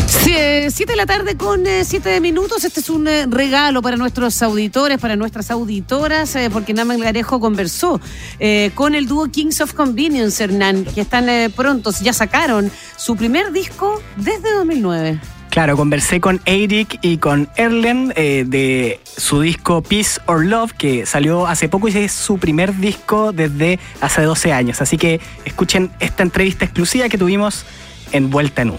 Sie- 0.06 0.70
Siete 0.70 0.92
de 0.92 0.96
la 0.96 1.06
tarde 1.06 1.36
con 1.36 1.66
eh, 1.66 1.84
siete 1.84 2.20
minutos. 2.20 2.64
Este 2.64 2.80
es 2.80 2.90
un 2.90 3.06
eh, 3.06 3.26
regalo 3.28 3.80
para 3.82 3.96
nuestros 3.96 4.42
auditores, 4.42 4.98
para 4.98 5.16
nuestras 5.16 5.50
auditoras, 5.50 6.34
eh, 6.36 6.50
porque 6.52 6.74
Nama 6.74 6.96
Garejo 6.96 7.40
conversó 7.40 8.00
con 8.74 8.94
el 8.94 9.06
dúo 9.06 9.28
Kings 9.30 9.60
of 9.60 9.72
Convenience, 9.74 10.42
Hernán, 10.42 10.84
que 10.84 11.00
están 11.02 11.26
prontos. 11.54 12.00
Ya 12.00 12.12
sacaron 12.12 12.70
su 12.96 13.16
primer 13.16 13.52
disco 13.52 14.00
desde 14.16 14.52
2009. 14.54 15.20
Claro, 15.56 15.78
conversé 15.78 16.20
con 16.20 16.42
Eric 16.44 16.98
y 17.00 17.16
con 17.16 17.48
Erlen 17.56 18.12
eh, 18.14 18.44
de 18.46 19.00
su 19.06 19.40
disco 19.40 19.82
Peace 19.82 20.20
or 20.26 20.44
Love, 20.44 20.72
que 20.74 21.06
salió 21.06 21.46
hace 21.46 21.70
poco 21.70 21.88
y 21.88 21.96
es 21.96 22.12
su 22.12 22.36
primer 22.36 22.76
disco 22.76 23.32
desde 23.32 23.78
hace 24.02 24.20
12 24.20 24.52
años. 24.52 24.82
Así 24.82 24.98
que 24.98 25.18
escuchen 25.46 25.90
esta 25.98 26.22
entrevista 26.22 26.66
exclusiva 26.66 27.08
que 27.08 27.16
tuvimos 27.16 27.64
en 28.12 28.28
Vuelta 28.28 28.60
en 28.60 28.72
U. 28.72 28.76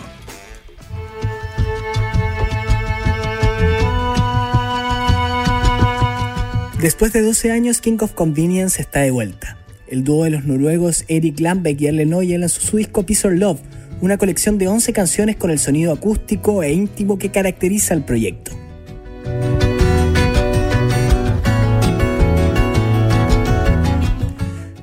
Después 6.79 7.11
de 7.11 7.23
12 7.23 7.51
años, 7.51 7.81
King 7.81 7.97
of 8.01 8.13
Convenience 8.13 8.79
está 8.79 8.99
de 8.99 9.09
vuelta. 9.09 9.57
El 9.87 10.03
dúo 10.03 10.25
de 10.25 10.29
los 10.29 10.43
noruegos 10.43 11.05
Eric 11.07 11.39
Lambeck 11.39 11.81
y 11.81 11.87
Erlen 11.87 12.13
Oye 12.13 12.37
lanzó 12.37 12.61
su 12.61 12.77
disco 12.77 13.03
Peace 13.03 13.27
or 13.27 13.35
Love, 13.35 13.61
una 14.01 14.17
colección 14.17 14.57
de 14.57 14.67
11 14.67 14.93
canciones 14.93 15.35
con 15.35 15.51
el 15.51 15.59
sonido 15.59 15.93
acústico 15.93 16.63
e 16.63 16.71
íntimo 16.71 17.17
que 17.17 17.31
caracteriza 17.31 17.93
al 17.93 18.05
proyecto. 18.05 18.51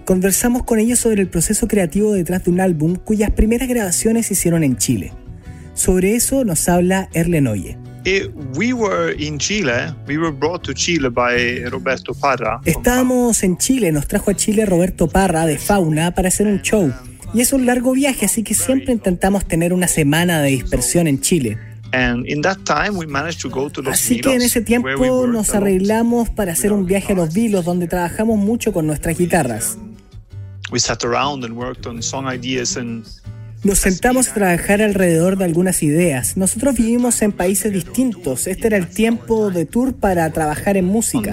Conversamos 0.05 0.65
con 0.65 0.79
ellos 0.79 0.99
sobre 0.99 1.23
el 1.23 1.29
proceso 1.29 1.67
creativo 1.67 2.13
detrás 2.13 2.45
de 2.45 2.51
un 2.51 2.61
álbum 2.61 2.97
cuyas 2.97 3.31
primeras 3.31 3.69
grabaciones 3.69 4.27
se 4.27 4.35
hicieron 4.35 4.63
en 4.63 4.77
Chile. 4.77 5.13
Sobre 5.73 6.15
eso 6.15 6.45
nos 6.45 6.69
habla 6.69 7.09
Erlen 7.15 7.47
Oye. 7.47 7.79
Eh. 12.67 12.71
Estábamos 12.71 13.43
en 13.43 13.57
Chile, 13.57 13.93
nos 13.93 14.07
trajo 14.07 14.31
a 14.31 14.35
Chile 14.35 14.67
Roberto 14.67 15.09
Parra 15.09 15.47
de 15.47 15.57
Fauna 15.57 16.15
para 16.15 16.29
hacer 16.29 16.47
un 16.47 16.61
show. 16.61 16.93
Y 17.35 17.41
es 17.41 17.53
un 17.53 17.67
largo 17.67 17.93
viaje, 17.93 18.27
así 18.27 18.43
que 18.45 18.55
siempre 18.55 18.93
intentamos 18.93 19.45
tener 19.45 19.73
una 19.73 19.89
semana 19.89 20.41
de 20.41 20.51
dispersión 20.51 21.09
en 21.09 21.21
Chile. 21.21 21.59
And 21.93 22.27
in 22.27 22.41
that 22.43 22.59
time 22.65 22.97
we 22.97 23.07
managed 23.07 23.41
to 23.43 23.51
go 23.51 23.71
to 23.71 23.83
Los 23.83 23.95
Así 23.95 24.21
que 24.21 24.35
en 24.35 24.43
ese 24.43 24.61
tiempo 24.61 25.27
nos 25.27 25.55
arreglamos 25.55 26.31
para 26.31 26.53
hacer 26.53 26.73
un 26.73 26.87
viaje 26.87 27.13
a 27.13 27.17
Los 27.17 27.33
Vilos 27.33 27.65
donde 27.65 27.87
trabajamos 27.87 28.39
mucho 28.39 28.73
con 28.73 28.87
nuestras 28.87 29.19
guitarras. 29.19 29.79
We 30.73 30.81
sat 30.81 31.05
around 31.05 31.45
and 31.45 31.55
worked 31.55 31.87
on 31.87 32.03
song 32.03 32.27
ideas 32.27 32.77
and 32.77 33.05
Nos 33.65 33.79
sentamos 33.79 34.29
a 34.29 34.35
trabajar 34.35 34.83
alrededor 34.83 35.39
de 35.39 35.45
algunas 35.47 35.83
ideas. 35.83 36.37
Nosotros 36.37 36.77
vivimos 36.77 37.23
en 37.23 37.33
países 37.33 37.73
distintos. 37.73 38.47
Este 38.47 38.67
era 38.67 38.77
el 38.77 38.89
tiempo 38.89 39.51
de 39.51 39.65
tour 39.65 39.95
para 39.95 40.31
trabajar 40.31 40.77
en 40.77 40.85
música. 40.85 41.33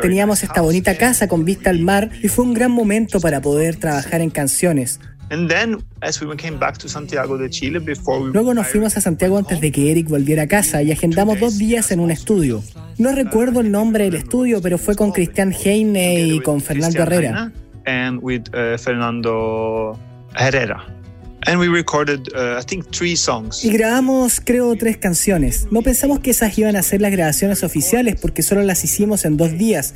Teníamos 0.00 0.42
esta 0.42 0.60
bonita 0.60 0.96
casa 0.96 1.28
con 1.28 1.44
vista 1.44 1.70
al 1.70 1.80
mar 1.80 2.10
y 2.22 2.28
fue 2.28 2.44
un 2.44 2.54
gran 2.54 2.70
momento 2.70 3.20
para 3.20 3.40
poder 3.40 3.76
trabajar 3.76 4.20
en 4.20 4.30
canciones. 4.30 5.00
And 5.30 5.50
then, 5.50 5.84
as 6.00 6.22
we 6.22 6.34
came 6.36 6.58
back 6.58 6.78
to 6.78 6.88
Santiago 6.88 7.36
de 7.36 7.50
Chile 7.50 7.80
before 7.80 8.18
we 8.18 8.30
Luego 8.32 8.54
nos 8.54 8.66
fuimos 8.68 8.96
a 8.96 9.02
Santiago 9.02 9.36
antes 9.36 9.60
de 9.60 9.70
que 9.70 9.90
Eric 9.90 10.08
volviera 10.08 10.44
a 10.44 10.46
casa 10.46 10.82
y 10.82 10.90
agendamos 10.90 11.38
dos 11.38 11.58
días 11.58 11.90
en 11.90 12.00
un 12.00 12.10
estudio. 12.10 12.62
No 12.96 13.14
recuerdo 13.14 13.60
el 13.60 13.70
nombre 13.70 14.04
del 14.04 14.14
estudio, 14.14 14.62
pero 14.62 14.78
fue 14.78 14.96
con 14.96 15.12
Cristian 15.12 15.52
Heine 15.52 16.22
y 16.22 16.40
con 16.40 16.62
Fernando 16.62 17.02
Herrera. 17.02 17.52
Heine 17.54 17.68
and 17.88 18.20
with 18.22 18.48
uh, 18.54 18.78
Fernando 18.78 19.98
Herrera. 20.34 20.97
And 21.46 21.60
we 21.60 21.68
recorded, 21.68 22.28
uh, 22.34 22.58
I 22.58 22.64
think, 22.64 22.90
three 22.90 23.16
songs. 23.16 23.64
Y 23.64 23.70
grabamos, 23.70 24.40
creo, 24.44 24.76
tres 24.76 24.96
canciones. 24.98 25.68
No 25.70 25.82
pensamos 25.82 26.18
que 26.20 26.30
esas 26.30 26.56
iban 26.58 26.76
a 26.76 26.82
ser 26.82 27.00
las 27.00 27.12
grabaciones 27.12 27.62
oficiales 27.62 28.16
porque 28.20 28.42
solo 28.42 28.62
las 28.62 28.82
hicimos 28.84 29.24
en 29.24 29.36
dos 29.36 29.56
días. 29.56 29.94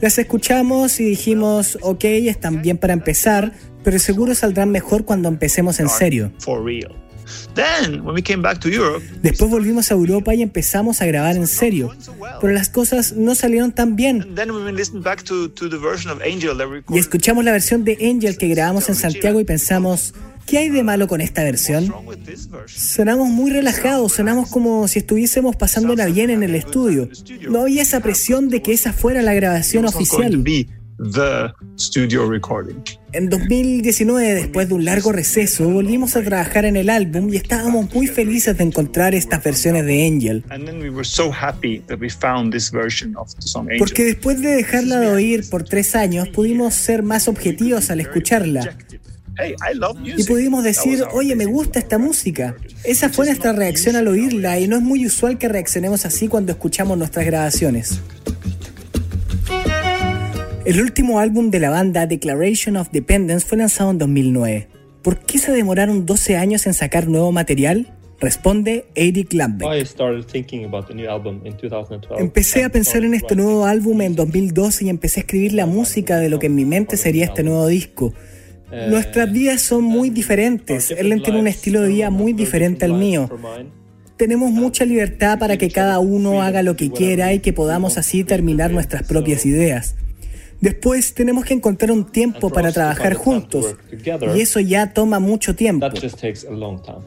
Las 0.00 0.18
escuchamos 0.18 0.98
y 1.00 1.04
dijimos, 1.04 1.78
ok, 1.82 2.04
están 2.04 2.62
bien 2.62 2.78
para 2.78 2.94
empezar, 2.94 3.52
pero 3.84 3.98
seguro 3.98 4.34
saldrán 4.34 4.70
mejor 4.70 5.04
cuando 5.04 5.28
empecemos 5.28 5.78
en 5.78 5.88
serio. 5.88 6.32
For 6.38 6.64
real. 6.64 6.94
Then, 7.54 8.04
when 8.04 8.14
we 8.14 8.22
came 8.22 8.40
back 8.40 8.58
to 8.60 8.68
Europe, 8.68 9.04
Después 9.22 9.50
volvimos 9.50 9.90
a 9.90 9.94
Europa 9.94 10.34
y 10.34 10.42
empezamos 10.42 11.02
a 11.02 11.06
grabar 11.06 11.36
en 11.36 11.46
serio, 11.46 11.94
pero 12.40 12.52
las 12.52 12.68
cosas 12.68 13.12
no 13.12 13.34
salieron 13.34 13.72
tan 13.72 13.96
bien. 13.96 14.34
then 14.34 14.50
we 14.50 14.72
listened 14.72 15.04
back 15.04 15.22
to, 15.24 15.48
to 15.50 15.68
the 15.68 15.76
version 15.76 16.10
of 16.10 16.22
Angel 16.22 16.56
that 16.56 16.68
we 16.68 16.82
Y 16.88 16.98
escuchamos 16.98 17.44
la 17.44 17.52
versión 17.52 17.84
de 17.84 17.98
Angel 18.00 18.38
que 18.38 18.48
grabamos 18.48 18.88
en 18.88 18.94
Santiago 18.94 19.40
y 19.40 19.44
pensamos, 19.44 20.14
¿qué 20.48 20.58
hay 20.58 20.68
de 20.70 20.82
malo 20.82 21.06
con 21.06 21.20
esta 21.20 21.44
versión? 21.44 21.92
Sonamos 22.66 23.28
muy 23.28 23.50
relajados, 23.50 24.12
sonamos 24.12 24.50
como 24.50 24.88
si 24.88 25.00
estuviésemos 25.00 25.56
pasándola 25.56 26.06
bien 26.06 26.30
en 26.30 26.42
el 26.42 26.54
estudio. 26.54 27.08
No 27.48 27.62
había 27.62 27.82
esa 27.82 28.00
presión 28.00 28.48
de 28.48 28.62
que 28.62 28.72
esa 28.72 28.92
fuera 28.92 29.22
la 29.22 29.34
grabación 29.34 29.84
oficial. 29.84 30.38
be 30.38 30.66
the 31.12 31.52
studio 31.76 32.28
recording. 32.28 32.82
En 33.12 33.28
2019, 33.28 34.34
después 34.34 34.68
de 34.68 34.74
un 34.74 34.84
largo 34.84 35.12
receso, 35.12 35.68
volvimos 35.68 36.16
a 36.16 36.22
trabajar 36.22 36.64
en 36.64 36.76
el 36.76 36.90
álbum 36.90 37.32
y 37.32 37.36
estábamos 37.36 37.94
muy 37.94 38.06
felices 38.06 38.58
de 38.58 38.64
encontrar 38.64 39.14
estas 39.14 39.42
versiones 39.44 39.86
de 39.86 40.06
Angel. 40.06 40.44
Porque 43.78 44.04
después 44.04 44.40
de 44.40 44.56
dejarla 44.56 45.00
de 45.00 45.06
oír 45.08 45.48
por 45.48 45.62
tres 45.62 45.94
años, 45.94 46.28
pudimos 46.30 46.74
ser 46.74 47.02
más 47.02 47.28
objetivos 47.28 47.90
al 47.90 48.00
escucharla. 48.00 48.76
Hey, 49.38 49.54
I 49.70 49.74
love 49.78 49.96
Y 50.04 50.10
music. 50.10 50.26
pudimos 50.28 50.64
That 50.64 50.70
decir, 50.70 51.00
was 51.00 51.08
our 51.08 51.14
oye, 51.14 51.36
me 51.36 51.46
gusta 51.46 51.78
esta 51.78 51.98
música. 51.98 52.56
Esa 52.84 53.08
fue 53.08 53.26
nuestra 53.26 53.52
reacción 53.52 53.94
al 53.96 54.08
oírla 54.08 54.58
y 54.58 54.66
no 54.66 54.76
es 54.76 54.82
muy 54.82 55.06
usual 55.06 55.38
que 55.38 55.48
reaccionemos 55.48 56.04
así 56.04 56.28
cuando 56.28 56.52
escuchamos 56.52 56.98
nuestras 56.98 57.24
grabaciones. 57.26 58.00
El 60.64 60.80
último 60.82 61.18
álbum 61.20 61.50
de 61.50 61.60
la 61.60 61.70
banda, 61.70 62.06
Declaration 62.06 62.76
of 62.76 62.90
Dependence, 62.90 63.46
fue 63.46 63.58
lanzado 63.58 63.90
en 63.90 63.98
2009. 63.98 64.68
¿Por 65.02 65.20
qué 65.20 65.38
se 65.38 65.52
demoraron 65.52 66.04
12 66.04 66.36
años 66.36 66.66
en 66.66 66.74
sacar 66.74 67.06
nuevo 67.06 67.32
material? 67.32 67.94
Responde 68.20 68.86
Eric 68.96 69.32
Lambeck. 69.32 69.68
I 69.72 69.86
started 69.86 70.26
thinking 70.26 70.64
about 70.64 70.88
the 70.88 70.94
new 70.94 71.08
album 71.08 71.40
in 71.46 71.56
2012. 71.56 72.20
Empecé 72.20 72.64
a 72.64 72.68
pensar 72.68 73.04
en 73.04 73.14
este 73.14 73.36
nuevo 73.36 73.64
álbum 73.64 74.02
en 74.02 74.16
2012 74.16 74.86
y 74.86 74.88
empecé 74.88 75.20
a 75.20 75.22
escribir 75.22 75.52
la 75.52 75.66
música 75.66 76.18
de 76.18 76.28
lo 76.28 76.40
que 76.40 76.46
en 76.48 76.56
mi 76.56 76.64
mente 76.64 76.96
sería 76.96 77.26
este 77.26 77.44
nuevo 77.44 77.68
disco. 77.68 78.12
Nuestras 78.70 79.32
vidas 79.32 79.62
son 79.62 79.84
muy 79.84 80.10
diferentes. 80.10 80.90
Erlen 80.90 81.22
tiene 81.22 81.40
un 81.40 81.46
estilo 81.46 81.80
de 81.80 81.88
vida 81.88 82.10
muy 82.10 82.32
diferente 82.32 82.84
al 82.84 82.94
mío. 82.94 83.30
Tenemos 84.16 84.50
mucha 84.50 84.84
libertad 84.84 85.38
para 85.38 85.56
que 85.56 85.70
cada 85.70 86.00
uno 86.00 86.42
haga 86.42 86.62
lo 86.62 86.76
que 86.76 86.90
quiera 86.90 87.32
y 87.32 87.38
que 87.38 87.52
podamos 87.52 87.98
así 87.98 88.24
terminar 88.24 88.72
nuestras 88.72 89.04
propias 89.04 89.46
ideas. 89.46 89.94
Después 90.60 91.14
tenemos 91.14 91.44
que 91.44 91.54
encontrar 91.54 91.92
un 91.92 92.04
tiempo 92.04 92.50
para 92.50 92.72
trabajar 92.72 93.14
juntos 93.14 93.76
y 94.34 94.40
eso 94.40 94.58
ya 94.58 94.92
toma 94.92 95.20
mucho 95.20 95.54
tiempo. 95.54 95.88
That 95.88 96.00
just 96.00 96.20
takes 96.20 96.44
a 96.46 96.52
long 96.52 96.82
time. 96.82 97.06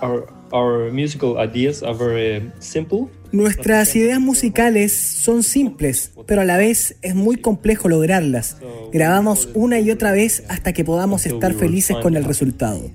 Our, 0.00 0.28
our 0.52 0.92
musical 0.92 1.36
ideas 1.38 1.82
are 1.82 1.94
very 1.94 2.50
simple. 2.60 3.08
Nuestras 3.32 3.96
ideas 3.96 4.20
musicales 4.20 4.94
son 4.94 5.42
simples, 5.42 6.12
pero 6.26 6.42
a 6.42 6.44
la 6.44 6.58
vez 6.58 6.96
es 7.00 7.14
muy 7.14 7.36
complejo 7.36 7.88
lograrlas. 7.88 8.58
Grabamos 8.92 9.48
una 9.54 9.80
y 9.80 9.90
otra 9.90 10.12
vez 10.12 10.44
hasta 10.48 10.74
que 10.74 10.84
podamos 10.84 11.24
estar 11.24 11.54
felices 11.54 11.96
con 12.02 12.14
el 12.16 12.24
resultado. 12.24 12.90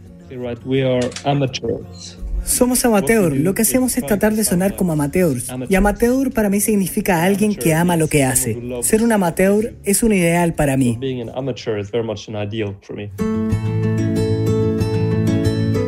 Somos 2.45 2.85
amateur, 2.85 3.35
lo 3.35 3.53
que 3.53 3.63
hacemos 3.63 3.97
es 3.97 4.05
tratar 4.05 4.33
de 4.33 4.43
sonar 4.43 4.75
como 4.75 4.93
amateurs. 4.93 5.47
Y 5.67 5.75
amateur 5.75 6.31
para 6.31 6.49
mí 6.49 6.59
significa 6.59 7.23
alguien 7.23 7.55
que 7.55 7.73
ama 7.73 7.97
lo 7.97 8.07
que 8.07 8.23
hace. 8.23 8.57
Ser 8.83 9.01
un 9.03 9.11
amateur 9.11 9.73
es 9.83 10.03
un 10.03 10.13
ideal 10.13 10.53
para 10.53 10.77
mí. 10.77 10.99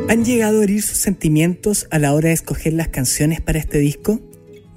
¿Han 0.09 0.25
llegado 0.25 0.59
a 0.59 0.63
herir 0.63 0.81
sus 0.81 0.97
sentimientos 0.97 1.87
a 1.91 1.99
la 1.99 2.15
hora 2.15 2.29
de 2.29 2.33
escoger 2.33 2.73
las 2.73 2.87
canciones 2.87 3.41
para 3.41 3.59
este 3.59 3.77
disco? 3.77 4.19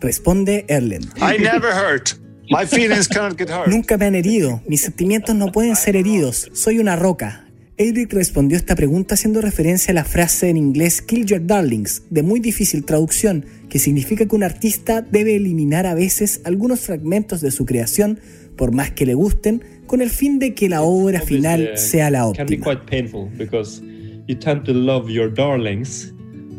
Responde 0.02 0.64
Erlen. 0.68 1.02
I 1.16 1.38
never 1.38 1.72
hurt. 1.72 2.18
My 2.50 2.66
feelings 2.66 3.08
cannot 3.08 3.38
get 3.38 3.48
hurt. 3.48 3.68
Nunca 3.68 3.96
me 3.96 4.06
han 4.06 4.14
herido. 4.14 4.60
Mis 4.66 4.82
sentimientos 4.82 5.34
no 5.34 5.52
pueden 5.52 5.76
ser 5.76 5.96
heridos. 5.96 6.50
Soy 6.52 6.78
una 6.80 6.96
roca. 6.96 7.46
Eric 7.78 8.12
respondió 8.12 8.56
esta 8.56 8.74
pregunta 8.76 9.14
haciendo 9.14 9.40
referencia 9.40 9.92
a 9.92 9.94
la 9.94 10.04
frase 10.04 10.50
en 10.50 10.56
inglés 10.56 11.00
Kill 11.00 11.24
Your 11.24 11.46
Darlings, 11.46 12.02
de 12.10 12.22
muy 12.22 12.38
difícil 12.38 12.84
traducción, 12.84 13.46
que 13.70 13.78
significa 13.78 14.26
que 14.26 14.36
un 14.36 14.42
artista 14.42 15.00
debe 15.00 15.36
eliminar 15.36 15.86
a 15.86 15.94
veces 15.94 16.42
algunos 16.44 16.80
fragmentos 16.80 17.40
de 17.40 17.50
su 17.50 17.64
creación, 17.64 18.20
por 18.56 18.72
más 18.72 18.90
que 18.90 19.06
le 19.06 19.14
gusten, 19.14 19.62
con 19.86 20.02
el 20.02 20.10
fin 20.10 20.38
de 20.38 20.54
que 20.54 20.68
la 20.68 20.82
obra 20.82 21.20
final 21.20 21.76
sea 21.76 22.10
la 22.10 22.30
Can 22.36 22.46
be 22.46 22.60
óptima. 22.60 22.64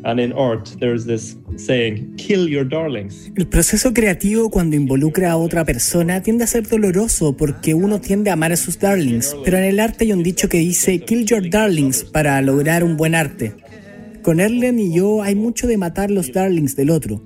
And 0.03 0.19
in 0.19 0.33
art 0.33 0.67
there's 0.79 1.05
this 1.05 1.37
saying, 1.57 2.15
"Kill 2.15 2.47
your 2.47 2.67
darlings." 2.67 3.31
El 3.35 3.47
proceso 3.47 3.93
creativo 3.93 4.49
cuando 4.49 4.75
involucra 4.75 5.31
a 5.31 5.37
otra 5.37 5.65
persona 5.65 6.21
tiende 6.21 6.43
a 6.43 6.47
ser 6.47 6.67
doloroso 6.67 7.35
porque 7.35 7.73
uno 7.73 7.99
tiende 7.99 8.29
a 8.29 8.33
amar 8.33 8.51
a 8.51 8.57
sus 8.57 8.79
darlings, 8.79 9.35
pero 9.43 9.57
en 9.57 9.63
el 9.63 9.79
arte 9.79 10.05
hay 10.05 10.13
un 10.13 10.23
dicho 10.23 10.49
que 10.49 10.59
dice 10.59 10.99
kill 10.99 11.25
your 11.25 11.49
darlings 11.49 12.03
para 12.03 12.41
lograr 12.41 12.83
un 12.83 12.97
buen 12.97 13.15
arte. 13.15 13.53
Con 14.21 14.39
Erlen 14.39 14.79
y 14.79 14.93
yo 14.93 15.21
hay 15.21 15.35
mucho 15.35 15.67
de 15.67 15.77
matar 15.77 16.09
los 16.09 16.31
darlings 16.31 16.75
del 16.75 16.89
otro, 16.91 17.21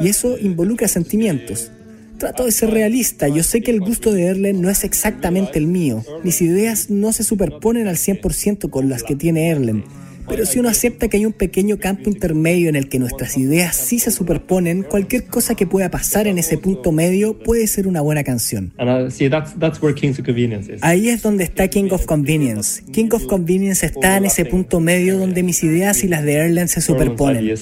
y 0.00 0.08
eso 0.08 0.36
involucra 0.38 0.88
sentimientos. 0.88 1.70
Trato 2.18 2.44
de 2.44 2.52
ser 2.52 2.70
realista, 2.70 3.28
yo 3.28 3.42
sé 3.42 3.62
que 3.62 3.70
el 3.70 3.80
gusto 3.80 4.12
de 4.12 4.24
Erlen 4.24 4.60
no 4.60 4.70
es 4.70 4.84
exactamente 4.84 5.58
el 5.58 5.66
mío, 5.66 6.04
mis 6.22 6.40
ideas 6.40 6.90
no 6.90 7.12
se 7.12 7.24
superponen 7.24 7.88
al 7.88 7.96
100% 7.96 8.70
con 8.70 8.88
las 8.88 9.02
que 9.02 9.16
tiene 9.16 9.50
Erlen, 9.50 9.84
Pero 10.28 10.46
si 10.46 10.58
uno 10.58 10.68
acepta 10.68 11.08
que 11.08 11.16
hay 11.16 11.26
un 11.26 11.32
pequeño 11.32 11.78
campo 11.78 12.08
intermedio 12.08 12.68
en 12.68 12.76
el 12.76 12.88
que 12.88 12.98
nuestras 12.98 13.36
ideas 13.36 13.76
sí 13.76 13.98
se 13.98 14.10
superponen, 14.10 14.82
cualquier 14.82 15.26
cosa 15.26 15.54
que 15.54 15.66
pueda 15.66 15.90
pasar 15.90 16.26
en 16.26 16.38
ese 16.38 16.58
punto 16.58 16.92
medio 16.92 17.38
puede 17.38 17.66
ser 17.66 17.86
una 17.86 18.00
buena 18.00 18.24
canción. 18.24 18.72
And 18.78 19.06
uh, 19.06 19.10
see, 19.10 19.28
that's 19.28 19.58
that's 19.58 19.82
where 19.82 19.94
Kings 19.94 20.18
of 20.18 20.26
Convenience 20.26 20.72
is. 20.72 20.82
Ahí 20.82 21.08
es 21.08 21.22
donde 21.22 21.44
está 21.44 21.68
King 21.68 21.88
of 21.90 22.06
Convenience. 22.06 22.82
King 22.92 23.08
of 23.12 23.26
Convenience 23.26 23.84
está 23.84 24.16
en 24.16 24.26
ese 24.26 24.44
punto 24.44 24.80
medio 24.80 25.18
donde 25.18 25.42
mis 25.42 25.62
ideas 25.62 26.04
y 26.04 26.08
las 26.08 26.24
de 26.24 26.34
Erlen 26.34 26.68
se 26.68 26.80
superponen. 26.80 27.54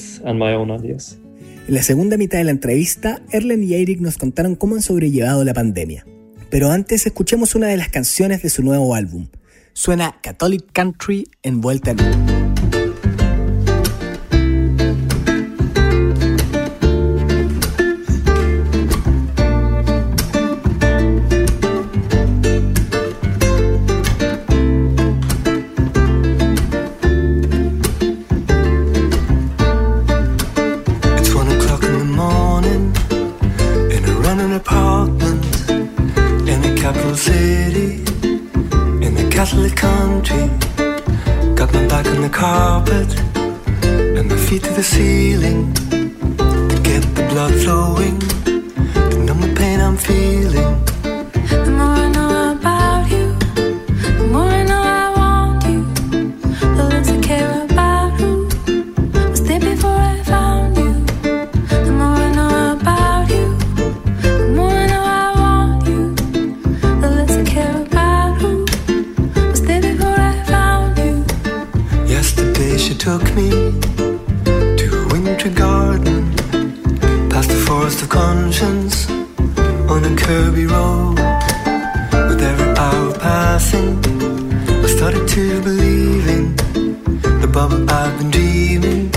En 1.69 1.74
la 1.74 1.82
segunda 1.82 2.16
mitad 2.16 2.39
de 2.39 2.45
la 2.45 2.51
entrevista, 2.51 3.23
Erlen 3.31 3.62
y 3.62 3.74
Eric 3.74 4.01
nos 4.01 4.16
contaron 4.19 4.57
cómo 4.57 4.77
han 4.77 4.82
sobrellevado 4.82 5.45
la 5.45 5.55
pandemia. 5.55 6.05
Pero 6.51 6.70
antes 6.70 7.07
escuchemos 7.07 7.55
una 7.55 7.69
de 7.69 7.77
las 7.77 7.89
canciones 7.89 8.43
de 8.43 8.51
su 8.51 8.62
nuevo 8.65 8.95
álbum. 8.95 9.28
Suena 9.81 10.20
Catholic 10.20 10.73
Country 10.74 11.27
en 11.43 11.62
Vuelta 11.62 11.93
en 11.93 11.97
Catholic 39.41 39.75
country. 39.75 40.49
Got 41.55 41.73
my 41.73 41.87
back 41.87 42.05
on 42.09 42.21
the 42.21 42.29
carpet 42.31 43.09
and 44.19 44.29
my 44.29 44.37
feet 44.37 44.62
to 44.65 44.71
the 44.75 44.83
ceiling 44.83 45.73
to 45.73 46.81
get 46.83 47.03
the 47.15 47.27
blood 47.31 47.55
flowing 47.62 48.19
to 49.11 49.17
numb 49.25 49.41
the 49.41 49.55
pain 49.57 49.81
I'm 49.81 49.97
feeling. 49.97 50.85
The 51.65 51.73
more 51.79 51.97
I 52.05 52.09
know 52.11 52.30
Kirby 80.31 80.66
road. 80.66 81.16
With 82.28 82.40
every 82.40 82.70
hour 82.78 83.12
passing, 83.19 83.98
I 84.85 84.86
started 84.86 85.27
to 85.27 85.61
believe 85.61 86.28
in 86.28 86.55
the 87.40 87.51
bubble 87.52 87.82
I've 87.90 88.16
been 88.16 88.31
dreaming. 88.31 89.12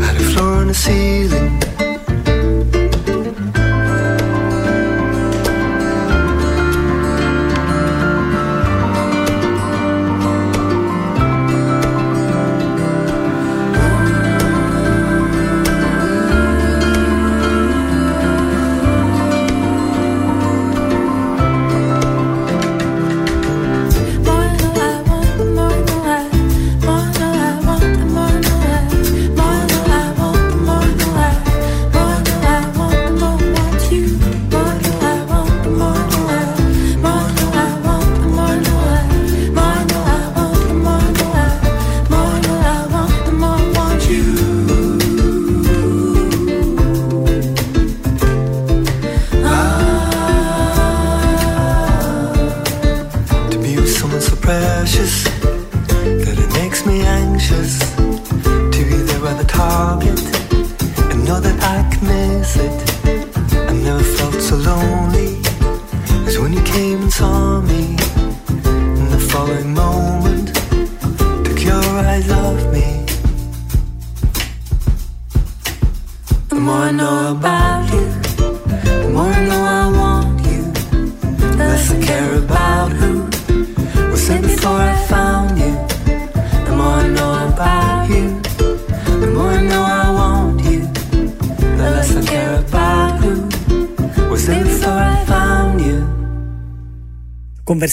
Had 0.00 0.14
a 0.14 0.24
floor 0.32 0.62
and 0.62 0.70
a 0.70 0.74
ceiling. 0.74 1.71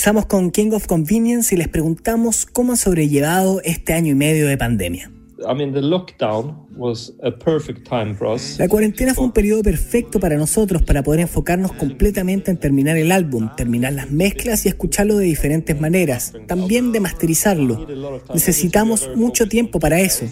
Conversamos 0.09 0.25
con 0.25 0.49
King 0.49 0.71
of 0.71 0.87
Convenience 0.87 1.53
y 1.53 1.57
les 1.59 1.67
preguntamos 1.67 2.47
cómo 2.47 2.71
han 2.71 2.77
sobrellevado 2.79 3.61
este 3.63 3.93
año 3.93 4.13
y 4.13 4.15
medio 4.15 4.47
de 4.47 4.57
pandemia. 4.57 5.11
I 5.47 5.53
mean, 5.53 5.71
the 5.71 5.83
lockdown 5.83 6.65
was 6.75 7.13
a 7.21 7.29
perfect 7.29 7.87
time 7.87 8.15
for 8.15 8.33
us. 8.33 8.57
La 8.57 8.67
cuarentena 8.67 9.13
fue 9.13 9.25
un 9.25 9.31
periodo 9.31 9.61
perfecto 9.61 10.19
para 10.19 10.35
nosotros 10.35 10.81
para 10.81 11.03
poder 11.03 11.19
enfocarnos 11.19 11.73
completamente 11.73 12.49
en 12.49 12.57
terminar 12.57 12.97
el 12.97 13.11
álbum, 13.11 13.51
terminar 13.55 13.93
las 13.93 14.09
mezclas 14.09 14.65
y 14.65 14.69
escucharlo 14.69 15.15
de 15.15 15.25
diferentes 15.25 15.79
maneras, 15.79 16.33
también 16.47 16.91
de 16.91 17.01
masterizarlo. 17.01 17.85
Necesitamos 18.33 19.11
mucho 19.15 19.47
tiempo 19.47 19.79
para 19.79 19.99
eso. 19.99 20.25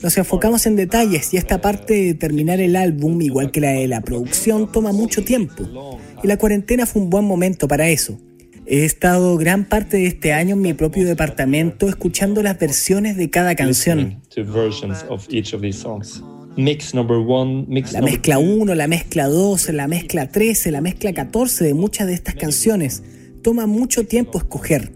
Nos 0.00 0.16
enfocamos 0.16 0.64
en 0.66 0.76
detalles 0.76 1.34
y 1.34 1.38
esta 1.38 1.60
parte 1.60 1.94
de 1.94 2.14
terminar 2.14 2.60
el 2.60 2.76
álbum, 2.76 3.20
igual 3.20 3.50
que 3.50 3.60
la 3.60 3.70
de 3.70 3.88
la 3.88 4.00
producción, 4.00 4.70
toma 4.70 4.92
mucho 4.92 5.24
tiempo. 5.24 5.64
Y 6.22 6.28
la 6.28 6.36
cuarentena 6.36 6.86
fue 6.86 7.02
un 7.02 7.10
buen 7.10 7.24
momento 7.24 7.66
para 7.66 7.88
eso. 7.88 8.16
He 8.70 8.84
estado 8.84 9.38
gran 9.38 9.64
parte 9.64 9.96
de 9.96 10.06
este 10.08 10.34
año 10.34 10.54
en 10.54 10.60
mi 10.60 10.74
propio 10.74 11.06
departamento 11.06 11.88
escuchando 11.88 12.42
las 12.42 12.58
versiones 12.58 13.16
de 13.16 13.30
cada 13.30 13.54
canción. 13.54 14.20
To 14.34 14.44
versions 14.44 15.06
of 15.08 15.26
each 15.30 15.54
of 15.54 15.62
these 15.62 15.78
songs. 15.78 16.22
Mix 16.54 16.92
number 16.92 17.16
one, 17.16 17.64
mix 17.66 17.94
La 17.94 18.02
mezcla 18.02 18.34
two. 18.34 18.60
1, 18.60 18.74
la 18.74 18.86
mezcla 18.86 19.26
12, 19.26 19.72
la 19.72 19.88
mezcla 19.88 20.28
13, 20.28 20.70
la 20.70 20.82
mezcla 20.82 21.14
14 21.14 21.64
de 21.64 21.72
muchas 21.72 22.08
de 22.08 22.12
estas 22.12 22.34
canciones. 22.34 23.02
Toma 23.42 23.66
mucho 23.66 24.04
tiempo 24.04 24.36
escoger. 24.36 24.92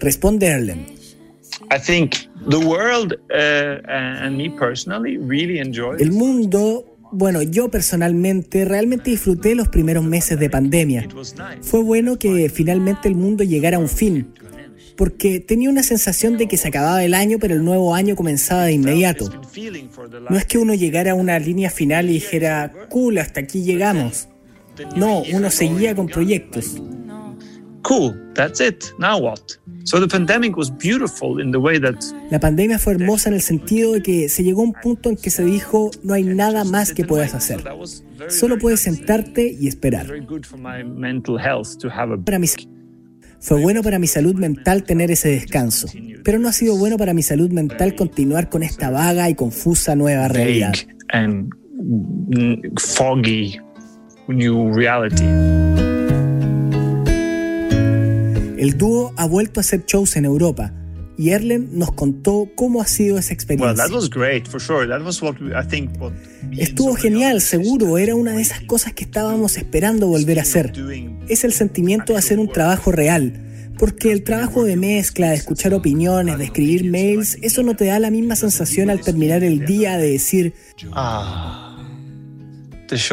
Responde 0.00 0.48
Erlen. 0.48 0.86
I 1.70 1.78
think 1.78 2.16
the 2.48 2.58
world 2.58 3.14
uh, 3.30 3.88
and 3.88 4.36
me 4.36 4.50
personally 4.50 5.16
really 5.16 5.60
enjoyed. 5.60 6.00
El 6.00 6.10
mundo, 6.10 6.95
bueno, 7.16 7.40
yo 7.42 7.70
personalmente 7.70 8.64
realmente 8.64 9.10
disfruté 9.10 9.54
los 9.54 9.68
primeros 9.68 10.04
meses 10.04 10.38
de 10.38 10.50
pandemia. 10.50 11.08
Fue 11.62 11.82
bueno 11.82 12.18
que 12.18 12.50
finalmente 12.50 13.08
el 13.08 13.14
mundo 13.14 13.42
llegara 13.42 13.78
a 13.78 13.80
un 13.80 13.88
fin, 13.88 14.34
porque 14.96 15.40
tenía 15.40 15.70
una 15.70 15.82
sensación 15.82 16.36
de 16.36 16.46
que 16.46 16.58
se 16.58 16.68
acababa 16.68 17.02
el 17.02 17.14
año, 17.14 17.38
pero 17.40 17.54
el 17.54 17.64
nuevo 17.64 17.94
año 17.94 18.16
comenzaba 18.16 18.64
de 18.64 18.72
inmediato. 18.72 19.30
No 20.28 20.36
es 20.36 20.44
que 20.44 20.58
uno 20.58 20.74
llegara 20.74 21.12
a 21.12 21.14
una 21.14 21.38
línea 21.38 21.70
final 21.70 22.10
y 22.10 22.14
dijera, 22.14 22.72
cool, 22.90 23.18
hasta 23.18 23.40
aquí 23.40 23.62
llegamos. 23.62 24.28
No, 24.94 25.22
uno 25.32 25.50
seguía 25.50 25.94
con 25.94 26.08
proyectos. 26.08 26.82
Cool, 27.86 28.16
that's 28.34 28.60
it. 28.60 28.92
Now 28.98 29.16
what? 29.18 29.56
So 29.84 30.00
the 30.00 30.08
pandemic 30.08 30.56
was 30.56 30.70
beautiful 30.70 31.40
in 31.40 31.52
the 31.52 31.60
way 31.60 31.78
that 31.78 31.94
La 32.32 32.40
pandemia 32.40 32.80
fue 32.80 32.94
hermosa 32.94 33.28
en 33.28 33.36
el 33.36 33.42
sentido 33.42 33.92
de 33.92 34.02
que 34.02 34.28
se 34.28 34.42
llegó 34.42 34.62
a 34.62 34.64
un 34.64 34.72
punto 34.72 35.08
en 35.08 35.16
que 35.16 35.30
se 35.30 35.44
dijo, 35.44 35.92
no 36.02 36.14
hay 36.14 36.24
nada 36.24 36.64
más 36.64 36.92
que 36.92 37.04
puedas 37.04 37.34
hacer. 37.34 37.62
Solo 38.28 38.58
puedes 38.58 38.80
sentarte 38.80 39.48
y 39.48 39.68
esperar. 39.68 40.08
very 40.08 40.24
good 40.26 40.44
for 40.44 40.58
my 40.58 40.82
mental 40.82 41.38
health 41.38 41.78
to 41.78 41.88
have 41.88 42.12
a 42.12 42.16
Para 42.18 42.40
mis 42.40 42.56
Fue 43.38 43.60
bueno 43.60 43.82
para 43.84 44.00
mi 44.00 44.08
salud 44.08 44.34
mental 44.34 44.82
tener 44.82 45.12
ese 45.12 45.28
descanso, 45.28 45.86
pero 46.24 46.40
no 46.40 46.48
ha 46.48 46.52
sido 46.52 46.76
bueno 46.76 46.96
para 46.96 47.14
mi 47.14 47.22
salud 47.22 47.52
mental 47.52 47.94
continuar 47.94 48.48
con 48.48 48.64
esta 48.64 48.90
vaga 48.90 49.30
y 49.30 49.36
confusa 49.36 49.94
nueva 49.94 50.26
realidad. 50.26 50.74
foggy 52.80 53.60
new 54.26 54.72
reality. 54.74 55.65
El 58.56 58.78
dúo 58.78 59.12
ha 59.16 59.26
vuelto 59.26 59.60
a 59.60 59.62
hacer 59.62 59.84
shows 59.86 60.16
en 60.16 60.24
Europa 60.24 60.72
y 61.18 61.30
Erlen 61.30 61.70
nos 61.72 61.92
contó 61.92 62.48
cómo 62.54 62.82
ha 62.82 62.86
sido 62.86 63.18
esa 63.18 63.32
experiencia. 63.32 63.84
Estuvo 66.56 66.94
genial, 66.94 67.40
seguro, 67.40 67.98
era 67.98 68.14
una 68.14 68.32
de 68.32 68.42
esas 68.42 68.60
cosas 68.62 68.92
que 68.92 69.04
estábamos 69.04 69.56
esperando 69.56 70.08
volver 70.08 70.38
a 70.38 70.42
hacer. 70.42 70.72
Es 71.28 71.44
el 71.44 71.52
sentimiento 71.52 72.12
de 72.12 72.18
hacer 72.18 72.38
un 72.38 72.52
trabajo 72.52 72.92
real, 72.92 73.72
porque 73.78 74.12
el 74.12 74.24
trabajo 74.24 74.64
de 74.64 74.76
mezcla, 74.76 75.30
de 75.30 75.36
escuchar 75.36 75.72
opiniones, 75.72 76.38
de 76.38 76.44
escribir 76.44 76.84
mails, 76.84 77.38
eso 77.40 77.62
no 77.62 77.76
te 77.76 77.86
da 77.86 77.98
la 77.98 78.10
misma 78.10 78.36
sensación 78.36 78.90
al 78.90 79.00
terminar 79.00 79.42
el 79.42 79.64
día 79.64 79.96
de 79.96 80.12
decir, 80.12 80.54
ah, 80.92 81.78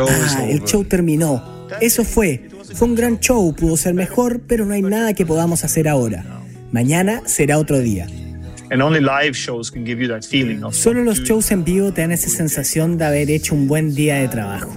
ah, 0.08 0.46
el 0.50 0.64
show 0.64 0.84
terminó. 0.84 1.54
Eso 1.82 2.04
fue, 2.04 2.50
fue 2.74 2.88
un 2.88 2.96
gran 2.96 3.20
show, 3.20 3.54
pudo 3.56 3.78
ser 3.78 3.94
mejor, 3.94 4.42
pero 4.48 4.66
no 4.66 4.74
hay 4.74 4.82
nada 4.82 5.14
que 5.14 5.26
podamos 5.26 5.64
hacer 5.64 5.88
ahora. 5.88 6.26
Mañana 6.72 7.22
será 7.26 7.60
otro 7.60 7.80
día. 7.80 8.08
Solo 10.72 11.04
los 11.04 11.22
shows 11.22 11.52
en 11.52 11.64
vivo 11.64 11.94
te 11.94 12.02
dan 12.02 12.12
esa 12.12 12.30
sensación 12.30 12.98
de 12.98 13.06
haber 13.06 13.30
hecho 13.30 13.54
un 13.54 13.68
buen 13.68 13.94
día 13.94 14.16
de 14.16 14.28
trabajo. 14.28 14.76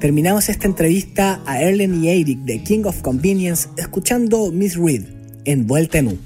Terminamos 0.00 0.48
esta 0.48 0.66
entrevista 0.66 1.40
a 1.44 1.60
Erlen 1.60 2.02
y 2.02 2.08
Eric 2.08 2.38
de 2.40 2.62
King 2.62 2.84
of 2.84 3.02
Convenience 3.02 3.68
escuchando 3.76 4.50
Miss 4.52 4.76
Reed 4.76 5.04
en 5.44 5.66
Vuelta 5.66 5.98
en 5.98 6.08
U. 6.08 6.18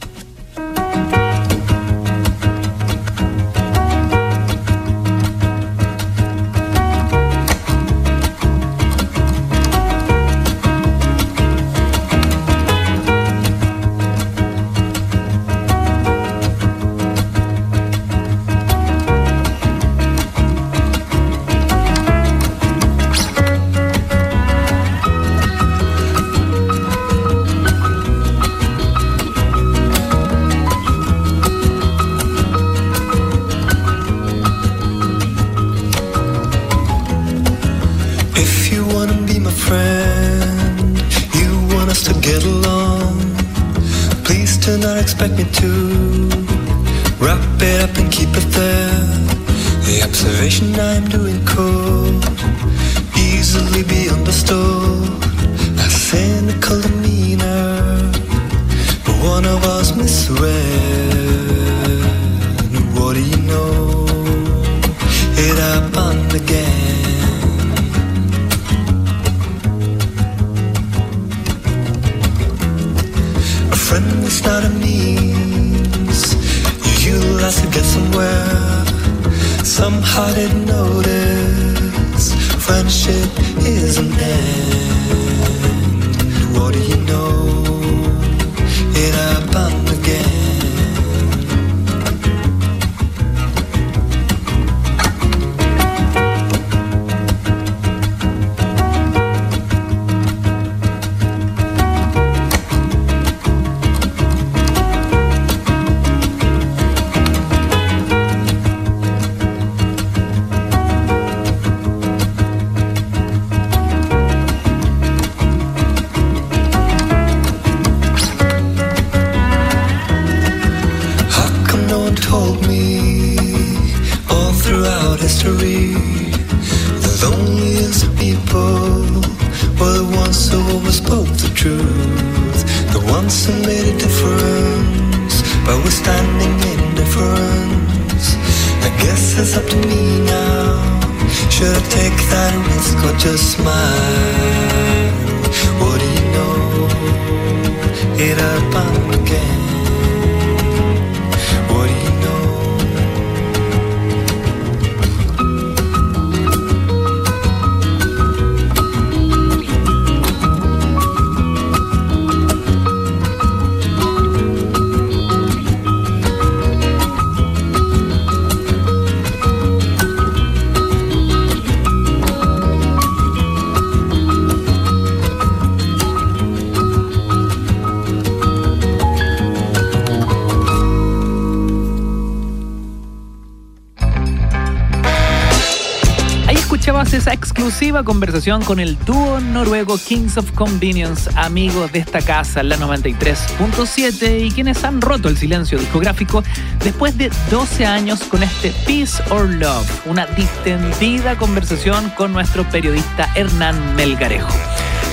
conversación 188.05 188.63
con 188.63 188.81
el 188.81 188.99
dúo 189.05 189.41
noruego 189.41 189.99
Kings 189.99 190.37
of 190.37 190.53
Convenience, 190.53 191.31
amigos 191.37 191.93
de 191.93 191.99
esta 192.01 192.21
casa, 192.21 192.63
la 192.63 192.77
93.7, 192.77 194.47
y 194.47 194.51
quienes 194.51 194.85
han 194.85 195.01
roto 195.01 195.29
el 195.29 195.37
silencio 195.37 195.79
discográfico 195.79 196.43
después 196.85 197.17
de 197.19 197.31
12 197.51 197.87
años 197.87 198.23
con 198.25 198.43
este 198.43 198.73
Peace 198.87 199.23
or 199.31 199.49
Love, 199.49 200.07
una 200.07 200.27
distendida 200.27 201.37
conversación 201.37 202.11
con 202.11 202.33
nuestro 202.33 202.69
periodista 202.71 203.31
Hernán 203.35 203.97
Melgarejo. 203.97 204.53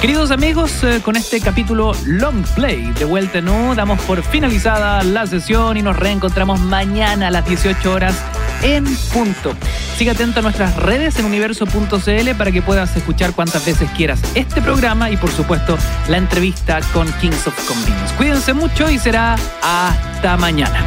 Queridos 0.01 0.29
amigos, 0.31 0.83
eh, 0.83 1.01
con 1.03 1.15
este 1.15 1.41
capítulo 1.41 1.93
Long 2.05 2.45
Play 2.55 2.91
de 2.91 3.05
Vuelta 3.05 3.39
en 3.39 3.49
U, 3.49 3.73
damos 3.75 3.99
por 4.01 4.21
finalizada 4.21 5.03
la 5.03 5.25
sesión 5.25 5.75
y 5.75 5.81
nos 5.81 5.97
reencontramos 5.97 6.59
mañana 6.59 7.27
a 7.27 7.31
las 7.31 7.45
18 7.45 7.91
horas 7.91 8.15
en 8.61 8.85
punto. 9.11 9.53
Sigue 9.97 10.11
atento 10.11 10.41
a 10.41 10.43
nuestras 10.43 10.75
redes 10.75 11.17
en 11.17 11.25
universo.cl 11.25 12.35
para 12.37 12.51
que 12.51 12.61
puedas 12.61 12.95
escuchar 12.95 13.33
cuantas 13.33 13.65
veces 13.65 13.89
quieras 13.97 14.19
este 14.35 14.61
programa 14.61 15.09
y 15.09 15.17
por 15.17 15.31
supuesto 15.31 15.75
la 16.07 16.17
entrevista 16.17 16.81
con 16.93 17.11
Kings 17.13 17.47
of 17.47 17.67
Convenience. 17.67 18.13
Cuídense 18.15 18.53
mucho 18.53 18.91
y 18.91 18.99
será 18.99 19.35
hasta 19.63 20.37
mañana. 20.37 20.85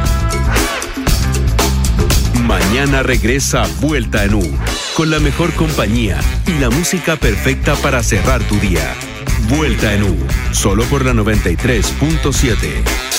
Mañana 2.45 3.03
regresa 3.03 3.67
Vuelta 3.81 4.23
en 4.23 4.35
U, 4.35 4.57
con 4.95 5.11
la 5.11 5.19
mejor 5.19 5.51
compañía 5.55 6.17
y 6.47 6.57
la 6.59 6.69
música 6.69 7.17
perfecta 7.17 7.75
para 7.75 8.03
cerrar 8.03 8.41
tu 8.43 8.55
día. 8.61 8.93
Vuelta 9.49 9.93
en 9.93 10.03
U, 10.03 10.17
solo 10.53 10.85
por 10.85 11.03
la 11.03 11.11
93.7. 11.11 13.10